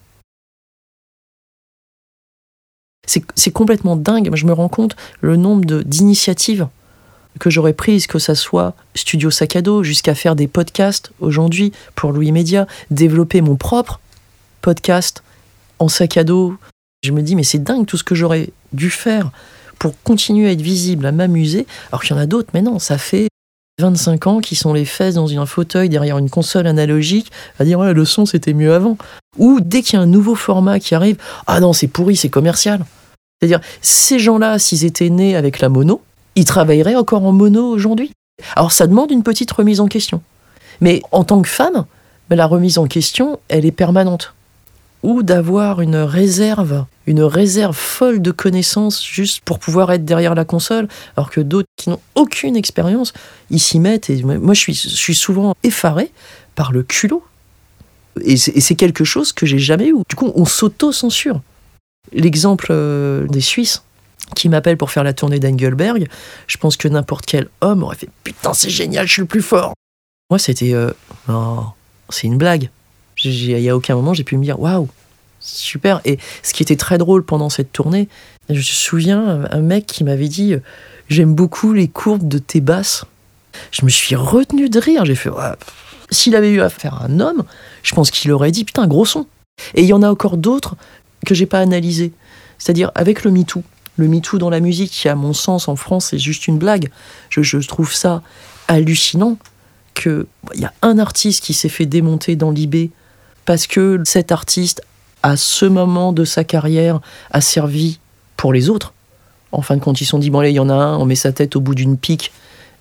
C'est 3.35 3.51
complètement 3.51 3.97
dingue. 3.97 4.33
Je 4.33 4.45
me 4.45 4.53
rends 4.53 4.69
compte 4.69 4.95
le 5.19 5.35
nombre 5.35 5.65
d'initiatives 5.83 6.67
que 7.39 7.49
j'aurais 7.49 7.73
prises, 7.73 8.07
que 8.07 8.19
ça 8.19 8.35
soit 8.35 8.73
Studio 8.95 9.29
Sac 9.29 9.57
jusqu'à 9.81 10.15
faire 10.15 10.35
des 10.35 10.47
podcasts 10.47 11.11
aujourd'hui 11.19 11.73
pour 11.95 12.13
Louis 12.13 12.31
Média, 12.31 12.67
développer 12.89 13.41
mon 13.41 13.55
propre 13.55 13.99
podcast 14.61 15.23
en 15.81 15.87
sac 15.87 16.17
à 16.17 16.23
dos. 16.23 16.55
Je 17.03 17.11
me 17.11 17.21
dis, 17.21 17.35
mais 17.35 17.43
c'est 17.43 17.59
dingue 17.59 17.85
tout 17.85 17.97
ce 17.97 18.03
que 18.03 18.15
j'aurais 18.15 18.49
dû 18.71 18.89
faire 18.89 19.31
pour 19.79 19.93
continuer 20.03 20.47
à 20.47 20.51
être 20.51 20.61
visible, 20.61 21.05
à 21.07 21.11
m'amuser, 21.11 21.65
alors 21.91 22.03
qu'il 22.03 22.15
y 22.15 22.19
en 22.19 22.21
a 22.21 22.27
d'autres. 22.27 22.51
Mais 22.53 22.61
non, 22.61 22.77
ça 22.77 22.99
fait 22.99 23.27
25 23.79 24.27
ans 24.27 24.39
qui 24.39 24.55
sont 24.55 24.73
les 24.73 24.85
fesses 24.85 25.15
dans 25.15 25.31
un 25.39 25.45
fauteuil 25.47 25.89
derrière 25.89 26.19
une 26.19 26.29
console 26.29 26.67
analogique 26.67 27.31
à 27.57 27.65
dire 27.65 27.79
ouais, 27.79 27.93
le 27.93 28.05
son 28.05 28.27
c'était 28.27 28.53
mieux 28.53 28.73
avant. 28.73 28.95
Ou 29.39 29.59
dès 29.59 29.81
qu'il 29.81 29.95
y 29.95 29.99
a 29.99 30.01
un 30.01 30.07
nouveau 30.07 30.35
format 30.35 30.79
qui 30.79 30.93
arrive, 30.93 31.17
ah 31.47 31.59
non, 31.59 31.73
c'est 31.73 31.87
pourri, 31.87 32.15
c'est 32.15 32.29
commercial. 32.29 32.85
C'est-à-dire, 33.39 33.61
ces 33.81 34.19
gens-là, 34.19 34.59
s'ils 34.59 34.85
étaient 34.85 35.09
nés 35.09 35.35
avec 35.35 35.61
la 35.61 35.69
mono, 35.69 36.03
ils 36.35 36.45
travailleraient 36.45 36.95
encore 36.95 37.25
en 37.25 37.31
mono 37.31 37.67
aujourd'hui. 37.67 38.11
Alors 38.55 38.71
ça 38.71 38.85
demande 38.85 39.09
une 39.09 39.23
petite 39.23 39.51
remise 39.51 39.79
en 39.79 39.87
question. 39.87 40.21
Mais 40.79 41.01
en 41.11 41.23
tant 41.23 41.41
que 41.41 41.49
femme, 41.49 41.85
la 42.29 42.45
remise 42.45 42.77
en 42.77 42.85
question, 42.85 43.39
elle 43.49 43.65
est 43.65 43.71
permanente 43.71 44.35
ou 45.03 45.23
d'avoir 45.23 45.81
une 45.81 45.95
réserve, 45.95 46.85
une 47.07 47.23
réserve 47.23 47.75
folle 47.75 48.21
de 48.21 48.31
connaissances 48.31 49.03
juste 49.03 49.41
pour 49.41 49.59
pouvoir 49.59 49.91
être 49.91 50.05
derrière 50.05 50.35
la 50.35 50.45
console, 50.45 50.87
alors 51.17 51.31
que 51.31 51.41
d'autres 51.41 51.67
qui 51.77 51.89
n'ont 51.89 51.99
aucune 52.15 52.55
expérience, 52.55 53.13
ils 53.49 53.59
s'y 53.59 53.79
mettent. 53.79 54.09
Et 54.09 54.23
moi, 54.23 54.53
je 54.53 54.71
suis, 54.71 55.15
souvent 55.15 55.55
effaré 55.63 56.11
par 56.55 56.71
le 56.71 56.83
culot. 56.83 57.23
Et 58.21 58.37
c'est 58.37 58.75
quelque 58.75 59.03
chose 59.03 59.31
que 59.31 59.45
j'ai 59.45 59.59
jamais 59.59 59.87
eu. 59.87 59.95
Du 60.09 60.15
coup, 60.15 60.31
on 60.35 60.45
s'auto-censure. 60.45 61.41
L'exemple 62.11 62.67
euh, 62.69 63.25
des 63.27 63.41
Suisses 63.41 63.83
qui 64.35 64.49
m'appellent 64.49 64.77
pour 64.77 64.91
faire 64.91 65.03
la 65.03 65.13
tournée 65.13 65.39
d'Engelberg, 65.39 66.07
je 66.47 66.57
pense 66.57 66.77
que 66.77 66.87
n'importe 66.87 67.25
quel 67.25 67.47
homme 67.61 67.83
aurait 67.83 67.95
fait 67.95 68.09
Putain, 68.23 68.53
c'est 68.53 68.69
génial, 68.69 69.07
je 69.07 69.13
suis 69.13 69.21
le 69.21 69.27
plus 69.27 69.41
fort. 69.41 69.73
Moi, 70.29 70.39
c'était. 70.39 70.73
Euh, 70.73 70.91
oh, 71.29 71.65
c'est 72.09 72.27
une 72.27 72.37
blague. 72.37 72.69
Il 73.23 73.55
n'y 73.55 73.69
a 73.69 73.75
aucun 73.75 73.95
moment 73.95 74.13
j'ai 74.13 74.23
pu 74.23 74.37
me 74.37 74.43
dire 74.43 74.59
waouh, 74.59 74.87
super. 75.39 76.01
Et 76.05 76.17
ce 76.43 76.53
qui 76.53 76.63
était 76.63 76.75
très 76.75 76.97
drôle 76.97 77.23
pendant 77.23 77.49
cette 77.49 77.71
tournée, 77.71 78.07
je 78.49 78.55
me 78.55 78.61
souviens 78.61 79.45
un 79.49 79.61
mec 79.61 79.85
qui 79.85 80.03
m'avait 80.03 80.27
dit 80.27 80.55
j'aime 81.09 81.33
beaucoup 81.33 81.73
les 81.73 81.87
courbes 81.87 82.27
de 82.27 82.37
tes 82.37 82.61
basses. 82.61 83.05
Je 83.71 83.83
me 83.85 83.89
suis 83.89 84.15
retenu 84.15 84.69
de 84.69 84.79
rire. 84.79 85.05
J'ai 85.05 85.15
fait 85.15 85.29
s'il 86.11 86.35
avait 86.35 86.51
eu 86.51 86.61
affaire 86.61 86.95
à 86.95 87.05
un 87.05 87.19
homme, 87.19 87.43
je 87.83 87.95
pense 87.95 88.11
qu'il 88.11 88.31
aurait 88.31 88.51
dit 88.51 88.65
putain 88.65 88.85
gros 88.85 89.05
son. 89.05 89.25
Et 89.73 89.81
il 89.81 89.87
y 89.87 89.93
en 89.93 90.03
a 90.03 90.09
encore 90.09 90.37
d'autres 90.37 90.75
que 91.25 91.33
j'ai 91.33 91.45
pas 91.45 91.59
analysé. 91.59 92.11
C'est-à-dire 92.57 92.91
avec 92.95 93.23
le 93.23 93.31
MeToo. 93.31 93.63
Le 93.97 94.07
MeToo 94.07 94.37
dans 94.37 94.49
la 94.49 94.59
musique, 94.59 94.91
qui 94.91 95.09
à 95.09 95.15
mon 95.15 95.33
sens 95.33 95.67
en 95.67 95.75
France 95.75 96.07
c'est 96.07 96.19
juste 96.19 96.47
une 96.47 96.57
blague. 96.57 96.91
Je, 97.29 97.57
trouve 97.67 97.93
ça 97.93 98.21
hallucinant 98.67 99.37
qu'il 99.93 100.25
y 100.55 100.65
a 100.65 100.73
un 100.81 100.99
artiste 100.99 101.43
qui 101.43 101.53
s'est 101.53 101.69
fait 101.69 101.85
démonter 101.85 102.35
dans 102.35 102.51
l'IB 102.51 102.91
parce 103.45 103.67
que 103.67 104.01
cet 104.05 104.31
artiste, 104.31 104.81
à 105.23 105.37
ce 105.37 105.65
moment 105.65 106.13
de 106.13 106.25
sa 106.25 106.43
carrière, 106.43 106.99
a 107.31 107.41
servi 107.41 107.99
pour 108.37 108.53
les 108.53 108.69
autres. 108.69 108.93
En 109.51 109.61
fin 109.61 109.75
de 109.75 109.81
compte, 109.81 110.01
ils 110.01 110.05
se 110.05 110.11
sont 110.11 110.19
dit, 110.19 110.29
bon, 110.29 110.41
là, 110.41 110.49
il 110.49 110.55
y 110.55 110.59
en 110.59 110.69
a 110.69 110.73
un, 110.73 110.97
on 110.97 111.05
met 111.05 111.15
sa 111.15 111.31
tête 111.31 111.55
au 111.55 111.61
bout 111.61 111.75
d'une 111.75 111.97
pique 111.97 112.31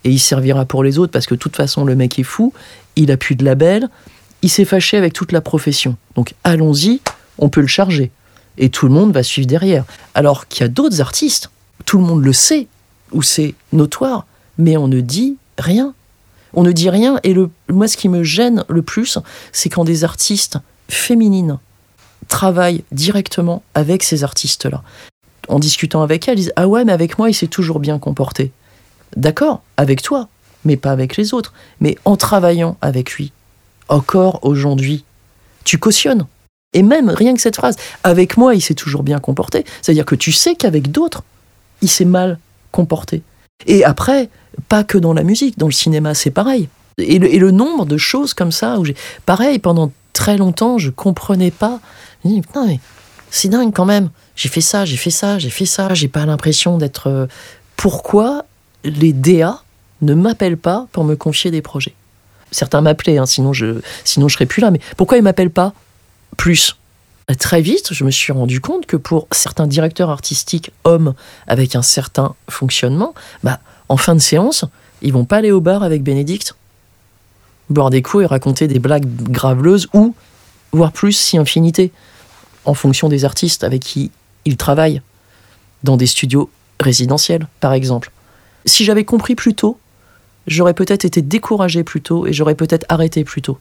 et 0.04 0.10
il 0.10 0.18
servira 0.18 0.64
pour 0.64 0.82
les 0.82 0.98
autres 0.98 1.12
parce 1.12 1.26
que 1.26 1.34
de 1.34 1.38
toute 1.40 1.56
façon, 1.56 1.84
le 1.84 1.94
mec 1.94 2.18
est 2.18 2.24
fou, 2.24 2.52
il 2.96 3.10
a 3.10 3.16
plus 3.16 3.34
de 3.34 3.44
label, 3.44 3.88
il 4.42 4.48
s'est 4.48 4.64
fâché 4.64 4.96
avec 4.96 5.12
toute 5.12 5.32
la 5.32 5.40
profession. 5.40 5.96
Donc 6.14 6.34
allons-y, 6.44 7.00
on 7.38 7.48
peut 7.48 7.60
le 7.60 7.66
charger. 7.66 8.10
Et 8.58 8.70
tout 8.70 8.86
le 8.86 8.92
monde 8.92 9.12
va 9.12 9.22
suivre 9.22 9.46
derrière. 9.46 9.84
Alors 10.14 10.48
qu'il 10.48 10.62
y 10.62 10.64
a 10.64 10.68
d'autres 10.68 11.00
artistes, 11.00 11.50
tout 11.86 11.98
le 11.98 12.04
monde 12.04 12.24
le 12.24 12.32
sait, 12.32 12.68
ou 13.12 13.22
c'est 13.22 13.54
notoire, 13.72 14.26
mais 14.58 14.76
on 14.76 14.88
ne 14.88 15.00
dit 15.00 15.36
rien. 15.58 15.94
On 16.54 16.62
ne 16.62 16.72
dit 16.72 16.90
rien. 16.90 17.18
Et 17.24 17.34
moi, 17.68 17.88
ce 17.88 17.96
qui 17.96 18.08
me 18.08 18.22
gêne 18.22 18.64
le 18.68 18.82
plus, 18.82 19.18
c'est 19.52 19.68
quand 19.68 19.84
des 19.84 20.04
artistes 20.04 20.58
féminines 20.88 21.58
travaillent 22.28 22.84
directement 22.92 23.62
avec 23.74 24.02
ces 24.02 24.24
artistes-là. 24.24 24.82
En 25.48 25.58
discutant 25.58 26.02
avec 26.02 26.28
elles, 26.28 26.38
ils 26.38 26.42
disent 26.42 26.52
Ah 26.56 26.68
ouais, 26.68 26.84
mais 26.84 26.92
avec 26.92 27.18
moi, 27.18 27.30
il 27.30 27.34
s'est 27.34 27.48
toujours 27.48 27.80
bien 27.80 27.98
comporté. 27.98 28.52
D'accord, 29.16 29.62
avec 29.76 30.02
toi, 30.02 30.28
mais 30.64 30.76
pas 30.76 30.92
avec 30.92 31.16
les 31.16 31.34
autres. 31.34 31.52
Mais 31.80 31.96
en 32.04 32.16
travaillant 32.16 32.76
avec 32.80 33.12
lui, 33.12 33.32
encore 33.88 34.40
aujourd'hui, 34.42 35.04
tu 35.64 35.78
cautionnes. 35.78 36.26
Et 36.72 36.82
même 36.82 37.10
rien 37.10 37.34
que 37.34 37.40
cette 37.40 37.56
phrase, 37.56 37.76
avec 38.04 38.36
moi, 38.36 38.54
il 38.54 38.60
s'est 38.60 38.74
toujours 38.74 39.02
bien 39.02 39.18
comporté, 39.18 39.64
c'est-à-dire 39.82 40.04
que 40.04 40.14
tu 40.14 40.30
sais 40.30 40.54
qu'avec 40.54 40.92
d'autres, 40.92 41.24
il 41.82 41.90
s'est 41.90 42.04
mal 42.04 42.38
comporté. 42.70 43.22
Et 43.66 43.84
après, 43.84 44.28
pas 44.60 44.84
que 44.84 44.98
dans 44.98 45.12
la 45.12 45.22
musique, 45.22 45.58
dans 45.58 45.66
le 45.66 45.72
cinéma, 45.72 46.14
c'est 46.14 46.30
pareil. 46.30 46.68
Et 46.98 47.18
le, 47.18 47.50
nombre 47.50 47.86
de 47.86 47.96
choses 47.96 48.34
comme 48.34 48.52
ça, 48.52 48.78
où. 48.78 48.84
Pareil, 49.26 49.58
pendant 49.58 49.92
très 50.12 50.36
longtemps, 50.36 50.78
je 50.78 50.90
comprenais 50.90 51.50
pas. 51.50 51.80
Je 52.24 52.28
me 52.28 52.34
dis, 52.34 52.40
putain, 52.42 52.66
mais 52.66 52.80
c'est 53.30 53.48
dingue 53.48 53.72
quand 53.74 53.86
même. 53.86 54.10
J'ai 54.36 54.48
fait 54.48 54.60
ça, 54.60 54.84
j'ai 54.84 54.96
fait 54.96 55.10
ça, 55.10 55.38
j'ai 55.38 55.50
fait 55.50 55.66
ça, 55.66 55.94
j'ai 55.94 56.08
pas 56.08 56.26
l'impression 56.26 56.78
d'être. 56.78 57.08
euh, 57.08 57.26
Pourquoi 57.76 58.44
les 58.84 59.12
DA 59.12 59.62
ne 60.02 60.14
m'appellent 60.14 60.56
pas 60.56 60.86
pour 60.92 61.04
me 61.04 61.16
confier 61.16 61.50
des 61.50 61.62
projets? 61.62 61.94
Certains 62.50 62.80
m'appelaient, 62.80 63.18
hein, 63.18 63.26
sinon 63.26 63.52
je 63.52 63.80
sinon 64.04 64.28
je 64.28 64.34
serais 64.34 64.46
plus 64.46 64.60
là. 64.60 64.70
Mais 64.70 64.80
pourquoi 64.96 65.18
ils 65.18 65.22
m'appellent 65.22 65.50
pas 65.50 65.72
plus? 66.36 66.76
Très 67.38 67.60
vite, 67.62 67.92
je 67.92 68.02
me 68.02 68.10
suis 68.10 68.32
rendu 68.32 68.60
compte 68.60 68.86
que 68.86 68.96
pour 68.96 69.28
certains 69.30 69.68
directeurs 69.68 70.10
artistiques 70.10 70.72
hommes 70.82 71.14
avec 71.46 71.76
un 71.76 71.82
certain 71.82 72.34
fonctionnement, 72.48 73.14
bah, 73.44 73.60
en 73.90 73.96
fin 73.96 74.14
de 74.14 74.20
séance, 74.20 74.64
ils 75.02 75.12
vont 75.12 75.24
pas 75.24 75.38
aller 75.38 75.50
au 75.50 75.60
bar 75.60 75.82
avec 75.82 76.04
Bénédicte, 76.04 76.54
boire 77.70 77.90
des 77.90 78.02
coups 78.02 78.22
et 78.22 78.26
raconter 78.26 78.68
des 78.68 78.78
blagues 78.78 79.04
graveleuses 79.04 79.88
ou, 79.92 80.14
voire 80.72 80.92
plus, 80.92 81.12
si 81.12 81.36
infinité, 81.36 81.90
en 82.64 82.74
fonction 82.74 83.08
des 83.08 83.24
artistes 83.24 83.64
avec 83.64 83.82
qui 83.82 84.12
ils 84.44 84.56
travaillent, 84.56 85.02
dans 85.82 85.96
des 85.96 86.06
studios 86.06 86.50
résidentiels, 86.78 87.48
par 87.58 87.72
exemple. 87.72 88.12
Si 88.64 88.84
j'avais 88.84 89.04
compris 89.04 89.34
plus 89.34 89.54
tôt, 89.54 89.76
j'aurais 90.46 90.74
peut-être 90.74 91.04
été 91.04 91.20
découragé 91.20 91.82
plus 91.82 92.00
tôt 92.00 92.28
et 92.28 92.32
j'aurais 92.32 92.54
peut-être 92.54 92.86
arrêté 92.88 93.24
plus 93.24 93.42
tôt. 93.42 93.58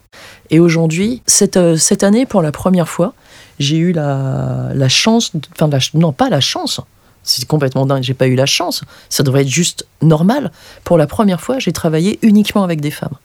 Et 0.52 0.60
aujourd'hui, 0.60 1.24
cette, 1.26 1.58
euh, 1.58 1.76
cette 1.76 2.04
année, 2.04 2.28
pour 2.28 2.44
la 2.44 2.52
première 2.52 2.88
fois, 2.88 3.16
j'ai 3.58 3.78
eu 3.78 3.94
la, 3.94 4.90
chance, 4.90 5.32
enfin, 5.60 5.70
non, 5.96 6.14
pas 6.14 6.30
la 6.30 6.40
chance, 6.40 6.82
c'est 7.24 7.46
complètement 7.46 7.86
dingue, 7.86 8.04
j'ai 8.04 8.14
pas 8.14 8.28
eu 8.28 8.36
la 8.36 8.46
chance, 8.46 8.84
ça 9.10 9.24
devrait 9.24 9.42
être 9.42 9.50
juste 9.50 9.86
normal. 10.02 10.52
Pour 10.84 10.98
la 10.98 11.08
première 11.08 11.42
fois, 11.42 11.60
j'ai 11.60 11.74
travaillé 11.74 12.20
uniquement 12.22 12.64
avec 12.64 12.82
des 12.82 12.92
femmes. 12.92 13.18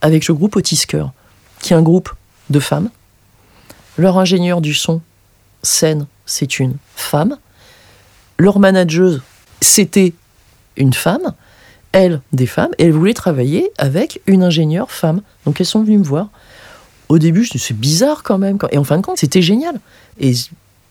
Avec 0.00 0.28
le 0.28 0.34
groupe 0.34 0.56
Otisker, 0.56 1.06
qui 1.60 1.72
est 1.72 1.76
un 1.76 1.82
groupe 1.82 2.10
de 2.50 2.60
femmes. 2.60 2.90
Leur 3.96 4.18
ingénieur 4.18 4.60
du 4.60 4.74
son, 4.74 5.00
scène, 5.62 6.06
c'est 6.26 6.58
une 6.58 6.76
femme. 6.94 7.38
Leur 8.38 8.58
manageuse, 8.58 9.22
c'était 9.60 10.12
une 10.76 10.92
femme. 10.92 11.34
Elle, 11.92 12.20
des 12.32 12.46
femmes. 12.46 12.72
Et 12.78 12.84
elle 12.84 12.92
voulait 12.92 13.14
travailler 13.14 13.70
avec 13.78 14.20
une 14.26 14.42
ingénieure 14.42 14.90
femme. 14.90 15.22
Donc 15.44 15.60
elles 15.60 15.66
sont 15.66 15.82
venues 15.82 15.98
me 15.98 16.04
voir. 16.04 16.28
Au 17.08 17.18
début, 17.18 17.44
je 17.44 17.54
me 17.54 17.78
bizarre 17.78 18.22
quand 18.22 18.38
même. 18.38 18.58
Et 18.70 18.78
en 18.78 18.84
fin 18.84 18.98
de 18.98 19.02
compte, 19.02 19.18
c'était 19.18 19.42
génial. 19.42 19.80
Et 20.18 20.32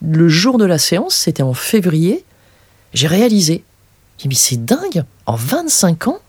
le 0.08 0.30
jour 0.30 0.58
de 0.58 0.66
la 0.66 0.78
séance, 0.78 1.16
c'était 1.16 1.44
en 1.44 1.54
février, 1.54 2.24
j'ai 2.94 3.08
réalisé. 3.08 3.64
J'ai 4.18 4.30
mais 4.30 4.36
c'est 4.36 4.64
dingue. 4.64 5.04
En 5.26 5.36
25 5.36 6.08
ans, 6.08 6.20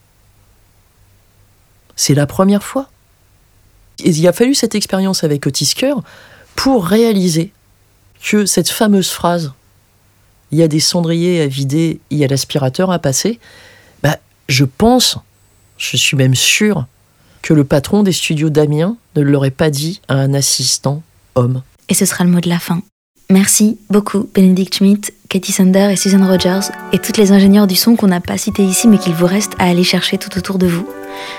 c'est 1.94 2.14
la 2.14 2.26
première 2.26 2.62
fois. 2.62 2.90
Et 4.02 4.10
il 4.10 4.26
a 4.28 4.32
fallu 4.32 4.54
cette 4.54 4.74
expérience 4.74 5.24
avec 5.24 5.46
Otisker 5.46 5.94
pour 6.54 6.86
réaliser 6.86 7.52
que 8.22 8.46
cette 8.46 8.68
fameuse 8.68 9.10
phrase 9.10 9.52
il 10.52 10.58
y 10.58 10.62
a 10.62 10.68
des 10.68 10.80
cendriers 10.80 11.42
à 11.42 11.46
vider, 11.46 12.00
il 12.10 12.18
y 12.18 12.24
a 12.24 12.28
l'aspirateur 12.28 12.90
à 12.90 12.98
passer, 12.98 13.40
bah, 14.02 14.18
je 14.48 14.64
pense, 14.64 15.18
je 15.76 15.96
suis 15.96 16.16
même 16.16 16.34
sûr, 16.34 16.86
que 17.42 17.54
le 17.54 17.64
patron 17.64 18.02
des 18.02 18.12
studios 18.12 18.50
d'Amiens 18.50 18.96
ne 19.16 19.22
l'aurait 19.22 19.50
pas 19.50 19.70
dit 19.70 20.00
à 20.08 20.14
un 20.14 20.34
assistant 20.34 21.02
homme. 21.34 21.62
Et 21.88 21.94
ce 21.94 22.04
sera 22.04 22.24
le 22.24 22.30
mot 22.30 22.40
de 22.40 22.48
la 22.48 22.58
fin. 22.58 22.82
Merci 23.28 23.78
beaucoup, 23.90 24.28
Bénédicte 24.34 24.76
Schmidt, 24.76 25.12
Katie 25.28 25.50
Sander 25.50 25.88
et 25.90 25.96
Susan 25.96 26.24
Rogers, 26.24 26.70
et 26.92 26.98
toutes 26.98 27.16
les 27.16 27.32
ingénieurs 27.32 27.66
du 27.66 27.74
son 27.74 27.96
qu'on 27.96 28.06
n'a 28.06 28.20
pas 28.20 28.38
cités 28.38 28.62
ici 28.62 28.86
mais 28.86 28.98
qu'il 28.98 29.14
vous 29.14 29.26
reste 29.26 29.54
à 29.58 29.68
aller 29.68 29.82
chercher 29.82 30.16
tout 30.16 30.38
autour 30.38 30.58
de 30.58 30.66
vous. 30.66 30.86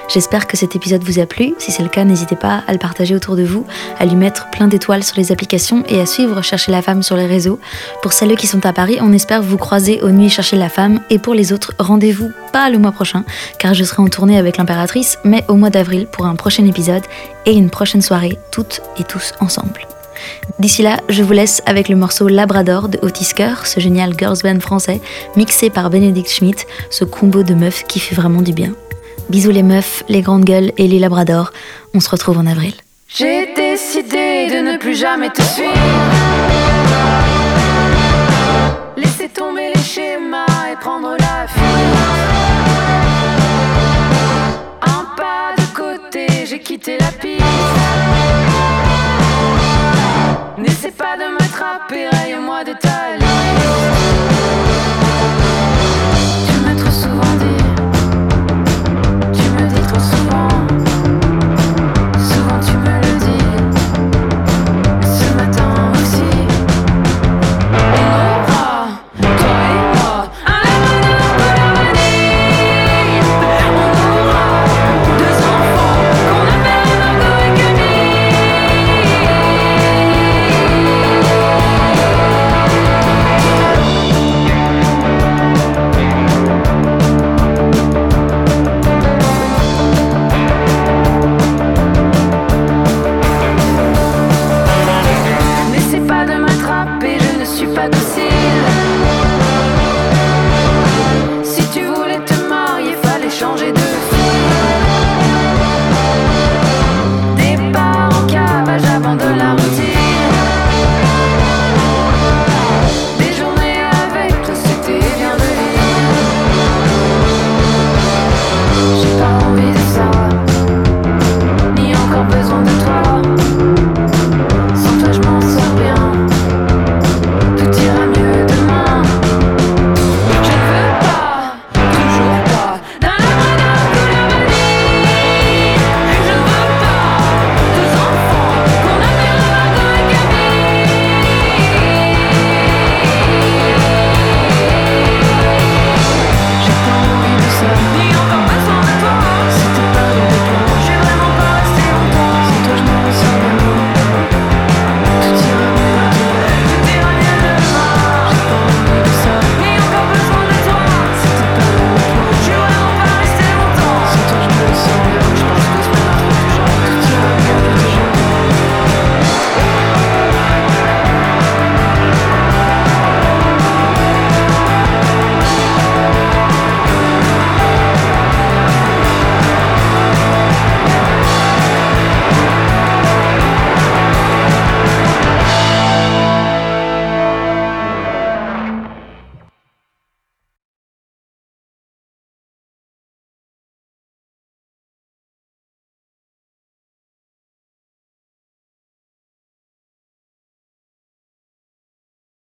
J'espère 0.10 0.48
que 0.48 0.58
cet 0.58 0.76
épisode 0.76 1.04
vous 1.04 1.20
a 1.20 1.26
plu. 1.26 1.54
Si 1.60 1.72
c'est 1.72 1.84
le 1.84 1.90
cas, 1.90 2.04
n'hésitez 2.04 2.36
pas 2.36 2.64
à 2.68 2.74
le 2.74 2.80
partager 2.80 3.16
autour 3.16 3.36
de 3.36 3.44
vous, 3.44 3.66
à 4.00 4.06
lui 4.06 4.16
mettre 4.16 4.50
plein 4.50 4.68
d'étoiles 4.68 5.04
sur 5.04 5.18
les 5.18 5.32
applications 5.32 5.84
et 5.88 6.00
à 6.00 6.06
suivre 6.06 6.42
Chercher 6.42 6.72
la 6.72 6.82
femme 6.82 7.04
sur 7.04 7.16
les 7.16 7.26
réseaux. 7.26 7.60
Pour 8.02 8.14
celles 8.14 8.36
qui 8.36 8.48
sont 8.48 8.66
à 8.66 8.74
Paris, 8.74 8.98
on 9.02 9.14
espère 9.14 9.42
vous 9.42 9.58
croiser 9.58 10.02
aux 10.02 10.10
Nuits 10.10 10.30
Chercher 10.30 10.58
la 10.58 10.70
femme. 10.70 11.00
Et 11.10 11.20
pour 11.20 11.34
les 11.34 11.54
autres, 11.54 11.74
rendez-vous 11.80 12.32
pas 12.52 12.70
le 12.70 12.80
mois 12.80 12.92
prochain, 12.92 13.24
car 13.60 13.74
je 13.74 13.84
serai 13.84 14.02
en 14.02 14.08
tournée 14.08 14.38
avec 14.38 14.58
l'impératrice, 14.58 15.20
mais 15.24 15.46
au 15.48 15.56
mois 15.56 15.70
d'avril 15.70 16.08
pour 16.12 16.26
un 16.26 16.36
prochain 16.36 16.66
épisode 16.66 17.04
et 17.46 17.54
une 17.54 17.70
prochaine 17.70 18.02
soirée, 18.02 18.38
toutes 18.52 18.82
et 19.00 19.04
tous 19.04 19.34
ensemble. 19.40 19.88
D'ici 20.60 20.82
là, 20.82 21.00
je 21.10 21.24
vous 21.24 21.34
laisse 21.34 21.62
avec 21.66 21.90
le 21.90 21.96
morceau 21.96 22.28
Labrador 22.28 22.90
de 22.90 23.00
Otisker, 23.02 23.66
ce 23.66 23.80
génial 23.80 24.14
girls 24.18 24.38
band 24.44 24.60
français, 24.60 25.02
mixé 25.36 25.70
par 25.70 25.90
Bénédicte 25.90 26.30
Schmidt, 26.30 26.66
ce 26.90 27.06
combo 27.06 27.44
de 27.44 27.54
meufs 27.54 27.84
qui 27.84 28.00
fait 28.00 28.16
vraiment 28.16 28.42
du 28.42 28.54
bien. 28.54 28.74
Bisous 29.30 29.52
les 29.52 29.64
meufs, 29.64 30.04
les 30.08 30.22
grandes 30.22 30.46
gueules 30.46 30.72
et 30.78 30.88
les 30.88 31.00
labradors. 31.00 31.52
On 31.94 32.00
se 32.00 32.10
retrouve 32.10 32.38
en 32.38 32.46
avril. 32.48 32.74
J'ai 33.10 33.54
décidé 33.56 34.48
de 34.50 34.72
ne 34.72 34.78
plus 34.78 34.96
jamais 34.96 35.30
te 35.30 35.42
suivre. 35.42 35.74
Laisser 38.96 39.30
tomber 39.30 39.72
les 39.76 39.82
schémas 39.82 40.46
et 40.72 40.76
prendre 40.80 41.16
la 41.20 41.48
fuite. 41.48 41.98
Un 44.82 45.06
pas 45.16 45.56
de 45.58 45.76
côté, 45.76 46.46
j'ai 46.46 46.60
quitté 46.60 46.98
la 47.00 47.12
piste. 47.12 47.37
Pas 50.98 51.16
de 51.18 51.28
m'attraper, 51.32 52.10
raye-moi 52.10 52.64
de 52.64 52.74
ta 52.74 53.37